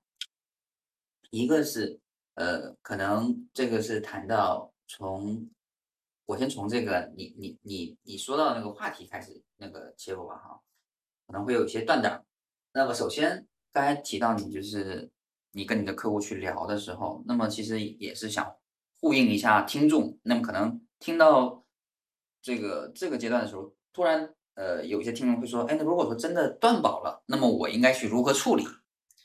[1.30, 1.98] 一个是
[2.34, 5.48] 呃，可能这个是谈到从
[6.27, 10.61] 我先从这个你你你你说到那个话题开始那个切入吧哈，
[11.27, 12.24] 可能会有一些断档。
[12.73, 15.11] 那么首先刚才提到你就是
[15.53, 18.55] 你跟你的客户去聊的时候，那么其实也是想
[19.01, 21.65] 呼应一下听众，那么可能听到
[22.43, 28.65] 这个这个阶段的时候，突然呃有一些听众会说，哎，那如果说真的断保了，那么我应该去如何处理？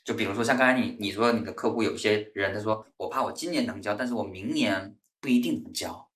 [0.04, 6.08] 就比如说像刚才你你说你的客户有些人他说我怕我今年能交，但是我明年不一定能交，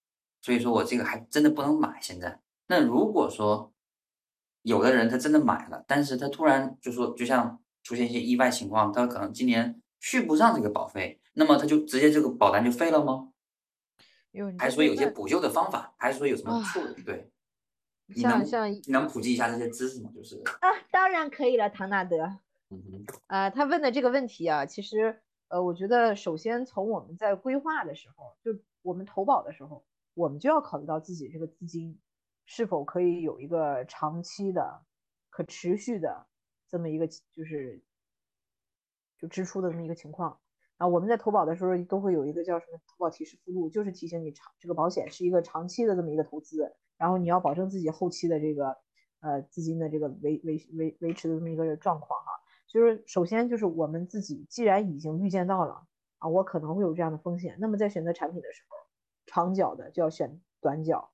[0.46, 1.98] 所以说我这个还真的不能买。
[2.00, 3.72] 现在，那如果说
[4.62, 13.32] 有的人他真的买了，但是他突然就说就像出现一些意外情况，他可能今年续不上这个保费，那么他就直接这个保单就废了吗？
[14.56, 17.02] 还是说有些补救的方法，还是说有什么啊处理？
[17.02, 17.28] 对，
[18.14, 20.12] 你能像像你能普及一下这些知识吗？
[20.14, 22.22] 就是，啊，当然可以了，唐纳德。
[22.70, 29.84] 嗯哼，啊，他问的这个问题啊，其实呃，我觉得首先从我们在规划的时候，就我们投保的时候，
[30.16, 32.00] 我们就要考虑到自己这个资金
[32.46, 34.82] 是否可以有一个长期的、
[35.28, 36.26] 可持续的
[36.70, 37.84] 这么一个就是
[39.18, 40.40] 就支出的这么一个情况。
[40.78, 48.74] 啊，我们在投保的时候都会有一个叫什么投保提示附录，就是提醒你长这个保险是一个长期的这么一个投资，然后你要保证自己后期的这个
[49.20, 52.30] 呃资金的这个维维维维持的这么一个状况哈。
[52.66, 55.86] 就是首先就是我们自己既然已经预见到了
[56.18, 58.76] 啊，我可能会有这样的风险，那么在选择产品的时候，
[59.26, 61.10] 长脚的就要选短脚，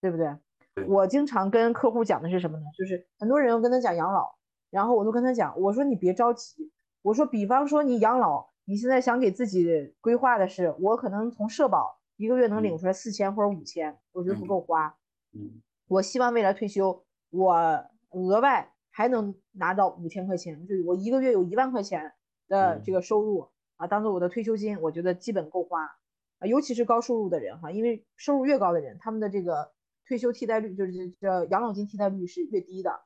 [0.00, 0.36] 对不对？
[0.74, 2.64] 对我经常跟客户讲的是什么呢？
[2.76, 4.36] 就是很多人要跟他讲养老，
[4.70, 14.96] 然后我都跟他讲，我说你别着急，我说比方说你养老，你现在想给自己规划的是，我可能从社保一个月能领嗯出来四千或者五千，我觉得不嗯够花。
[15.32, 17.54] 嗯我希望未来退休，我
[18.10, 22.14] 额外还能拿到五千块钱，就是我一个月有一万块钱
[22.48, 25.96] 的这个收入啊，当做我的退休金，我觉得基本够花
[26.38, 29.72] 啊，尤其是高收入的人哈，因为收入越高的人，他们的这个
[30.06, 33.00] 退休替代率就是这养老金替代率是越低的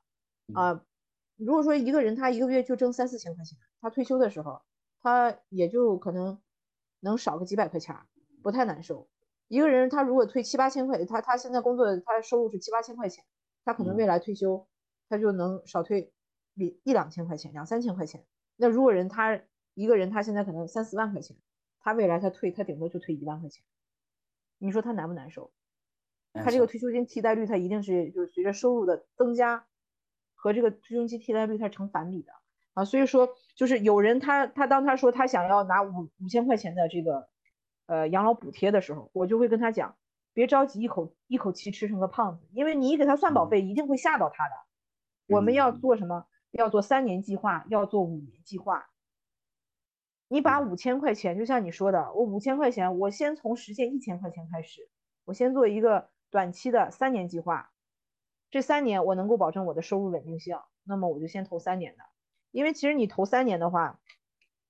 [0.54, 0.84] 啊。
[1.36, 4.62] 如果说一个人他一个月就挣三四千块钱，他退休的时候，
[5.00, 6.40] 他也就可能
[7.00, 7.94] 能少个几百块钱，
[8.42, 9.08] 不太难受。
[9.46, 13.24] 一个人他如果退七八千块，他他现在工作他收入是七八千块钱，
[13.64, 14.66] 他可能未来退休
[15.08, 16.12] 他就能少退
[16.54, 18.26] 一一两千块钱，两三千块钱。
[18.56, 19.40] 那如果人他
[19.74, 21.36] 一个人他现在可能三四万块钱，
[21.88, 23.64] 他未来他退他顶多就退一万块钱，
[24.58, 25.50] 你说他难不难受？
[26.34, 29.66] 他这个退休金替代率，他一定是就是随着收入的增加
[30.34, 32.32] 和这个退休金替代率它是成反比的
[32.74, 32.84] 啊。
[32.84, 37.30] 所以说，就是有人他他当他说他想要拿五五千块钱的这个
[37.86, 39.96] 呃养老补贴的时候，我就会跟他讲，
[40.34, 44.54] 别着急一口一口气吃成个胖子，因为你一给他算保费，一定会吓到他的。
[45.26, 46.26] 我们要做什么？
[46.50, 48.90] 要做三年计划，要做五年计划。
[50.28, 54.88] 你把五千块钱，就像你说的，我五千块钱，我先从实现一千块钱开始，
[55.24, 57.72] 我先做一个短期的三年计划。
[58.50, 62.04] 这三年我能够保证我的收入稳定性，那么我就先投三年的。
[62.50, 64.00] 因为其实你投三年的话，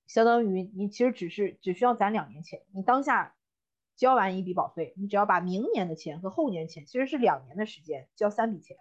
[0.07, 2.63] 相当于你其实只是只需要攒两年钱。
[2.73, 3.37] 你当下
[3.97, 8.77] 交完一笔保费，你只要把明年的钱和后年钱，其实是两年的时间交三笔钱，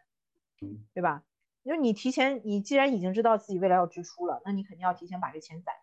[0.93, 1.23] 对吧？
[1.63, 5.75] 就是你提前，你既然已经知道自己未来要支出了，那你肯定要提前把这钱攒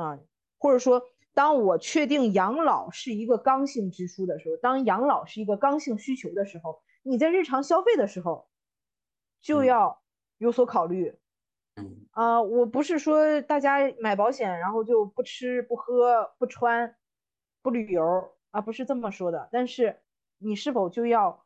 [0.00, 0.26] 啊、嗯，
[0.58, 1.02] 或者说，
[1.34, 8.48] 当我确定养老是一个刚性支出的时候，当养老是一个刚性需求的时候，你在日常消费的时候
[9.40, 10.02] 就要
[10.38, 11.14] 有所考虑。
[11.76, 16.96] 嗯啊、呃，我不是说大家买保险然后就不吃不喝不穿
[17.62, 19.48] 不旅游啊，不是这么说的。
[19.52, 20.00] 但是
[20.38, 21.44] 你是否就要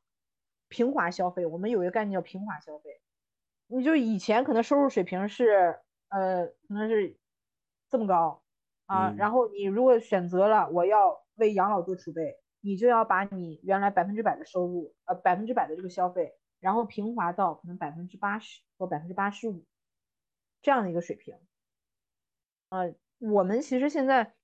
[0.69, 1.45] 平滑消费？
[1.45, 3.01] 我们有一个概念叫平滑消费。
[3.67, 5.79] 你就以前可能收入水平是
[6.09, 7.17] 呃可能是
[7.91, 8.44] 这么高
[8.87, 19.65] 啊，嗯、然后你如果选择了我要为养老做储备，你就要把你原来百分之百的收入，呃，百分之百的这个消费，然后平滑到可能百分之八十或百分之八十五
[20.63, 21.35] 这样的一个水平。
[22.71, 24.35] 呃，我们其实现在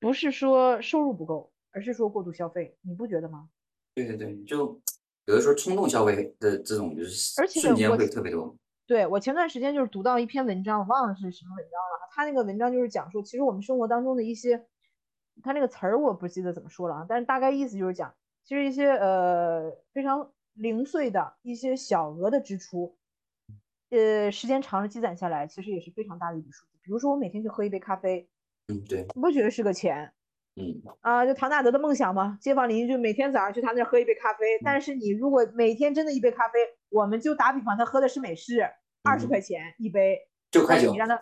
[0.00, 3.48] 不是说收入不够，而是说过度消费，你不觉得吗？
[3.94, 4.80] 对对对，就
[5.26, 8.56] 有的时候冲动消费的这种就是而且瞬间会特别多。
[8.92, 12.08] 对我前段时间就是读到一篇文章，我忘了是什么文章了。
[12.14, 14.66] 他那个文章就是讲述，其实我们生活当中的一些，
[15.42, 18.14] 他那个词儿我不记得怎么说了啊，但是大概意思就是讲，
[18.44, 22.94] 其实一些呃非常零碎的一些小额的支出，
[23.88, 26.78] 呃时间长了积攒下来，其实也是非常大的一笔数字。
[26.82, 28.28] 比如说我每天去喝一杯咖啡，
[28.68, 30.12] 嗯，对，你不觉得是个钱
[30.56, 31.24] 嗯，啊？
[31.24, 36.58] 就唐纳德的梦想嘛，街坊邻居每天早上去他那儿喝一杯咖啡，但是你如果每天真的一杯咖啡，
[36.90, 38.68] 我们就打比方，他喝的是美式，
[39.02, 40.28] 二十嗯块钱一杯。
[40.50, 41.18] 九块九你，让他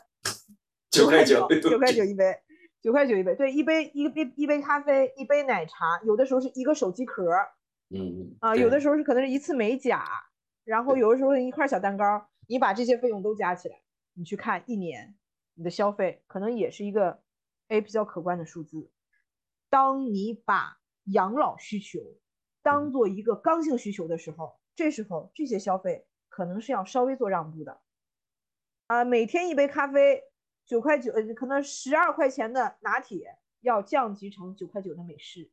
[0.90, 2.36] 九块九，九块九一杯，
[2.82, 7.31] 九块九一杯，对，一杯一杯一杯咖啡，一杯奶茶，有的时候是一个手机壳
[7.90, 10.05] 嗯啊、对有的时候是可能是一次美甲，
[10.65, 13.77] 然后有的时候一块小蛋糕，你把这些费用都加起来，
[14.15, 15.16] 你去看一年
[15.55, 17.23] 你的消费，可能也是一个
[17.69, 18.90] 哎比较可观的数字。
[19.69, 22.01] 当你把养老需求
[22.62, 27.82] 当做一个刚性需求的时候，这时候这些消费可能是要稍微做让步的。
[28.86, 30.24] 啊，每天一杯咖啡
[30.65, 35.51] 九块九，呃，可能十二块钱的拿铁要降级成九块九的美式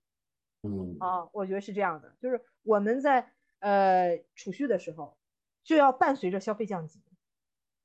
[0.63, 5.17] 嗯啊，我觉得是这样的，就是我们在呃储蓄的时候
[5.63, 7.03] 就要伴随着消费降级，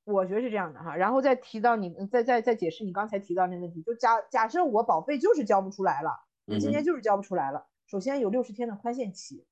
[0.05, 0.95] 我觉得是这样的哈。
[0.95, 9.45] 然后再提到你，再再再解释你刚才提到那个问题，就假假设我保费就是交不出来了，我今年嗯就是交不出来了，首先有六十天的宽限期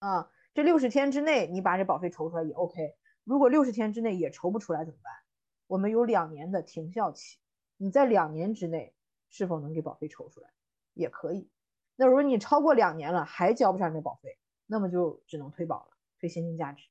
[0.00, 2.96] 啊，这六十天之内你把这保费筹出来也 OK。
[3.22, 5.12] 如果六十天之内也筹不出来怎么办？
[5.68, 7.38] 我们有两年的停效期，
[7.76, 8.92] 你在两年之内
[9.28, 10.50] 是否能给保费筹出来
[10.94, 11.48] 也可以。
[11.94, 14.36] 那如果你超过两年了还交不上这保费，
[14.66, 16.88] 那么就只能退保了，退现金价值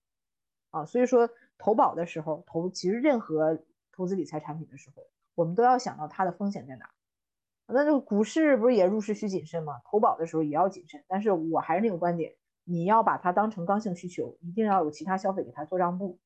[0.69, 0.85] 啊。
[0.85, 3.61] 所以说投保的时候，投其实任何
[3.91, 5.03] 投资理财产品的时候，
[5.35, 6.89] 我们都要想到它的风险在哪。
[7.65, 9.81] 那这个股市不是也入市需谨慎吗？
[9.83, 11.03] 投保的时候也要谨慎。
[11.09, 12.33] 但是我还是那个观点，
[12.69, 16.19] 你要把它当成刚性需求，一定要有其他消费给它做让步，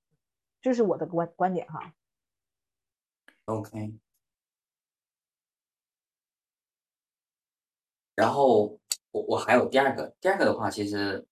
[0.59, 1.93] 这是我的观观点哈。
[3.45, 3.93] ，OK。
[8.15, 8.79] 然后
[9.11, 11.23] 我我还有第二个，第二个的话，其实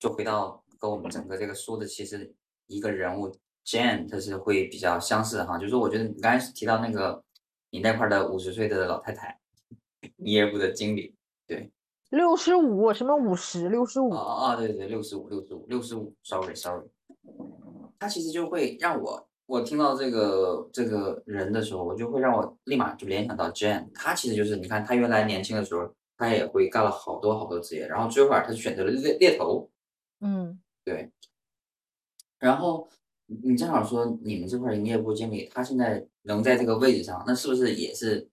[0.00, 2.34] 就回到跟我们整个这个书的其实
[2.66, 3.32] 一个人物
[3.64, 7.24] Jane，他是会比较相似的哈，就是我觉得你刚才提到那个
[7.70, 9.40] 你那块的五十岁的老太太，
[10.16, 11.16] 业务的经理，
[11.46, 11.70] 对，
[12.16, 14.10] 六十五什么五十六十五。
[14.10, 16.82] 哦，哦哦，对对对，六十五，六十五，六十五，sorry sorry，
[17.98, 29.68] 他其实就会让我，我听到这个这个人的时候，我就会让我立马就联想到 Jane，他其实就是你看他原来年轻的时候，他也会干了好多好多职业，然后最后啊他选择了猎猎头，
[30.20, 30.58] 嗯。
[30.84, 31.10] 对，
[32.38, 32.88] 然后
[33.26, 38.28] 你你正好说你们这块儿营业部经理，他现在能在这个位置上，那是不是也是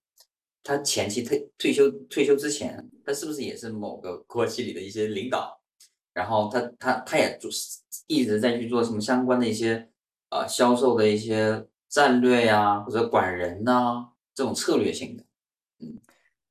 [0.61, 5.59] 他前期退退休退休之前，他是不是也是某个国企里的一些领导？
[6.13, 9.89] 然后他他他也就是一直在去做什么相关的一些
[10.29, 15.23] 呃销售的一些战略呀、或者管人呐、这种策略性的，
[15.79, 15.99] 嗯，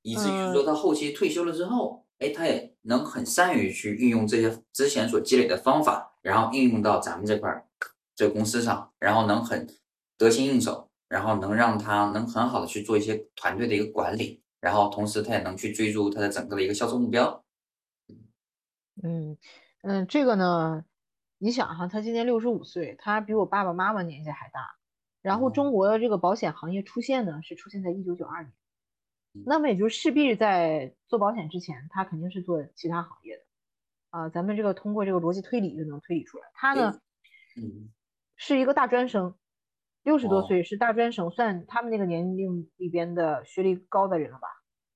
[0.03, 7.67] 以至于说他后期退休了之后，哎，他也能很善于去运用这些之前所积累的方法，然后应用到咱们这块儿
[8.17, 9.69] 这个公司上，然后能很
[10.19, 17.45] 得心应手，然后能让他能很好的去做一些团队的一个管理，然后同时他也能去追逐他的整个的一个销售目标。
[19.03, 19.37] 嗯
[19.83, 20.85] 嗯，这个呢，
[21.39, 24.77] 你想哈，他今年六十五岁，他比我爸爸妈妈年纪还大。
[25.21, 28.53] 然后哦中国的这个保险行业出现呢，是出现在一九九二年，
[29.35, 33.43] 嗯那么也就势必在做保险之前，他肯定是做其他行业的。
[34.11, 37.01] 啊，咱们这个通过这个逻辑推理就能推理出来，他呢
[37.57, 37.91] 嗯
[38.37, 39.35] 是一个大专生，
[40.03, 44.49] 六十多哦岁是大专生，算他们那个年龄里边的学历高的人了吧？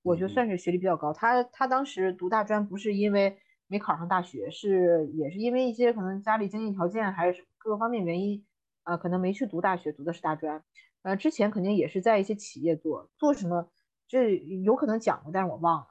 [0.03, 1.13] 我觉得嗯算是学历比较高。
[1.13, 8.45] 他他当时读大专不是因为没考上大学，是也是因为一些可能家里经济条件还是各个方面原因，
[8.83, 10.63] 啊、可能没去读大学，读的是大专。
[11.03, 13.69] 呃，之前肯定也是在一些企业做做什么，
[14.07, 15.87] 这有可能讲过，但是我忘了。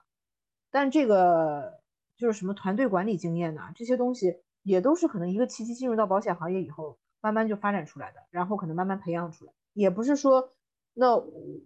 [0.71, 1.81] 但这个
[2.17, 9.53] 就是什么团队管理经验呐、这些东西也都是可能一个契机进入到保险行业以后，慢慢就发展出来的，然后可能慢慢培养出来。
[9.73, 10.53] 也不是说，
[10.95, 11.21] 那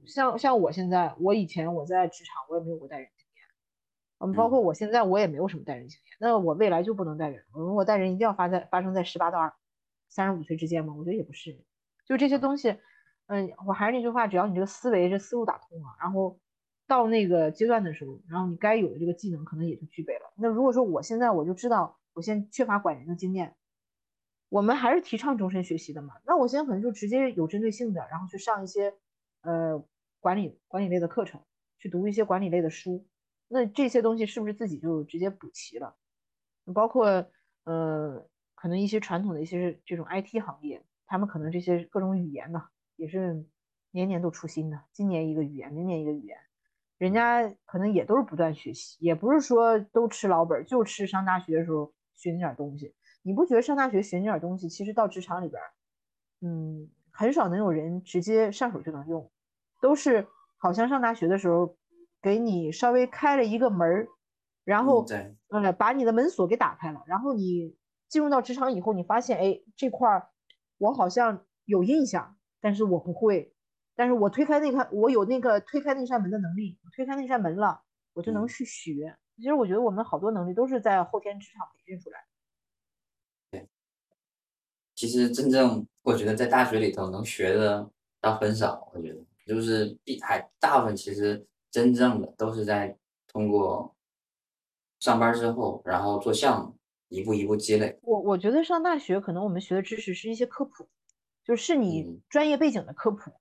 [0.07, 3.45] 像像我现在，我以前我在职场我也没有过带人经验，
[4.21, 7.45] 嗯，包括我现在我也没有什么带人经验，那我未来就不能带人？
[7.53, 9.53] 我如果带人一定要发在发生在十八到二
[10.09, 10.95] 三十五岁之间吗？
[10.97, 11.63] 我觉得也不是，
[12.07, 12.79] 就这些东西，
[13.27, 16.39] 嗯，我还是那句话，只要你这个思维这思路打通了，然后
[16.87, 20.33] 到那个阶段的时候，然后你该有的这个技能可能也就具备了。
[20.37, 23.55] 那如果说我现在我就知道我现在缺乏管人的经验，
[24.51, 26.15] 我们还是提倡终身学习的嘛。
[26.27, 28.93] 那我现在可能就直接有针对性的，然后去上一些
[29.41, 29.83] 呃
[30.21, 31.41] 管理管理类的课程，
[31.79, 33.07] 去读一些管理类的书。
[33.49, 35.97] 那这些东西是不是自己就直接补齐了？
[36.75, 37.27] 包括
[37.65, 42.63] 呃可能一些传统的一些这种 IT 行业，他们可能这些各种语言呢
[42.97, 43.45] 也是
[43.93, 46.37] 年年都出新的，今年一个语言，明年一个语言。
[46.99, 52.95] 人家可能也都是不断学习，也不是说都吃老本，就吃上大学的时候学那点东西。
[53.23, 55.63] 你不觉得上大学学那点东西，其实到职场里边，
[56.41, 59.31] 嗯，很少能有人直接上手就能用，
[59.81, 60.27] 都是
[60.59, 61.77] 好像上大学的时候
[62.23, 64.09] 给你稍微开了一个门儿，
[64.65, 65.05] 然后
[65.51, 67.77] 呃把你的门锁给打开了，然后你
[68.09, 70.29] 进入到职场以后，你发现哎这块儿
[70.79, 73.55] 我好像有印象，但是我不会。
[73.97, 77.83] 但是我推开那个，我有那个推开那扇门的能力，推开那扇门了，
[78.15, 79.15] 我就能去学。
[79.37, 82.19] 其实我觉得我们好多能力都是在后天职场培训出来。
[82.19, 82.30] 对，
[85.01, 87.91] 其实真正我觉得在大学里头能学的
[88.21, 92.95] 倒很少，我觉得就是比还大部分其实真正的都是在
[93.27, 93.97] 通过
[94.99, 96.77] 上班之后，然后做项目，
[97.09, 97.99] 一步一步积累。
[98.03, 100.87] 我我觉得上大学可能我们学的知识是一些科普，
[101.47, 103.33] 就是你专业背景的科普。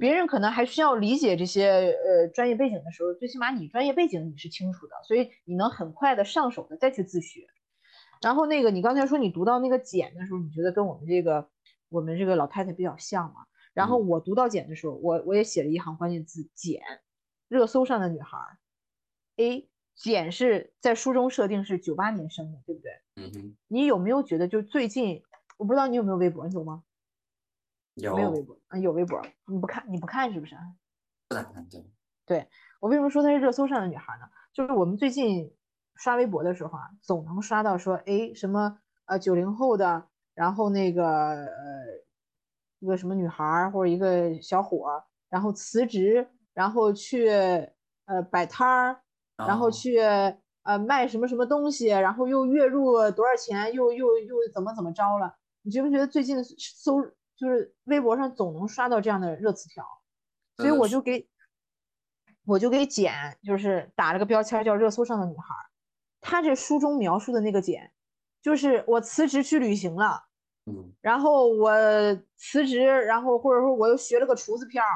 [0.00, 7.46] 别人可能还需要理解这些呃专业背景的时候，最起码你专业背景你是清楚的，所以你能很快的上手的再去自学。
[8.22, 11.50] 然后那个你刚才说你读到那个简的时候，你觉得跟我们这个
[11.88, 13.46] 我们这个老太太比较像嘛？
[13.74, 16.82] 然后我读到简的时候，我我也写了一行关键字简，
[17.48, 18.38] 热搜上的女孩。
[19.36, 22.92] A 简是在书中设定是九八年生的，对不对？
[23.16, 23.56] 嗯哼。
[23.68, 25.22] 你有没有觉得就最近，
[25.56, 26.82] 我不知道你有没有微博，你有吗？
[27.94, 28.58] 有没有微博？
[28.68, 29.20] 啊，有微博。
[29.46, 30.54] 你不看，你不看是不是？
[31.28, 31.82] 不咋看，对。
[32.24, 32.48] 对
[32.80, 34.26] 我为什么说她是热搜上的女孩呢？
[34.52, 35.52] 就是我们最近
[36.02, 41.46] 刷微博的时候啊，总能刷到说，哎，什么呃九零后的，然后那个呃
[42.80, 49.00] 一个什么女孩或者一个小伙，然后辞职，然后去呃摆摊儿，
[49.36, 55.32] 然后去呃卖什么什么东西，然后又月入多少钱，又又又怎么怎么着了？
[55.62, 57.00] 你觉不觉得最近搜？
[57.34, 59.84] 就是微博上总能刷到这样的热词条，
[60.56, 61.28] 所以我就给
[62.44, 63.12] 我就给简
[63.42, 65.71] 就是打了个标签叫热搜上的女孩。
[66.22, 67.92] 她这书中描述的那个简，
[68.40, 70.24] 就是我辞职去旅行了，
[70.64, 71.70] 嗯，然后我
[72.36, 74.88] 辞职，然后或者说我又学了个厨子片儿，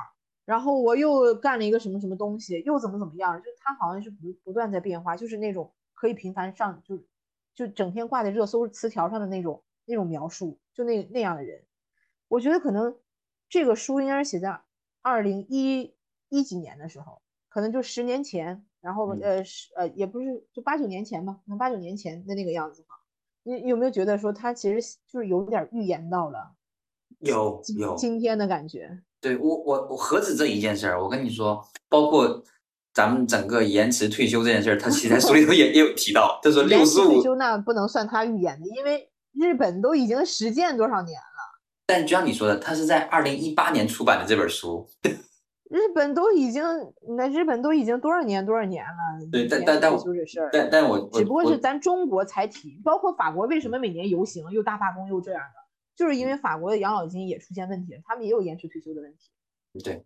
[0.44, 6.96] 然后我又干了一个什么什么东西，又怎么怎么样，就他好像是不不断在变化，就是那种可以频繁上就
[7.54, 11.64] 就整天挂在热搜词条上的那种那种描述，就那那样的人。
[12.28, 12.96] 我觉得可能
[13.48, 14.60] 这个书应该是写在
[15.02, 15.96] 二零一
[16.28, 17.20] 一几年的时候，
[17.56, 22.88] 可能就十年前，然后呃十呃也不是就八九年前吧，可能八九年前的那个样子吧。
[23.44, 26.52] 你有没有觉得说他其实就是有点预言到了？
[27.20, 28.90] 有有今天的感觉。
[29.22, 31.02] 对我我我何止这一件事儿？
[31.02, 32.44] 我跟你说，包括
[32.92, 36.38] 咱们整个延迟退休这件事儿，他其实在书里头也 也有提到。
[36.42, 41.58] 他说六十五退休那不能算他预言的，因为日本都已经实践多少年了。
[41.86, 44.86] 但就像你说的，他是在二零一八年出版的这本书。
[45.70, 46.62] 日本都已经，
[47.16, 49.26] 那日本都已经多少年多少年了？
[49.32, 55.60] 对，但但但我这事儿，但但我只不过是咱中国才提，包括法国为什么每年游行又大罢工又这样的，
[55.96, 59.30] 就是因为法国的养老金也出现问题，他们也有延迟退休的问题。
[59.82, 60.04] 对。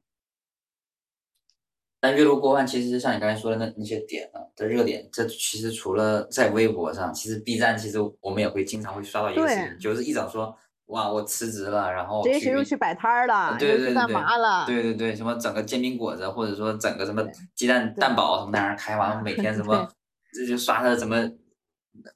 [2.02, 10.56] 但月入过万，其实像你刚才说的那那些点啊，的热点，这其实除了在微博上，其实 B 站其实我们也会经常会刷到一个事情，就是一早说。
[10.90, 11.10] 哇！
[11.10, 14.66] 我辞职了，然后谁谁又去摆摊儿了，对对对，干嘛了？
[14.66, 19.88] 对对对，什么整个煎饼果子，或者说整个什么鸡蛋蛋堡什么在那儿开完，每天什 么
[20.32, 21.30] 这就刷他什么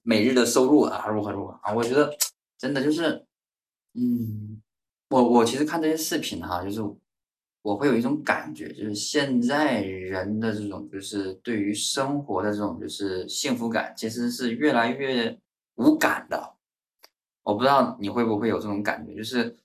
[0.03, 1.73] 每日的收入啊，如何如何啊？
[1.73, 2.13] 我觉得
[2.59, 3.25] 真的就是，
[3.95, 4.61] 嗯，
[5.11, 6.81] 我我其实看这些视频哈，就是
[7.63, 15.39] 我会有一种感觉，就是现在人的这种就是对于生活的这种就是幸福感，其实是越来越
[15.77, 16.54] 无感的。
[17.45, 19.57] 我不知道你会不会有这种感觉，就是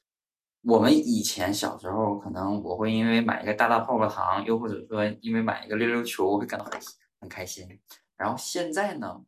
[0.64, 6.74] 我们以前小时候，可能我会因为买一个大大泡泡糖，又或者说因为买一个溜溜球，我会感到很
[7.22, 7.66] 很开心。
[8.18, 9.22] 然后现在呢，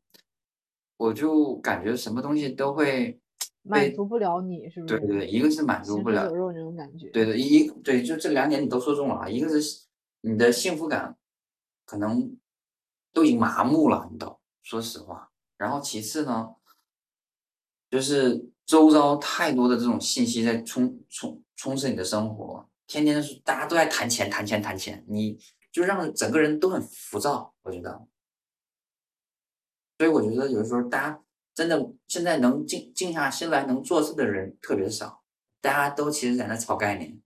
[0.97, 3.21] 我就感觉什么东西都会
[3.63, 4.99] 满足不了你，是不是？
[4.99, 7.07] 对对对，一个是满足不了，肉那种感觉。
[7.11, 9.85] 对对，一对就这两点你都说中了啊，一个是
[10.19, 11.15] 你的幸福感
[11.85, 12.37] 可能
[13.13, 15.31] 都已经麻木了，你都说实话。
[15.55, 16.49] 然后其次呢？
[17.91, 25.37] 就是周遭太多的这种信息在充充充斥你的生活，天天是大家都在谈钱谈钱谈钱，你
[25.73, 28.07] 就让整个人都很浮躁，我觉得。
[29.97, 31.23] 所以我觉得有的时候大家
[31.53, 35.21] 真的现在能静静下心来能做事的人特别少，
[35.59, 37.21] 大家都其实在那炒概念。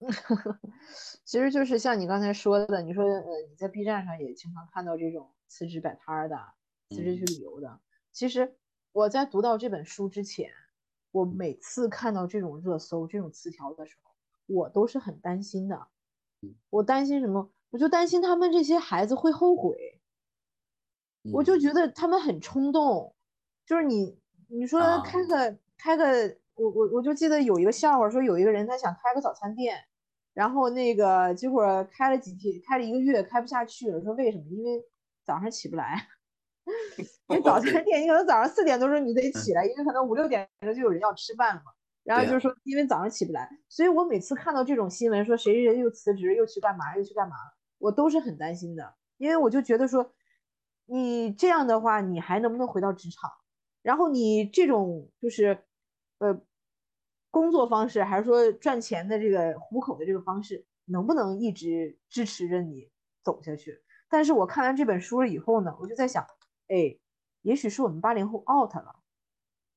[1.24, 6.36] 其实就是像你刚才说的，你说呃你在 B 站上也经常看到这种辞职摆摊的、
[6.90, 7.80] 辞职去旅游的。
[8.12, 8.54] 其实
[8.94, 10.48] 我在读到这本书之前，
[11.10, 14.12] 我每次看到这种热搜、这种词条的时候，
[14.46, 15.88] 我都是很担心的。
[16.70, 17.50] 我担心什么？
[17.70, 20.00] 我就担心他们这些孩子会后悔。
[21.32, 23.12] 我就觉得他们很冲动，
[23.66, 24.16] 就是你
[24.46, 29.76] 你说开个开个，我我我就记得有一个笑话，说有一个人他想开个早餐店，
[30.34, 34.44] 然后那个结果开了几天，开了一个月开不下去了，说为什么？
[34.50, 34.84] 因为
[35.24, 36.06] 早上起不来。
[37.28, 41.72] 因为早餐店你可能早上四点多钟你得起来，因为可能五六点钟就有人要吃饭了嘛。
[42.02, 47.34] 然后就是说因为早上起不来，所以我每次看到这种新闻说谁谁又辞职又去干嘛又去干嘛，
[47.78, 50.12] 我都是很担心的，因为我就觉得说。
[50.86, 53.30] 你这样的话，你还能不能回到职场？
[53.80, 55.58] 然后你这种就是，
[56.18, 56.38] 呃，
[57.30, 62.90] 工作方式还是说赚钱的这个糊口的这个方式，能不能一直支持着你
[63.22, 63.80] 走下去？
[64.10, 66.22] 但是我看完这本书了以后呢，我就在想，
[66.68, 66.96] 哎，
[67.42, 68.96] 也许是我们八零后 out 了，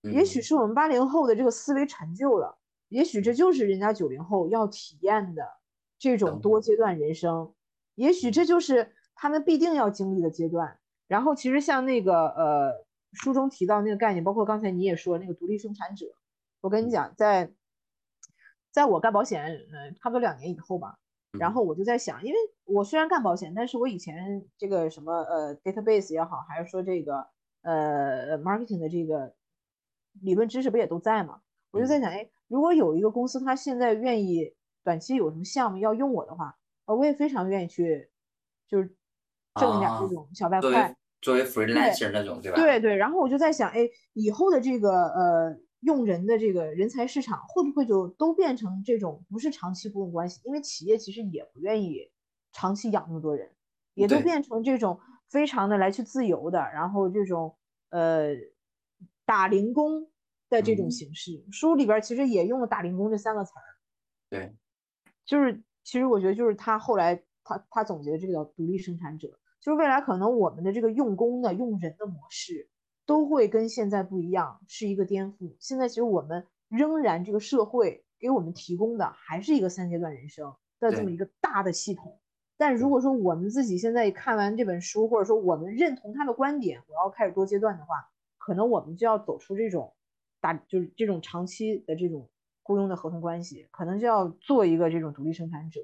[0.01, 2.57] 也许是我们八零后的这个思维陈旧了，
[2.89, 5.43] 也许这就是人家九零后要体验的
[5.97, 7.53] 这种多阶段人生，
[7.95, 10.79] 也许这就是他们必定要经历的阶段。
[11.07, 16.05] 然后其实像那个呃书中提到那个概念，包括刚才你也说那个独立生产者，
[16.61, 17.51] 我跟你讲，在
[18.71, 20.99] 在我干保险，呃，差不多两年以后吧，
[21.31, 27.27] 然后我就在想，因为我虽然干保险，但是我以前这个什么呃 database 也好，还是说这个
[27.61, 29.33] 呃 marketing 的这个
[30.21, 31.41] 理论知识不也都在嘛？
[31.71, 38.09] 我就在想，哎，如果有一个公司他现在愿意短期有什么项目要用我的话，呃，我也非常愿意去，
[38.67, 38.93] 就是。
[39.59, 42.57] 挣点这种小外快，作为 freelancer 那种，对吧？
[42.57, 42.95] 对对。
[42.95, 50.41] 然后我就在想，哎，以后的这个呃用人的这个人才市场，会不会就都变成这种不是长期雇佣关系？
[50.43, 52.11] 因为企业其实也不愿意
[52.51, 53.51] 长期养那么多人，
[53.93, 54.99] 也都变成这种
[55.29, 57.55] 非常的来去自由的，然后这种
[57.89, 58.29] 呃
[59.25, 60.09] 打零工
[60.49, 61.45] 的这种形式。
[61.51, 63.63] 书里边其实也用了“打零工”这三个词儿。
[64.29, 64.55] 对，
[65.25, 69.39] 就是其实我觉得就是他后来他他总结的这个叫独立生产者。
[69.59, 72.69] 就是未来可能我们的这个用工的用人的模式
[73.07, 75.55] 都会跟现在不一样，是一个颠覆。
[75.59, 82.19] 现在其实我们仍然这个社会给我们提供的还是一个三阶段人生的这么一个大的系统。
[82.57, 89.93] 但如果说我们自己现在看完这本书，或者说我们认同他的观点，我要开始多阶段的话，可能我们就要走出这种
[90.41, 92.27] 大就是这种长期的这种
[92.63, 95.81] 雇佣的合同关系，可能就要做一个这种独立生产者。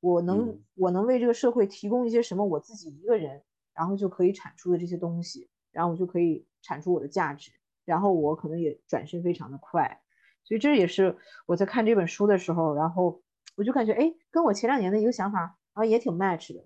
[0.00, 2.44] 我能我能为这个社会提供一些什么？
[2.44, 3.42] 我自己一个人，
[3.72, 7.52] 然后就可以产出的这些东西，然后我就可以产出我的价值，
[7.84, 10.00] 然后我可能也转身非常的快，
[10.42, 11.16] 所以这也是
[11.46, 13.22] 我在看这本书的时候，然后
[13.56, 16.64] 我就感觉，哎，跟我前两年的一个想法啊也挺 match 的，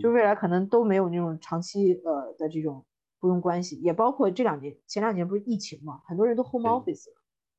[0.00, 2.86] 就未来可能都没有那种长期呃的这种
[3.20, 7.16] 雇佣关系，也包括这两年前两年不是疫情嘛，很多人都 home office 了，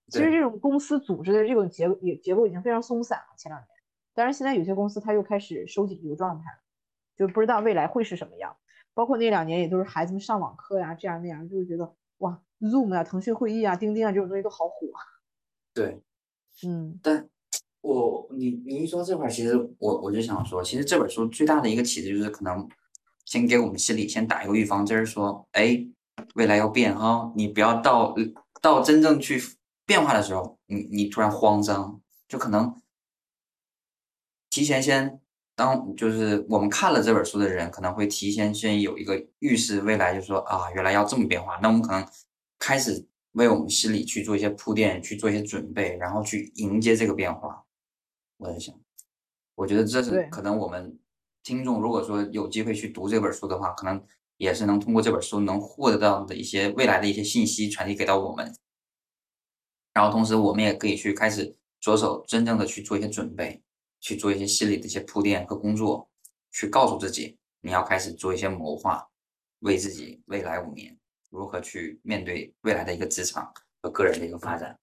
[0.07, 3.67] 其实这种公司组织的这种结也结构已经非常松散了，前两年。
[4.15, 6.57] 当然，现在有些公司它又开始收紧这个状态了，
[7.15, 8.57] 就不知道未来会是什么样。
[8.97, 14.87] 包括那两年也都是孩子们上网课呀，这样那样，就会觉得哇，Zoom 啊、腾讯会议啊、钉钉啊这种东西都好火。
[15.71, 16.01] 对，
[16.65, 16.99] 嗯。
[17.03, 17.29] 但
[17.81, 22.67] 我你你一说这块，其实我我就想说，其实这本书最大的一个启示就是，可能
[23.23, 25.87] 先给我们心里先打一个预防针，说，哎，
[26.33, 28.15] 未来要变哈，你不要到
[28.63, 29.39] 到真正去
[29.85, 32.75] 变化的时候，你你突然慌张，就可能。
[34.49, 35.21] 提前先
[35.57, 42.07] 当就是我们看了这本书的人，可能会提前先有一个预示，未来就说啊，原来要这么变化，那我们可能
[42.59, 47.65] 开始为我们心里去做一些铺垫，去做一些准备，然后去迎接这个变化。
[48.37, 48.79] 我在想，
[49.55, 50.99] 我觉得这是可能我们
[51.41, 53.99] 听众如果说有机会去读这本书的话，可能
[54.37, 58.55] 也是能通过这本书能获得到的一些未来的一些信息传递给到我们，
[59.95, 63.63] 然后同时我们也可以去开始着手真正的去做一些准备。
[63.99, 66.09] 去做一些心理的一些铺垫和工作，
[66.51, 69.07] 去告诉自己你要开始做一些谋划，
[69.59, 70.97] 为自己未来五年
[71.29, 73.51] 如何去面对未来的一个职场
[73.81, 74.79] 和个人的一个发展。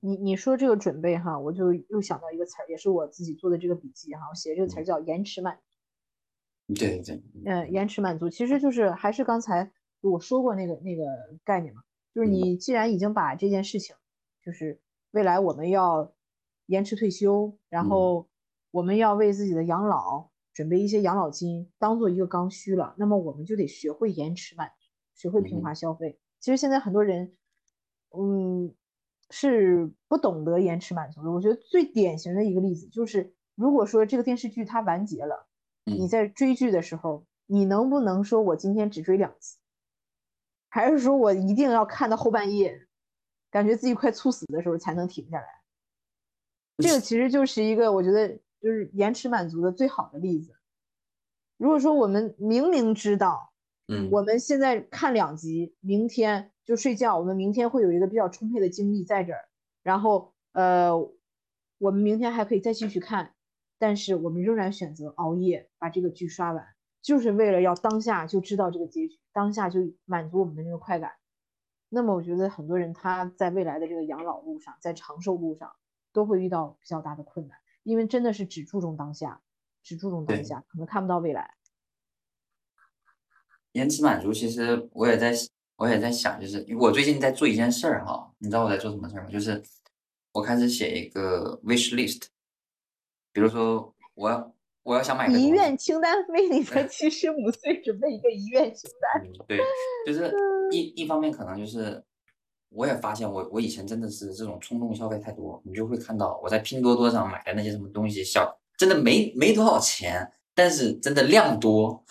[0.00, 5.58] 你你说这个准备哈，我就又想到一个词儿，也是我自己做的这个笔记哈，我写这个词儿叫延迟满。
[6.74, 7.22] 对对。
[7.44, 9.70] 嗯，延迟满足其实就是还是刚才
[10.00, 11.04] 我说过那个那个
[11.44, 11.82] 概念嘛，
[12.14, 13.96] 就是你既然已经把这件事情，
[14.42, 16.12] 就是未来我们要
[16.66, 18.28] 延迟退休，然后。
[18.74, 26.18] 我们要为自己的养老准备一些养老金当做一个刚需了，那么我们就得学会延迟满足，学会平滑消费。
[26.40, 27.36] 其实现在很多人，
[28.10, 28.74] 嗯，
[29.30, 31.30] 是不懂得延迟满足的。
[31.30, 35.46] 我觉得最典型的一个例子就是，如果说这个电视剧它完结了，
[35.84, 39.56] 你在追剧的时候，你能不能说我今天只追两集，
[40.68, 42.88] 还是说我一定要看到后半夜，
[43.52, 45.46] 感觉自己快猝死的时候才能停下来？
[46.78, 48.36] 这个其实就是一个我觉得。
[48.64, 50.54] 就是延迟满足的最好的例子。
[51.58, 53.52] 如果说我们明明知道，
[53.88, 59.40] 嗯，我们现在看两集，明天就睡觉，我们明天会有一个比较充沛的精力在这儿，
[59.82, 60.96] 然后呃，
[61.76, 63.34] 我们明天还可以再继续看，
[63.78, 66.66] 但是我们仍然选择熬夜把这个剧刷完，
[67.02, 71.12] 就是为了要当下就知道这个结局，当下就满足我们的那个快感。
[71.90, 75.70] 那么我觉得很多人他在未来的这个养老路上，在长寿路上
[76.14, 77.58] 都会遇到比较大的困难。
[77.84, 79.40] 因为真的是只注重当下，
[79.82, 81.54] 只注重当下，可能看不到未来。
[83.72, 85.32] 延迟满足，其实我也在，
[85.76, 89.30] 我也在想，就是我最近在做一件事儿哈，你知道我在做什么事儿吗？
[89.30, 89.62] 就是
[90.32, 92.26] 我开始写一个 wish list，
[93.32, 99.22] 比如说我要我要想买个遗愿清单，为你的七十五岁准备一个遗愿清单。
[99.46, 99.60] 对，
[100.06, 100.34] 就是
[100.70, 102.02] 一一方面可能就是。
[102.74, 112.04] 我也发现，我我以前真的是这种冲动消费太多，你就会看到我在拼多多上买的那些什么东西，小真的没没多少钱，但是真的量多，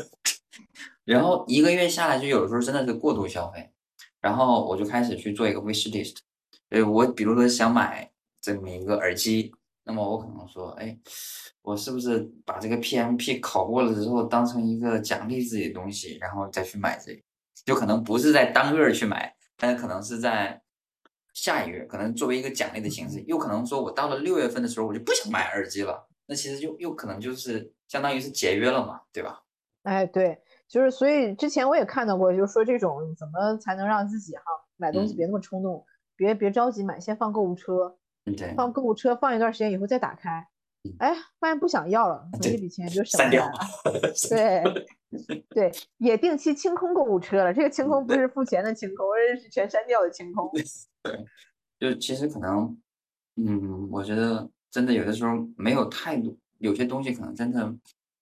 [1.04, 3.70] 然后一个月下来就有的时候真的是过度消费，
[4.20, 6.16] 然后我就开始去做一个 wish list，
[6.70, 9.52] 呃，我比如说想买这么一个耳机，
[9.84, 10.98] 那么我可能说，哎，
[11.60, 17.20] 我是不是把这个 PMP 考过了之后当成一个奖励自己的东西，然后再去买这个，
[17.66, 19.35] 就可能不是在当个去买。
[19.56, 20.60] 但是可能是在
[21.32, 26.08] 下一个月，可能作为一个奖励的形式，又可能说我到了六月份的时候，我就不想买耳机了。
[26.26, 29.42] 那其实就又可能就是相当于是节约了嘛，对吧？
[29.82, 34.42] 哎，对，就是所以之前我也看到过，就是说这种怎么才能让自己哈
[34.76, 35.84] 买东西别那么冲动，
[36.16, 37.96] 别别着急买，先放购物车，
[38.36, 40.48] 对，放购物车放一段时间以后再打开，
[40.98, 43.52] 哎，发现不想要了，这笔钱就省下来 了。
[44.28, 44.86] 对。
[45.50, 47.54] 对，也定期清空购物车了。
[47.54, 50.50] 这个清空不是付钱的清空，而是全删掉的清空。
[51.02, 51.24] 对，
[51.78, 52.76] 就其实可能，
[53.36, 57.72] 嗯，我觉得真的有的时候没有太多，有些东西可能真的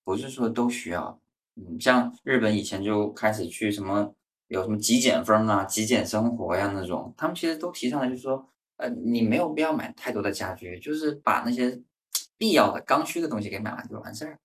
[0.04, 1.18] 不是说都需要。
[1.56, 4.12] 嗯，像日本以前就开始去什么
[4.48, 8.46] 有什么极简风啊、极简生活呀那种，他们其实都提倡的就是说，
[8.76, 11.80] 呃，你没有必要买太多的家具，就是把那些
[12.36, 14.38] 必要的刚需的东西给买完就完事儿。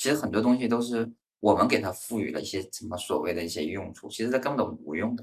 [0.00, 5.22] 其实很多东西都是我们给它赋予了一些什么所谓的一些用处，其实它根本都无用的。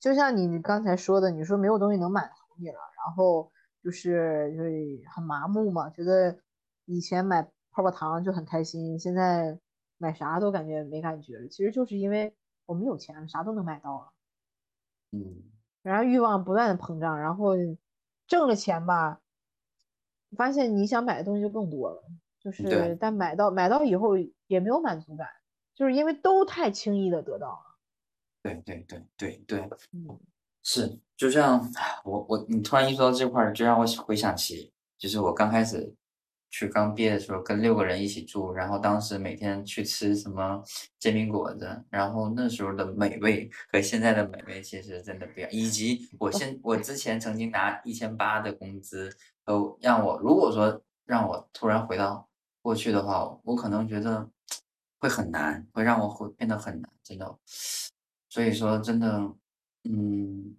[0.00, 3.52] 就像你刚才说的，你说没有东西能满足你了，然后
[3.82, 4.72] 就是就是
[5.14, 6.38] 很麻木嘛，觉得
[6.86, 7.42] 以前买
[7.72, 9.58] 泡泡糖就很开心，现在
[9.98, 11.48] 买啥都感觉没感觉了。
[11.48, 12.34] 其实就是因为
[12.64, 14.12] 我们有钱，啥都能买到了。
[15.10, 15.42] 嗯。
[15.82, 17.50] 然后欲望不断的膨胀，然后
[18.26, 19.20] 挣了钱吧，
[20.38, 22.02] 发现你想买的东西就更多了。
[22.44, 24.18] 就是，但买到买到以后
[24.48, 25.26] 也没有满足感，
[25.74, 27.78] 就是因为都太轻易的得到了。
[28.42, 29.60] 对对对对对，
[29.92, 30.20] 嗯，
[30.62, 31.66] 是，就像
[32.04, 35.94] 我我你突然一说到这块儿，就让我回想起，就是我刚开始
[36.50, 40.62] 去刚毕业的时候，跟六个人一起住，然后当时每天去吃什么
[40.98, 49.10] 煎饼果子，然后那时候的美味和现在的美味其实真的不一样，以及我现我之前曾经拿一千八的工资，
[49.46, 52.28] 都让我如果说让我突然回到。
[52.64, 54.30] 过去的话，我可能觉得
[54.98, 57.38] 会很难，会让我会变得很难，真的。
[58.30, 59.34] 所以说，真的，
[59.82, 60.56] 嗯，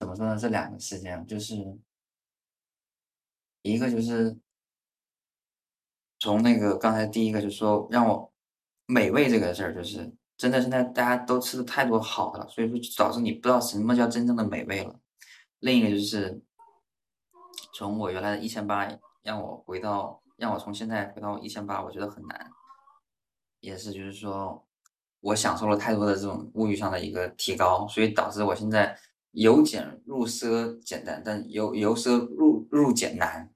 [0.00, 0.36] 怎么说呢？
[0.36, 1.78] 这两个事件，就是
[3.62, 4.36] 一个就是
[6.18, 8.32] 从那个刚才第一个就说让我
[8.86, 14.98] 美味这个事儿，就是真的现在大家都吃的太多好的了，所以说导致你不知道什么叫真正的美味了。
[15.60, 16.42] 另一个就是
[17.72, 18.88] 从我原来的一千八
[19.22, 20.20] 让我回到。
[20.38, 22.50] 让我从现在回到一千八，我觉得很难，
[23.60, 24.64] 也是就是说，
[25.20, 28.96] 我享受了太多的这种物欲上的一个提高，所以导致我现在
[29.32, 33.52] 由俭入奢简单，但由由奢入入俭难。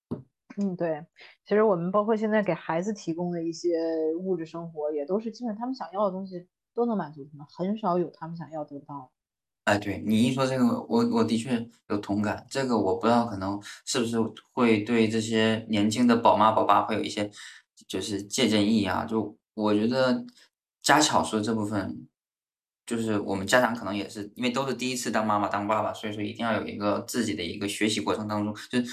[0.56, 1.06] 嗯，对，
[1.46, 3.78] 其实我们包括现在给孩子提供的一些
[4.18, 9.10] 物质生活，也都是基本他们想要的东西都能满足他们，很少有他们想要得不到。
[9.64, 12.44] 哎，对你一说这个，我我的确有同感。
[12.50, 14.16] 这个我不知道，可能是不是
[14.52, 17.30] 会对这些年轻的宝妈宝爸会有一些
[17.86, 19.04] 就是借鉴意义啊？
[19.04, 20.24] 就我觉得
[20.82, 22.08] 家巧说这部分，
[22.84, 28.92] 就是我们家长可能也是因为都是第一次当妈妈当爸爸，所以说一定要有一个自己的一个学习过程当中，就是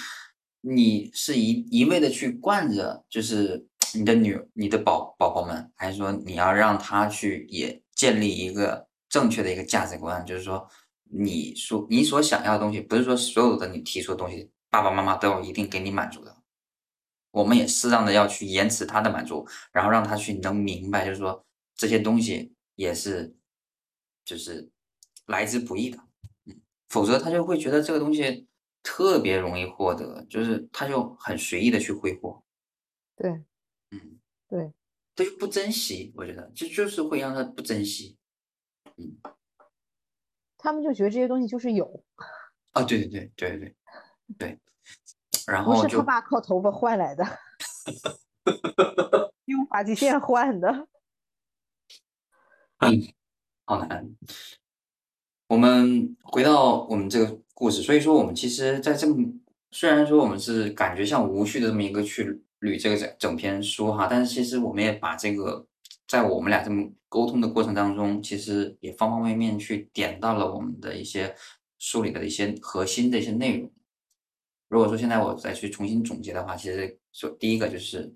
[0.62, 3.66] 你是一一味的去惯着，就是
[3.96, 10.26] 你的女、你的宝宝宝们，还是说你要让他去也建立一个正确的一个价值观？
[10.26, 10.66] 就是说，
[11.04, 16.38] 你说你所想要的东西，不是说所有的你提出的东西，爸爸妈妈都要一定给你满足的。
[17.32, 21.46] 我们也适当的要去延迟他的满足，然后让他去能明白，就是说
[21.76, 23.36] 这些东西也是，
[24.24, 24.70] 就是
[25.26, 25.98] 来之不易的，
[26.46, 28.46] 嗯，否则他就会觉得这个东西。
[28.82, 32.42] 特别容易获得，就是他就很随意的去挥霍，
[33.18, 33.30] 对，
[33.92, 34.72] 嗯，对，
[35.14, 38.18] 他就不珍惜，我觉得这就是会让他不珍惜，
[39.00, 39.18] 嗯，
[40.58, 42.04] 他们就觉得这些东西就是有，
[42.74, 43.76] 啊，对对对对对
[44.38, 44.60] 对，
[45.48, 47.26] 然后不是他爸靠头发换来的，
[49.46, 50.88] 用发际线换的，
[52.80, 53.14] 嗯，
[53.66, 54.10] 好难。
[55.48, 57.40] 我们回到我们这个。
[57.60, 59.18] 故事，所以说我们其实，在这么
[59.72, 65.68] 虽然说我们是感觉像无序的这么一个去捋这个整整篇书哈，但是其实我们也把这个
[66.10, 71.36] 在我们俩这么沟通的过程当中，其实也方方面面去点到了我们的一些
[71.78, 73.72] 书里的一些核心的一些内容。
[74.70, 78.12] 如果说现在我再去重新总结的话，其实说第一个就是，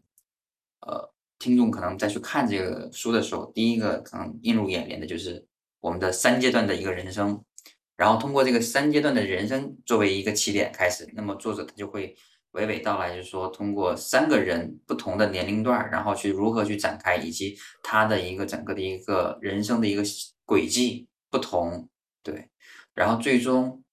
[0.82, 5.45] 呃，听众可能再去看这个书的时候，第一个可能映入眼帘的就是
[5.80, 7.44] 我们的三阶段的一个人生。
[7.95, 12.15] 然后通过这个三阶段的人生作为一个起点开始，那么作者他就会
[12.53, 20.03] 娓娓道来，就是说通过三个人不同的年龄段，然后去如何去展开，以及他的一个整个的一个人生的一个
[20.45, 21.89] 轨迹不同，
[22.21, 22.49] 对，
[22.93, 23.84] 然后最终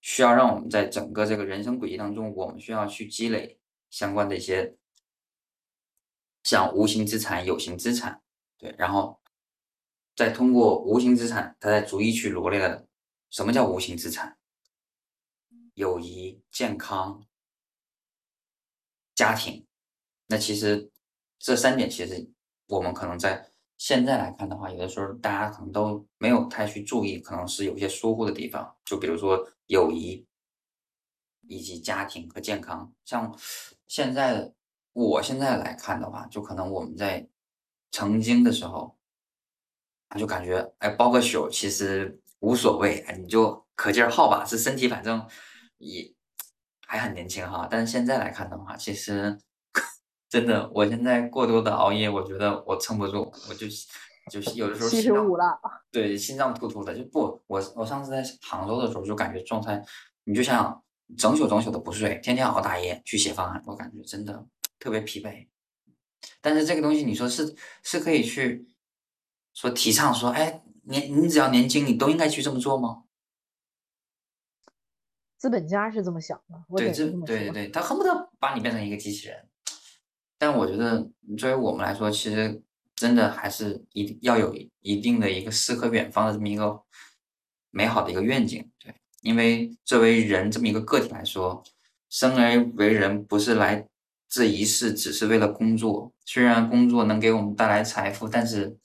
[0.00, 3.58] 需要让我们在整个这个人生轨迹当中，我们需要去积累
[3.90, 4.76] 相关的一些
[6.44, 8.22] 像无形资产、有形资产，
[8.56, 9.20] 对，然后
[10.14, 12.86] 再通过无形资产，他再逐一去罗列了。
[13.30, 14.38] 什么叫无形资产？
[15.74, 17.22] 友谊、健康、
[19.16, 19.66] 家庭。
[20.28, 20.88] 那其实
[21.40, 22.30] 这三点，其实
[22.68, 28.76] 我们可能在现在来看的话，有的时候大家可能都没有太去注意，可能是有些疏忽的地方。
[28.84, 30.24] 就比如说友谊，
[31.48, 32.94] 以及家庭和健康。
[33.04, 33.36] 像
[33.88, 34.52] 现在，
[34.92, 37.28] 我现在来看的话，就可能我们在
[37.90, 38.96] 曾经的时候，
[40.16, 42.20] 就感觉哎，包个宿其实。
[42.40, 44.44] 无所谓，你就可劲儿耗吧。
[44.46, 45.26] 这身体反正
[45.78, 46.14] 也
[46.86, 47.68] 还很年轻哈。
[47.70, 49.38] 但是现在来看的话，其实
[50.30, 53.66] 真的，我现在过多的熬夜，我觉得我撑不住，我就
[54.30, 55.60] 就是有的时候七十五了，
[55.90, 57.42] 对，心脏突突的就不。
[57.46, 59.84] 我我上次在杭州的时候就感觉状态，
[60.24, 60.82] 你就像
[61.16, 64.46] 整宿整宿的不睡，天天熬大夜去写方案，我感觉真的
[64.78, 65.46] 特别疲惫。
[66.40, 68.66] 但是这个东西，你说是是可以去
[69.54, 70.62] 说提倡说，哎。
[70.88, 73.02] 年你只要年轻，你都应该去这么做吗？
[75.36, 79.48] 资本家是这么想的，对，这对对对，他恨不得把你变成一个机器人。
[80.38, 82.62] 但我觉得，作为我们来说，其实
[82.94, 86.82] 真的还是一要有一定的一个诗和远方的这么一个
[87.70, 88.70] 美好的一个愿景。
[88.78, 91.62] 对，因为作为人这么一个个体来说，
[92.08, 93.86] 生而为人不是来
[94.28, 96.12] 这一世只是为了工作。
[96.24, 98.76] 虽然工作能给我们带来财富，但是。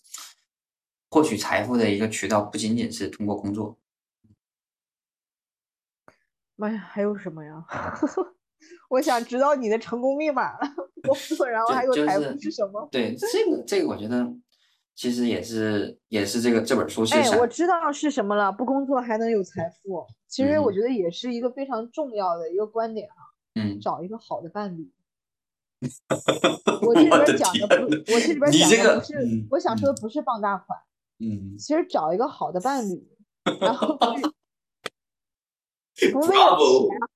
[1.14, 3.78] 获取财富的一个渠道不仅仅是通过工作。
[6.62, 7.64] 妈呀，还有什么呀？
[8.90, 10.56] 我想知道你的成功密码。
[11.04, 12.88] 工 作，然后还有财富是什么？
[12.92, 14.32] 对，这个这个，我觉得
[14.94, 17.16] 其实也是也是这个这本书是。
[17.16, 18.52] 哎，我知道是什么了。
[18.52, 20.06] 不工作还能有财富？
[20.28, 23.18] 其实我觉得也是一个非常重要的一个观点啊。
[23.56, 23.80] 嗯。
[23.80, 24.92] 找一个好的伴侣。
[26.86, 30.78] 我这里边讲的不，我这里边讲的不是，我想说的不是傍大款。
[31.18, 33.04] 嗯，其实找一个好的伴侣，
[33.60, 33.98] 然后
[36.10, 37.08] 不为了钱啊，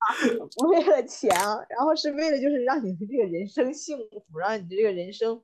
[0.58, 3.98] 不为了钱啊，然后是为了就是让你的这个人生幸
[4.30, 5.42] 福，让你的这个人生，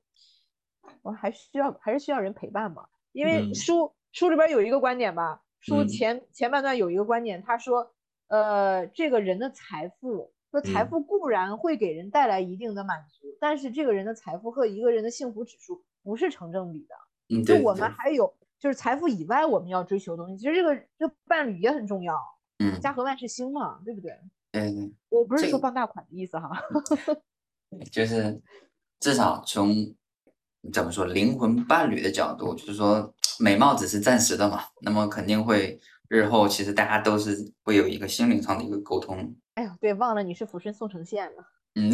[1.01, 2.85] 我还需要还是需要人陪伴嘛？
[3.13, 7.93] 因为书书里边有一个观点吧，书前前半段有一个观点，他说，
[8.27, 16.95] 呃，这个人的财富，说财富固然会给人带来一定的满足，但是这个人的财富和一个人的幸福指数不是成正比的。
[17.29, 18.33] 嗯，就我们还有。
[18.61, 22.13] 就是财富以外，我们要追求的东西，其实这个这伴侣也很重要。
[22.61, 24.11] 嗯，家和万事兴嘛，对不对？
[24.51, 24.91] 对对。
[25.09, 26.51] 我不是说傍大款的意思哈。
[27.91, 28.41] 就是
[28.99, 29.95] 至少从
[30.71, 39.35] 怎么说灵魂伴侣的角度，就是说美貌只是暂时的嘛，那么肯定会日后其实大家都是会有一个心灵上的一个沟通。
[39.55, 41.45] 哎呦，对，忘了你是抚顺宋城县的。
[41.75, 41.91] 嗯，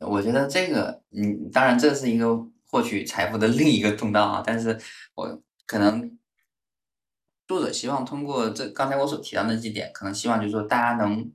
[0.00, 2.46] 我觉得这个，嗯，当然这是一个。
[2.68, 4.76] 获取财富的另一个通道啊，但是
[5.14, 6.18] 我可能
[7.46, 11.32] 作者希望通过这刚才我所提到那几点，可能希望就是说大家能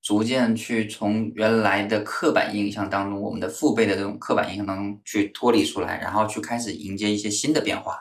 [0.00, 7.98] 逐渐去从原来的刻板印象当中，我们的父辈的这种刻板印象当中去脱离出来，然后去开始迎接一些新的变化，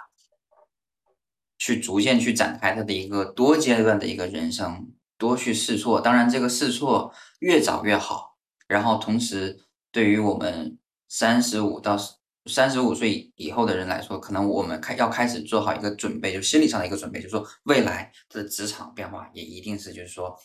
[1.58, 6.00] 去逐渐去展开他的一个多阶段的一个人生，多去试错。
[6.02, 8.38] 当然，这个试错越早越好。
[8.68, 9.60] 然后，同时
[9.92, 10.78] 对于我们
[11.08, 11.98] 三十五到
[12.46, 20.36] 三十五岁以后的人来说，可能我们开要开始做好一个准备，就心理上的一个准备，就是说未来的职场变化也一定是就是说。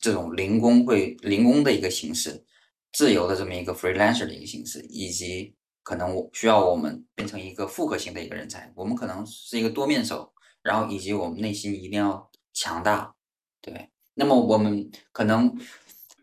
[0.00, 2.44] 这种零工会零工的一个形式，
[2.92, 10.32] 自由的这么一个 freelancer 的一个形式，以及可能我需要我们变成一个复合型的一个人才，我们可能是一个多面手，
[10.62, 13.12] 然后以及我们内心一定要强大，
[13.60, 13.90] 对。
[14.14, 15.52] 那么我们可能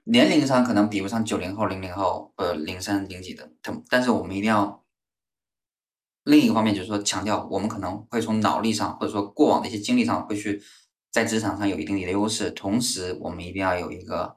[0.06, 4.84] 年龄上可能比不上九零后、零零后，呃，零三零几的，他但是我们一定要
[6.24, 10.64] 另一个方面就是说强调，我们可能会从脑力上或者说过往的一些经历上会去。
[11.12, 14.36] 在职场上有一定的优势，同时我们一定要有一个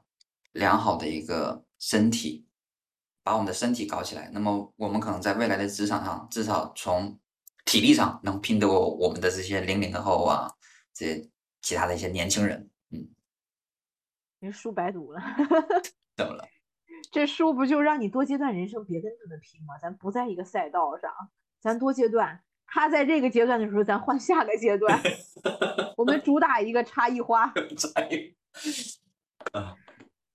[0.53, 2.47] 良好的一个身体，
[3.21, 4.31] 把我们的身体搞起来。
[4.33, 7.19] 那么我们可能在未来的职场上，至少从
[7.65, 10.49] 体力上能拼得过我们的这些零零后啊，
[10.93, 11.29] 这些
[11.61, 12.68] 其他的一些年轻人。
[14.41, 15.21] 嗯，你书白读了，
[16.15, 16.43] 怎么了？
[17.11, 19.77] 这书不就让你多阶段人生别跟他们拼吗？
[19.81, 21.11] 咱不在一个赛道上，
[21.59, 22.41] 咱多阶段。
[22.71, 24.99] 他在这个阶段的时候，咱换下个阶段。
[25.97, 27.51] 我们主打一个差异化。
[27.77, 28.35] 差异。
[29.53, 29.75] 啊。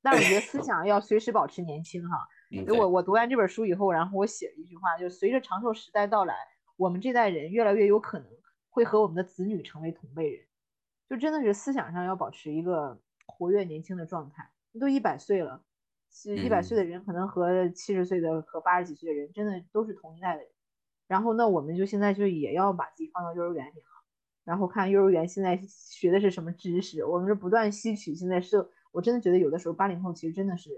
[0.03, 2.29] 但我觉得思想要随时保持年轻哈。
[2.77, 6.35] 我我读完这本书以后，然后我写了一句话，就随着长寿时代到来，
[6.77, 8.29] 我们这代人越来越有可能
[8.69, 10.47] 会和我们的子女成为同辈人。
[11.09, 14.51] 就真的是思想上要保持一个活跃年轻的状态。
[14.81, 15.63] 都一百岁了，
[16.25, 20.51] 一百岁的人可能和七十岁的和八十几岁的人真的都是同一代的人。
[21.07, 23.87] 然后那我们就现在就也要把自己放到幼儿园里了，
[24.43, 28.15] 然后看幼儿园现在学的是什么知识，我们是不断吸取。
[28.15, 30.71] 现在是，我真的觉得有的时候八零后其实真的是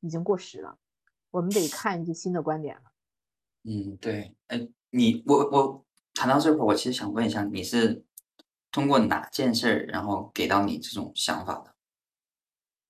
[0.00, 0.78] 已经过时了，
[1.30, 2.82] 我们得看一些新的观点了。
[3.64, 5.84] 嗯，对，哎，你我我
[6.14, 8.04] 谈到这块，我其实想问一下，你是
[8.70, 11.75] 通过哪件事儿，然后给到你这种想法的？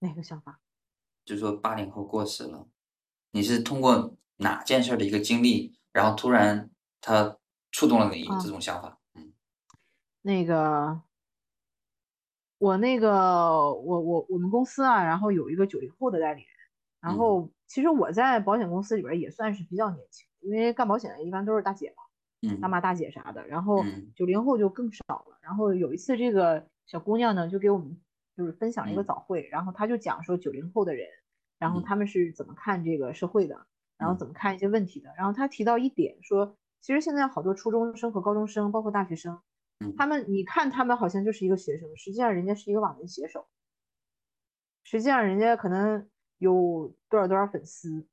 [0.01, 0.61] 哪个想法？
[1.25, 2.69] 就是说八零后过时了，
[3.33, 5.79] 你是通过哪件事的一个经历？
[5.93, 6.71] 然后突然，
[7.01, 7.39] 他
[7.73, 9.33] 触动了你这种想法，嗯，
[10.21, 11.01] 那个，
[12.59, 16.51] 我那个，我我我们公司啊，然后有一个九零后的代理人，
[17.01, 22.03] 然后其实我在保险公司里边也算是比较年轻，因为干保险的一般都是大姐嘛，
[22.43, 23.83] 嗯，大妈大姐啥的，然后
[24.15, 25.39] 九零后就更少了。
[25.41, 27.99] 然后有一次，这个小姑娘呢，就给我们
[28.37, 31.09] 就是分享了一个早会，然后他就讲说九零后的人，
[31.59, 33.67] 然后他们是怎么看这个社会的。
[33.99, 35.11] 然后怎么看一些问题的？
[35.17, 39.41] 然后他提到一点说，其实现在好多初中生和高中生，包括大学生，
[39.97, 43.47] 他们你看他们好像就是一个学生，实际上人家是一个网文写手，
[44.85, 46.07] 实际上人家可能
[46.37, 48.07] 有多少多少粉丝，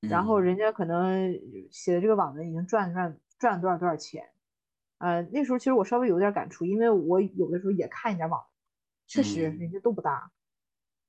[0.00, 1.38] 然后人家可能
[1.70, 4.30] 写的这个网文已经赚赚赚了多少多少钱。
[4.96, 8.42] 呃，那时候其实我稍微有点感触，因为我有的时候也看一点网，
[9.06, 10.30] 确实人家都不大。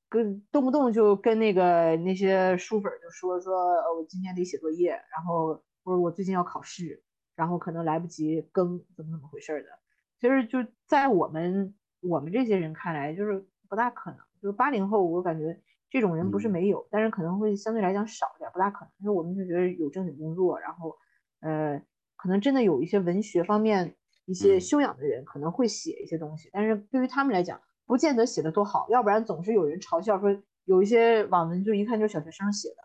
[0.10, 3.54] 跟动不动就跟那个那些书粉就说说，
[3.94, 7.04] 我今天得写作业，然后或者我最近要考试，
[7.36, 9.70] 然后可能来不及更，怎么怎么回事的。
[10.18, 14.20] 其实就在我们我们这些人看来，就是不大可能。
[14.42, 15.60] 就是八零后，我感觉
[15.90, 18.92] 这种人不是没有，但是可能会相对来讲少一点，不大可能。
[19.00, 20.96] 因为我们就觉得有正经工作，然后
[21.42, 21.84] 呃，
[22.16, 27.60] 可能真的有一些文学方面一些修养的人，可能会写一些东西，但是对于他们来讲。
[27.88, 30.30] 不见得写的多好，要不然总是有人嘲笑说
[30.66, 32.76] 有一些网文就一看就是小学生写的。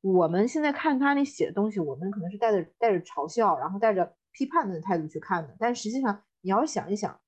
[0.00, 5.54] 我们现在看他那写的东西，我们可能是带着带着嘲笑，然后带着批判的态度去看的。
[5.58, 7.20] 但实际上你要想一想，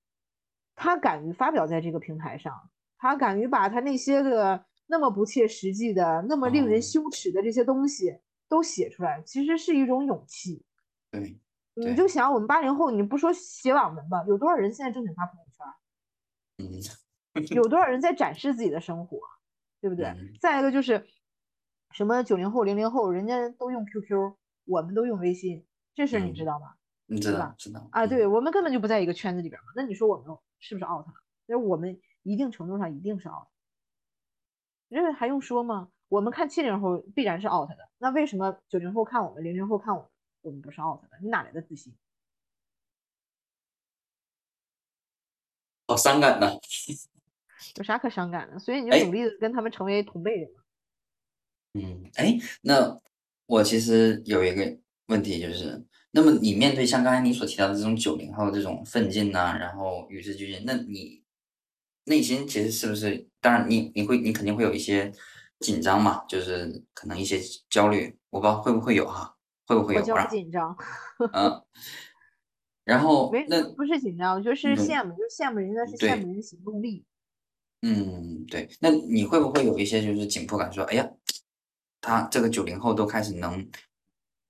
[0.74, 2.52] 他敢于发表在这个平台上，
[2.98, 10.64] 他敢于把他那些个那么不切实际的、那么令人羞耻的这些东西都写出来，其实是一种勇气。
[11.12, 11.38] 对，
[11.74, 15.66] 你就想我们八零后，你不说写网文吧，有多少人现在正经发朋友圈？
[16.66, 17.03] 嗯。
[17.54, 19.18] 有多少人在展示自己的生活，
[19.80, 20.14] 对不对？
[20.40, 21.06] 再一个就是
[21.90, 26.74] 什么九零后、零零后，人家都用 QQ，我们都用微信，这事你知道吗？
[27.06, 28.06] 你知道，知道啊？
[28.06, 29.72] 对我们根本就不在一个圈子里边嘛。
[29.76, 30.26] 那你说我们
[30.58, 31.14] 是不是 out 了？
[31.46, 33.48] 那我们一定程度上一定是 out。
[34.88, 35.90] 这还用说吗？
[36.08, 40.08] 我们看七零后必然是 out 的，那为什么九零后看我们，零零后看我们，
[40.42, 41.08] 我们不是 out 的？
[41.20, 41.92] 你哪来的自信？
[45.86, 46.46] 好伤感呐！
[47.76, 48.58] 有啥可伤感的？
[48.58, 50.62] 所以你就努力的跟他们成为同辈人嘛。
[51.74, 53.00] 嗯，哎，那
[53.46, 61.22] 我其实有一个问题，就是那么你面对像刚才你所提到的这种九零后这种奋进呐，然后与时俱进，那你
[62.04, 63.28] 内心其实是不是？
[63.40, 65.12] 当然你你会你肯定会有一些
[65.58, 69.34] 紧张嘛，就是可能一些焦虑，我不知道会不会有哈，
[69.66, 70.00] 会不会有？
[70.00, 70.76] 我叫紧张。
[71.32, 71.62] 嗯。
[72.84, 77.04] 然后没那不是紧张，就是羡慕，就是羡慕人家是羡慕人的行动力。
[77.86, 78.66] 嗯，对。
[78.80, 81.06] 那你会不会有一些就是紧迫感，说哎呀，
[82.00, 83.68] 他这个九零后都开始能，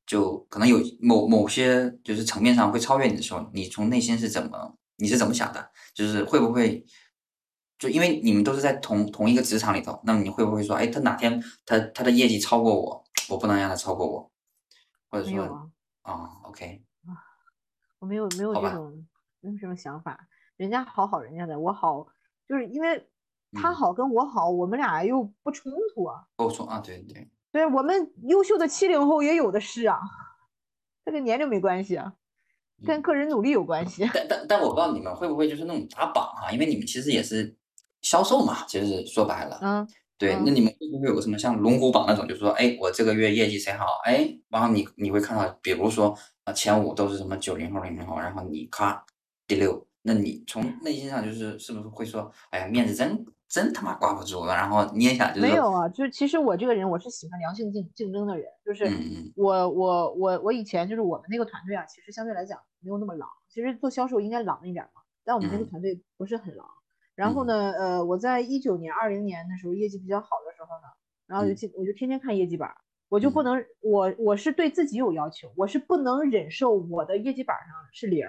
[0.06, 5.72] 就可能有某某些就是层面上会超越你的时候，你从内心是怎么你是怎么想的？
[5.92, 6.86] 就是会不会
[7.76, 14.30] 就因为你们都是在同同一个职场里头，那么你会不会说，哎，他哪天他他的业绩超过我，我不能让他超过我，
[15.10, 15.70] 或者说
[16.02, 16.84] 啊，OK。
[17.98, 19.06] 我没有没有这种
[19.40, 22.06] 没有这种想法，人家好好人家的，我好
[22.46, 23.08] 就是因为
[23.54, 26.24] 他好跟我好，我们俩又不冲突啊。
[26.36, 30.00] 不冲啊，对对对，我们优秀的七零后也有的是啊，
[31.04, 32.12] 这跟年龄没关系啊，
[32.84, 34.08] 跟个人努力有关系。
[34.12, 37.56] 但但但我不知道你们会不会就是那种打榜哈，因为你们其实也是
[38.02, 46.16] 销售嘛，其实说白了，嗯，对，那你们会不会有个什么像龙虎榜那种，就是说，哎，我这个月业绩谁好，哎，然后你你会看到，比如说。
[46.44, 49.02] 啊，前五都是什么九零后、零零后，然后你咔
[49.46, 58.90] 第六，那你从内心上就是是不是会说，哎呀，面子真真他妈挂不住了，然后捏一下就是没有啊，就是其实我这个人我是喜欢良性竞竞争的人，就是
[59.36, 66.66] 我我我我以前就是我们那个团队啊，其实相对来讲没有那么狼，其实做销售应该狼一点嘛，但我们那个团队不是很狼。
[67.14, 70.88] 然后呢，呃，我在一九年、二零年的时候业绩比较好的时候呢，
[71.26, 72.70] 然后就天我就天天看业绩板。
[73.10, 78.26] 我就不能，我我是对自己有要求，我是不能忍受我的业绩板上是零，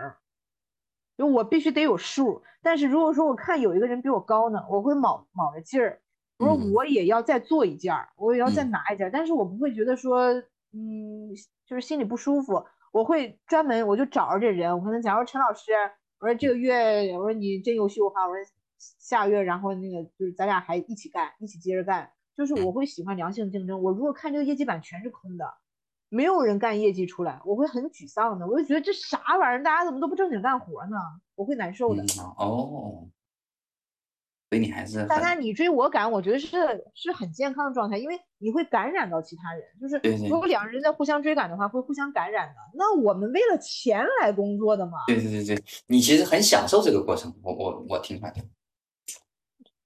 [1.18, 2.42] 就我必须得有数。
[2.62, 6.02] 但是如果说我看有一个人比我高呢，我会卯卯着劲儿，
[6.40, 10.34] 我说我也要再做一件儿，我也要再拿一件儿，但是我不会觉得说，
[10.74, 11.30] 嗯，
[11.66, 15.72] 就是心里不舒服，我会专门我就找着这人，我可能假如陈老师，
[16.20, 18.44] 我说这个月我说你真优秀哈，我说
[18.78, 22.12] 下个月然后那个就是咱俩还一起干，一起接着干。
[22.36, 23.82] 就是我会喜欢良性竞争。
[23.82, 25.54] 我如果看这个业绩板全是空的，
[26.10, 28.48] 没有人干业绩出来，我会很沮丧的。
[28.48, 30.98] 我就觉得这啥玩意儿，大家怎么都不正经干活呢？
[31.36, 32.04] 我会难受的。
[32.38, 33.08] 哦，
[34.50, 39.64] 所以你还是大家你追我赶，我觉得是是很健康的状态，因为你会感染到其他人。
[39.82, 39.98] 就是
[40.30, 42.56] 如果两个人在互相追赶的话，会互相感染的。
[42.76, 45.00] 那我们为了钱来工作的嘛？
[45.08, 47.34] 对对对对，你其实很享受这个过程。
[47.44, 48.42] 我我我听出来的。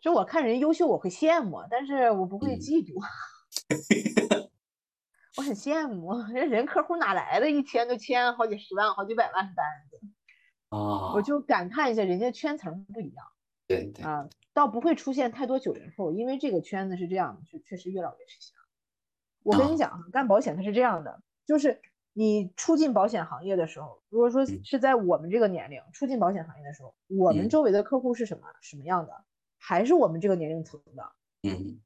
[0.01, 2.93] 就我看人优秀，我会羡慕，但是我不会嫉妒。
[5.37, 7.49] 我很羡慕，人 人客户哪来的？
[7.49, 9.99] 一天都签好几十万、好几百万单子。
[10.69, 11.13] 啊！
[11.13, 13.25] 我就感叹一下，人家圈层不一样。
[13.67, 14.03] 对对。
[14.03, 18.53] 啊，倒不会出现太多九零后，因为这个圈子是这样，就确实越老越吃香。
[19.43, 21.81] 我跟你讲，干保险它是这样的，就是
[22.13, 29.23] 你初进保险行业的时候，如果说是在我们这个年龄初进保险行业的时候，我们周围的客户是什么什么样的？
[29.57, 31.11] 还是我们这个年龄层的，
[31.43, 31.79] 嗯，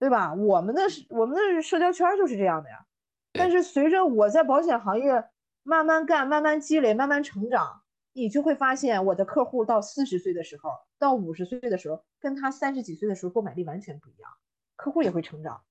[0.00, 0.32] 对吧？
[0.34, 2.86] 我们的我们的社交圈就是这样的呀。
[3.32, 5.24] 但是随着我在保险行业
[5.62, 7.82] 慢慢干、慢慢积累、慢慢成长，
[8.14, 14.30] 你就会发现我的客户到四十岁的时候，到五十岁的时候，跟他三十几岁的时候购买力完全不一样，
[14.74, 15.62] 客户也会成长。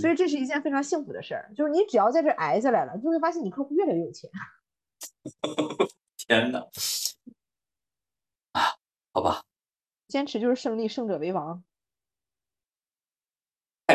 [0.00, 4.28] 所以这是一件非常幸福的事儿，就是你只要在这挨下来了，就会发现你客户越来越有钱。
[6.16, 6.58] 天哪！
[8.52, 8.74] 啊，
[9.12, 9.42] 好吧。
[10.08, 11.62] 坚持就是胜利，胜者为王。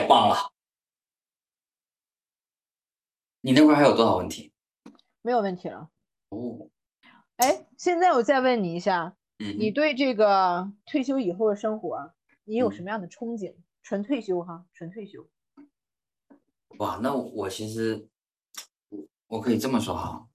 [0.03, 0.51] 太棒了！
[3.39, 4.51] 你那块还有多少问题？
[5.21, 5.89] 没有问题了。
[6.27, 6.69] 哦。
[7.37, 12.13] 哎，现在我再问你一下，嗯，你对这个退休以后的生活，
[12.43, 13.55] 你有什么样的憧憬？
[13.81, 15.25] 纯退休哈，纯退休。
[16.79, 18.09] 哇，那我其实，
[19.27, 20.27] 我可以这么说哈，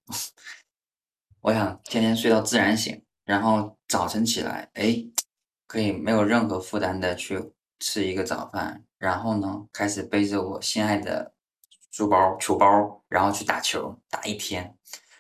[1.43, 5.05] 我想天天睡到自然醒，然后早晨起来，哎。
[5.67, 11.33] 可以没有任何负担的去吃一个早饭，然后呢，开始背着我心爱的
[11.91, 14.77] 书包、球包，然后去打球，打一天，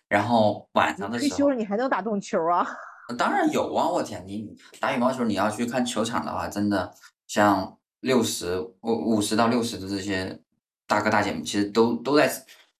[0.08, 2.66] 然后晚上的时候，退休了你还能打动球啊？
[3.16, 3.88] 当然有啊！
[3.88, 6.94] 我天，你打羽毛球，你要去看球场的话，真的
[7.26, 10.38] 像六十、五五十到六十的这些
[10.86, 12.30] 大哥大姐们，其实都都在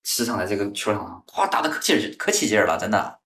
[0.05, 3.18] 时常在这个球场上，哇，打的可劲可起劲了，真的。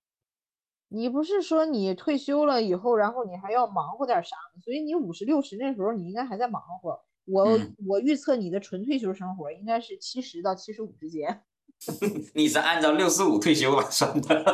[0.92, 4.60] 你不是说你退休了以后，然后你还要忙活点啥吗？
[4.62, 7.00] 所以你五十六十那时候，你应该还在忙活。
[7.24, 11.42] 我我预测你的纯退休生活应该是七十到七十五之间。
[12.34, 14.44] 你是按照六十五退休算的？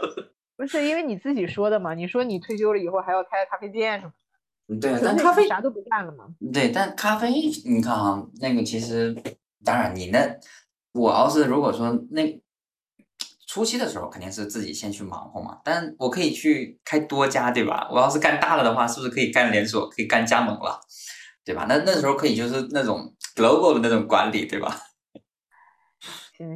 [0.56, 1.94] 不是，因为你自己说的嘛。
[1.94, 4.12] 你说你退休了以后还要开咖啡店什么
[4.78, 4.80] 的。
[4.80, 6.26] 对，但咖啡啥都不干了嘛。
[6.52, 7.30] 对，但咖啡
[7.64, 9.16] 你看啊，那个其实
[9.64, 10.38] 当然你那，
[10.92, 12.42] 我要是如果说那。
[13.56, 17.88] 初期的时候肯定是自己先去忙活嘛，但我可以去开多家，对吧？
[17.90, 20.78] 我要是干大了的话，是不是可以干连锁，可以干加盟了，
[21.42, 21.64] 对吧？
[21.66, 24.78] 那那时候可以就是那种 global 的那种管理，对吧？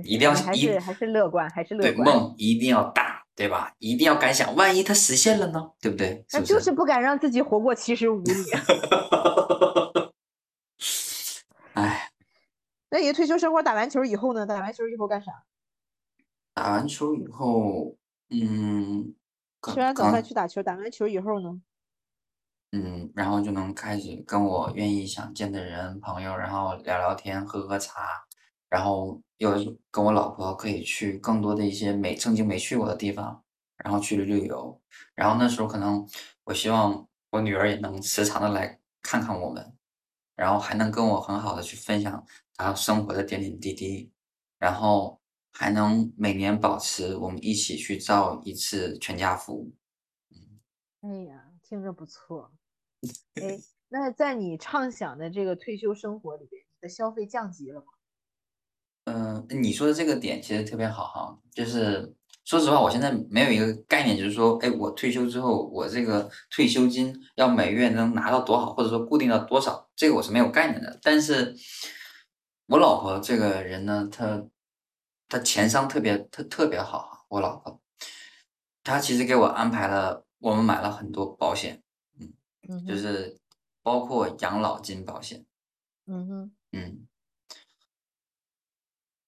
[0.05, 1.95] 一定要还是还是乐观，还是乐观。
[1.95, 3.73] 对，梦一定要大，对吧？
[3.79, 5.71] 一定要敢想，万一它实现了呢？
[5.81, 6.23] 对不对？
[6.35, 8.37] 那就是不敢让自己活过七十五年。
[11.73, 12.11] 哎，
[12.93, 14.45] 那你退休生活打完球以后呢？
[14.45, 15.33] 打完球以后干啥？
[16.61, 17.97] 打完球以后，
[18.29, 19.15] 嗯，
[19.63, 20.63] 吃完早饭去打球。
[20.63, 21.59] 打完球以后呢？
[22.73, 28.27] 嗯，然后就能开始跟我愿意想见的人、朋友，然后聊聊天、喝喝茶。
[28.69, 29.53] 然后又
[29.91, 33.43] 跟我老婆可以去更多的一些没曾经没去过的地方，
[33.79, 34.79] 然后去旅旅游。
[35.15, 36.07] 然后那时候可能
[36.45, 39.75] 我希望我女儿也能时常的来看看我们，
[40.37, 42.23] 然后还能跟我很好的去分享
[42.55, 44.13] 她生活的点点滴滴，
[44.59, 45.20] 然后
[45.53, 49.73] 还能每年保持我们一起去照一次全家福。
[51.03, 52.53] 哎呀，听着不错。
[53.35, 53.59] 哎，
[53.89, 57.87] 那在你畅想的这个退休生活里边，你的消费降级了吗？
[59.05, 62.15] 嗯，你说的这个点其实特别好哈，就是
[62.45, 70.99] 说实话，我现在没有一个概念，就是说，哎，我退休之后，我这个退休金要每月能拿到多少，或者说固定到多少，这个我是没有概念的。
[71.03, 71.57] 但是，
[72.67, 74.47] 我老婆这个人呢，她
[75.31, 77.81] 她钱商特别特特别好，我老婆，
[78.85, 81.83] 她其实给我安排了，我们买了很多保险，
[82.69, 83.39] 嗯，就是
[83.83, 85.47] 包括养老金保险，
[86.07, 87.07] 嗯哼，嗯。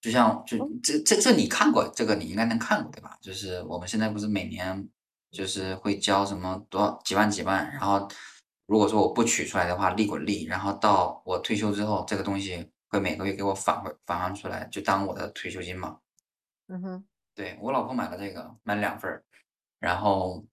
[0.00, 3.16] 就像就这这这你看过这个你应该能看过对吧？
[3.20, 4.88] 就是我们现在不是每年
[5.30, 8.08] 就是会交什么多少几万几万，然后
[8.66, 15.98] 如果说我不取出来的话，利滚利，然后到我退休之后，这个东西会每个月给我返回返还出来，就当我的退休金嘛。
[16.68, 17.04] 嗯哼，
[17.34, 19.24] 对我老婆买了这个，买了两份儿，
[19.80, 20.44] 然后，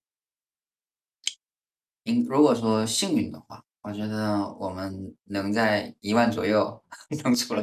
[2.04, 6.82] 应如果说幸运的话，我觉得我们能在一万左右
[7.24, 7.62] 能出来。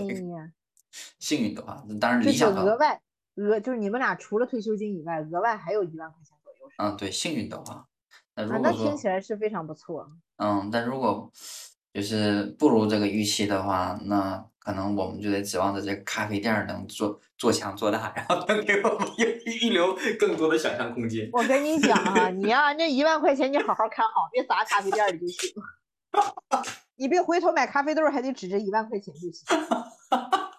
[1.18, 2.54] 幸运的话，那当然理想。
[2.54, 3.00] 额外
[3.36, 6.70] 额就是你们俩除了退休金以外，额外还有一万块钱左右。
[6.76, 7.88] 嗯，对，幸运的话，
[8.34, 10.06] 那如果那听起来是非常不错。
[10.36, 11.32] 嗯，但如果
[11.94, 19.08] 就是不如这个预期的话，那可能我们就得指望着这个咖啡店能做做强做大，然后能给我们
[19.62, 21.30] 预 留更多的想象空间。
[21.32, 25.54] 我跟你讲啊，你呀，那一万块钱你好好看好，别砸咖啡店里就行。
[26.96, 29.46] 你别回头买咖啡豆还得指着一万块钱就行。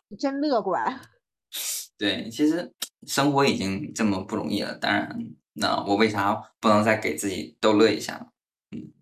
[0.07, 1.01] 你真乐观，
[1.99, 2.73] 对，其实
[3.05, 5.19] 生活已经这么不容易了，当然，
[5.51, 8.27] 那我为啥不能再给自己逗乐一下呢？
[8.27, 8.36] 嗯，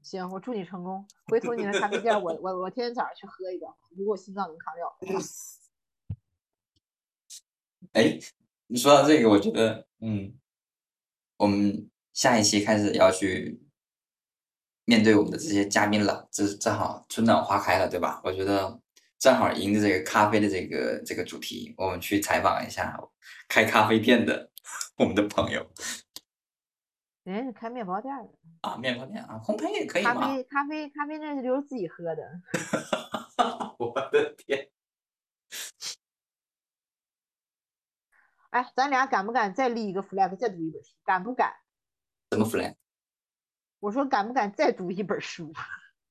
[0.01, 1.05] 行，我祝你成功。
[1.27, 3.65] 回头你的咖啡店，我 我我天天早上去喝一个，
[3.97, 4.97] 如果我心脏能扛了。
[7.93, 8.19] 哎，
[8.67, 10.33] 你说到这个，我觉得，嗯，
[11.37, 13.61] 我们下一期开始要去
[14.85, 18.21] 面对我们的这些嘉宾了，这正好春暖花开了，对吧？
[18.23, 18.79] 我觉得。
[19.17, 22.95] 正好迎着这个咖啡的这个这个主题，我们去采访一下
[23.47, 24.51] 开咖啡店的
[24.99, 25.65] 我们的朋友。
[27.25, 28.29] 人家是开面包店的
[28.61, 30.13] 啊，面包店啊，烘焙也可以吗？
[30.13, 32.21] 咖啡咖啡咖啡那是留着自己喝的。
[33.79, 34.69] 我的天！
[38.51, 40.91] 哎，咱俩敢不敢再立一个 flag，再读一本书？
[41.03, 41.51] 敢不敢？
[42.29, 42.75] 什么 flag？
[43.79, 45.51] 我说敢不敢再读一本书？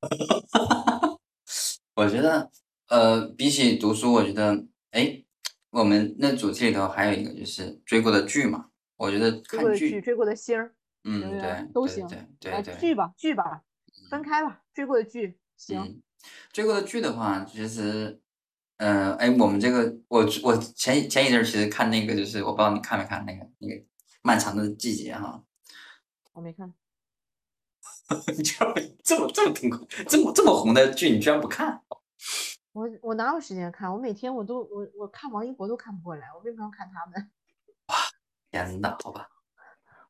[1.95, 2.51] 我觉得。
[2.89, 5.25] 呃，比起读书，我觉得，哎，
[5.71, 8.71] 我们那主题里头还有一个就是追过的剧嘛。
[8.97, 10.75] 我觉得看剧，追过的星儿，
[11.05, 13.63] 嗯，对，都行，对对对，剧吧，剧吧，
[14.11, 16.03] 分开吧，追过的剧行。
[16.53, 18.19] 追过的剧的话，其实，
[18.79, 23.85] 嗯，哎，我们这个，我我前前一阵其实看那个，就是我不知道你看没看那个那个
[24.23, 25.45] 漫长的季节哈。
[26.33, 26.73] 我没看。
[28.37, 31.83] 你居然这么这么痛苦，这么这么红的剧，你居然不看？
[32.73, 33.93] 我我哪有时间看？
[33.93, 37.31] 我每天我都我我看王一博都看不过来，我为什么要看他们？
[37.89, 37.97] 哇，
[38.51, 39.29] 天呐，好吧。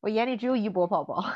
[0.05, 1.18] 我眼里只有一博宝宝，《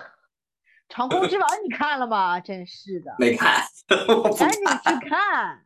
[0.91, 2.39] 长空之王 》你看了吗？
[2.39, 3.65] 真是的，没看，
[4.39, 5.65] 赶紧去看。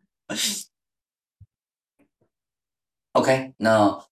[3.10, 4.06] OK，那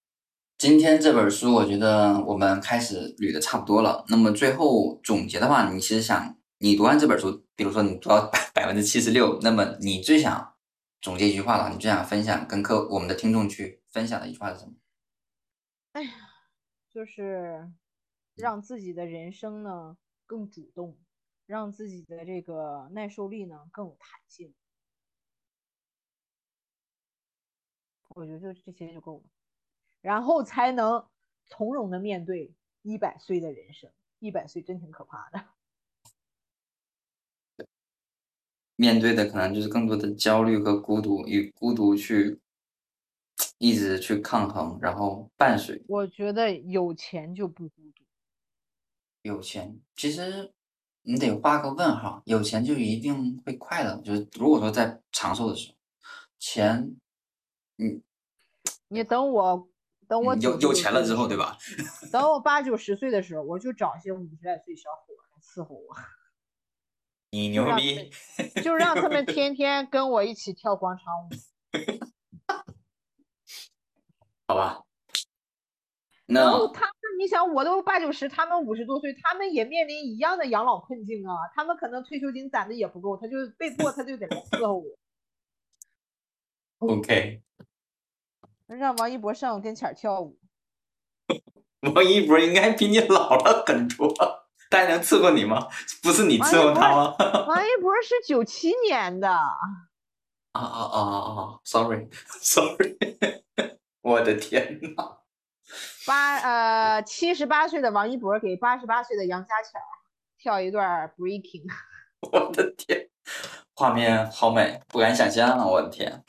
[0.58, 4.04] 今天这本书，我觉得我们开始捋的差不多了。
[4.08, 10.56] 那么最后总结的话，你其实想，你读完这本书，比如说你读到百百分之七十六，那么你最想？
[11.00, 14.72] 总结一句话了，你最想分享跟客我们的听众去分享的一句话是什么？
[15.92, 16.10] 哎呀，
[16.92, 17.70] 就是
[18.40, 19.96] 让自己的人生呢
[20.26, 20.98] 更主动，
[21.46, 24.54] 让自己的这个耐受力呢更有弹性。
[28.10, 29.24] 我觉得就这些就够了，
[30.00, 31.06] 然后才能
[31.46, 32.52] 从容的面对
[32.82, 33.92] 一百岁的人生。
[34.18, 35.44] 一百岁真挺可怕的。
[38.76, 42.40] 面对的可能就是更多的焦虑和孤独，与孤独去
[43.58, 45.82] 一直去抗衡，然后伴随。
[45.86, 47.99] 我觉得有钱就不孤独。
[49.22, 50.52] 有钱，其实
[51.02, 52.22] 你得画个问号。
[52.24, 53.96] 有钱就一定会快乐？
[54.02, 55.76] 就是如果说在长寿的时候，
[56.38, 56.96] 钱，
[57.78, 58.02] 嗯，
[58.88, 59.68] 你等我，
[60.08, 61.58] 等我有有钱了之后，对吧？
[62.10, 65.96] 等我 八九十岁的时候，我就找些五十来岁小伙来伺候我。
[67.32, 68.10] 你牛逼，
[68.62, 71.28] 就让他们天天跟我一起跳广场舞，
[74.48, 74.82] 好吧？
[76.26, 81.34] 然后他们，你想，我都八九十，他们五十多岁，他们也面临一样的养老困境啊。
[81.54, 84.86] 他们可能退休金攒的也不够，他就被迫他就得来伺候我。
[86.78, 87.42] OK，
[88.66, 90.38] 让王一博上我跟前跳舞。
[91.94, 94.14] 王一博应该比你老了很多。
[94.70, 95.68] 他还能伺候你吗？
[96.02, 97.14] 不是你伺候他吗？
[97.46, 99.28] 王一博是九七年的。
[99.28, 99.52] 啊
[100.52, 101.60] 啊啊啊啊！
[101.66, 102.96] Sorry，Sorry，
[104.00, 105.19] 我的天呐。
[106.06, 109.78] 八呃七十八岁的王一博给八十八岁的杨家巧
[110.38, 111.64] 跳一段 breaking。
[112.32, 113.08] 我的天，
[113.74, 115.66] 画面好美，不敢想象啊！
[115.66, 116.24] 我的天。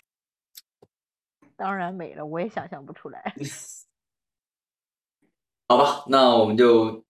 [1.55, 3.34] 当然美了，我也想象不出来。
[5.68, 7.05] 好吧，那我们就。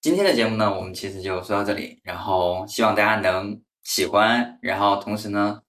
[0.00, 5.60] 今天的节目呢，我们其实就说到这里，然后希望大家能喜欢，然后同时呢，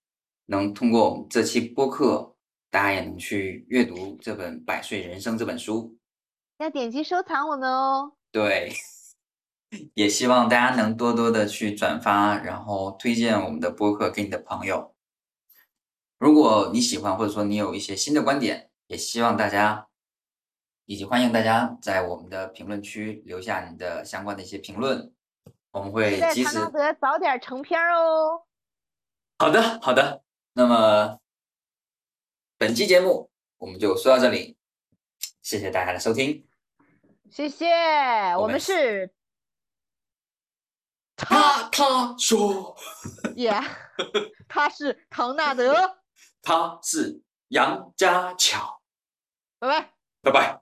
[0.46, 2.36] 能通过我们这期播客，
[2.70, 5.98] 大家也能去阅读这本《百岁人生》这本书，
[6.58, 8.14] 要点击收藏我们哦。
[8.32, 8.72] 对，
[9.94, 14.96] 也希望大家能多多的去转发，然后推荐我们的播客给你的朋友。
[16.18, 19.88] 如果你喜欢，或者说你有一些新的观点，也希望大家。
[20.86, 25.14] 以及欢迎大家在我们的评论区留下你的相关的一些评论，
[25.70, 26.58] 我们会及时。
[26.58, 28.42] 唐德早点成片哦。
[29.38, 30.24] 好的，好的。
[30.54, 31.20] 那么
[32.60, 34.58] 本期节目我们就说到这里，
[35.42, 36.46] 谢谢大家的收听。
[37.32, 37.66] 谢谢，
[38.38, 39.14] 我们是。
[41.16, 42.76] 他他说。
[43.38, 43.66] Yeah，
[44.50, 46.00] 他是唐纳德。
[46.44, 48.82] 他是杨家巧。
[49.60, 49.94] 拜拜。
[50.22, 50.62] 拜拜！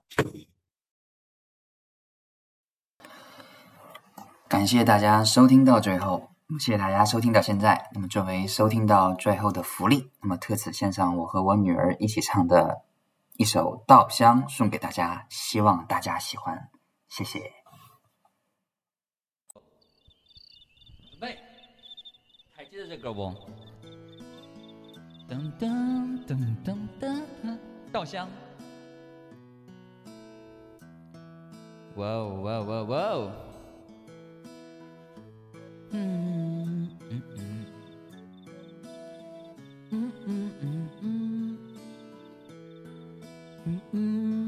[4.48, 7.90] 感谢大家收听到最后，谢谢大家收听到现在。
[7.92, 12.84] 那么作为收听到最后的福利，那么特此献上我和我女儿一起唱的
[13.36, 16.70] 一首《稻香》送给大家，希望大家喜欢，
[17.08, 17.38] 谢谢。
[21.10, 21.38] 准备，
[22.56, 23.30] 还记得这歌不？
[25.28, 27.22] 噔噔噔噔噔，
[27.92, 28.26] 稻香。
[31.96, 33.32] 哇哦哇哦哇哦哇哦！
[35.92, 36.88] Mm-mm.
[39.92, 41.58] Mm-mm.
[43.66, 44.47] Mm-mm.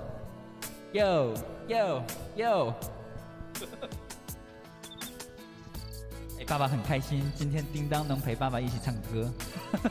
[0.93, 1.33] yo yo
[1.67, 2.03] yo
[2.35, 2.73] yo。
[6.39, 9.31] 哎，爸爸很开心，今天叮当能陪爸爸一起唱歌。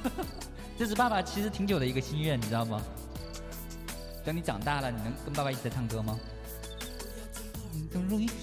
[0.79, 2.83] 这是爸爸其实挺久的一个心愿，你知道吗？
[4.25, 6.19] 等你长大了，你能跟爸爸一起唱歌吗？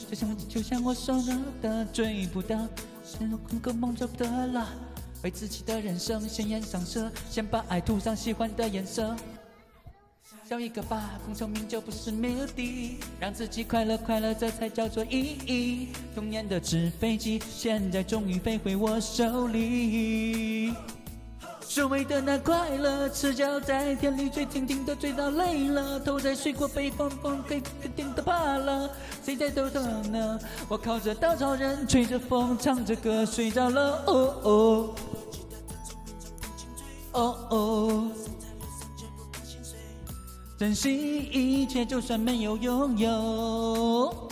[0.10, 1.22] 就像就像我说
[1.62, 2.58] 的，追不到，
[3.04, 4.68] 现在空个梦就得了。
[5.24, 9.16] 为自己的人生鲜艳上色，先把爱涂上喜欢的颜色。
[10.48, 15.90] 笑一个吧，功成名就不是目的，让自己快乐快乐，这才叫做意义。
[16.16, 20.74] 童年的纸飞机，现在终于飞回我手里。
[21.60, 28.90] 所谓的那快乐，赤脚在田里追，停停的追到累了，头在水果被风风给给叮的怕了，
[29.22, 30.40] 谁在逗逗呢？
[30.70, 34.02] 我靠着稻草人，吹着风，唱着歌，睡着了。
[34.08, 34.96] 哦哦，
[37.12, 38.12] 哦哦，
[40.58, 40.90] 珍惜
[41.32, 44.28] 一切，就算没有拥有。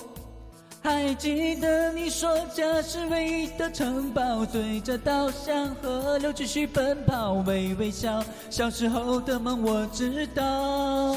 [0.82, 8.24] 还记得你说家是唯一的城堡，对着稻香河流继续奔跑，微微笑。
[8.50, 11.16] 小时候的梦我知道，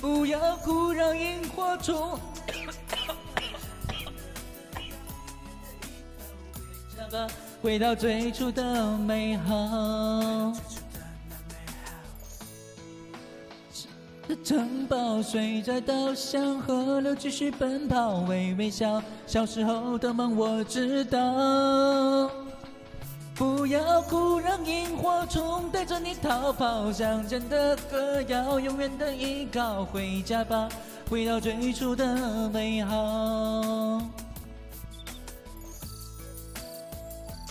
[0.00, 2.18] 不要哭，让萤火虫。
[7.62, 10.52] 回到最初的美好。
[14.44, 19.02] 城堡睡在稻香河流，继续奔跑，微微笑。
[19.26, 22.30] 小时候的梦我知道，
[23.34, 26.90] 不要哭，让萤火虫带着你逃跑。
[26.90, 29.84] 乡间的歌谣，永远的依靠。
[29.84, 30.68] 回家吧，
[31.10, 32.96] 回到最初的美好。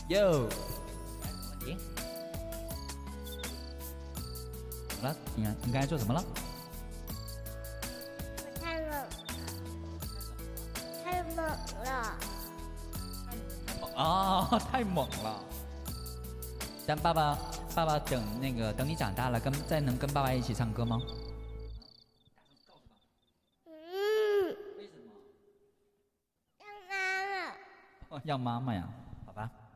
[0.10, 0.50] Yo，
[5.02, 6.24] 好了，你你刚才做什么了？
[11.42, 11.50] 猛
[11.84, 12.18] 了！
[13.96, 15.44] 哦，太猛了！
[16.88, 17.38] 但爸爸，
[17.76, 21.00] 爸爸等那个等你长大了，跟再能跟爸爸一起唱歌吗？
[23.66, 23.72] 嗯。
[24.78, 25.12] 为什么？
[26.60, 28.22] 要妈妈。
[28.24, 28.88] 要妈妈呀。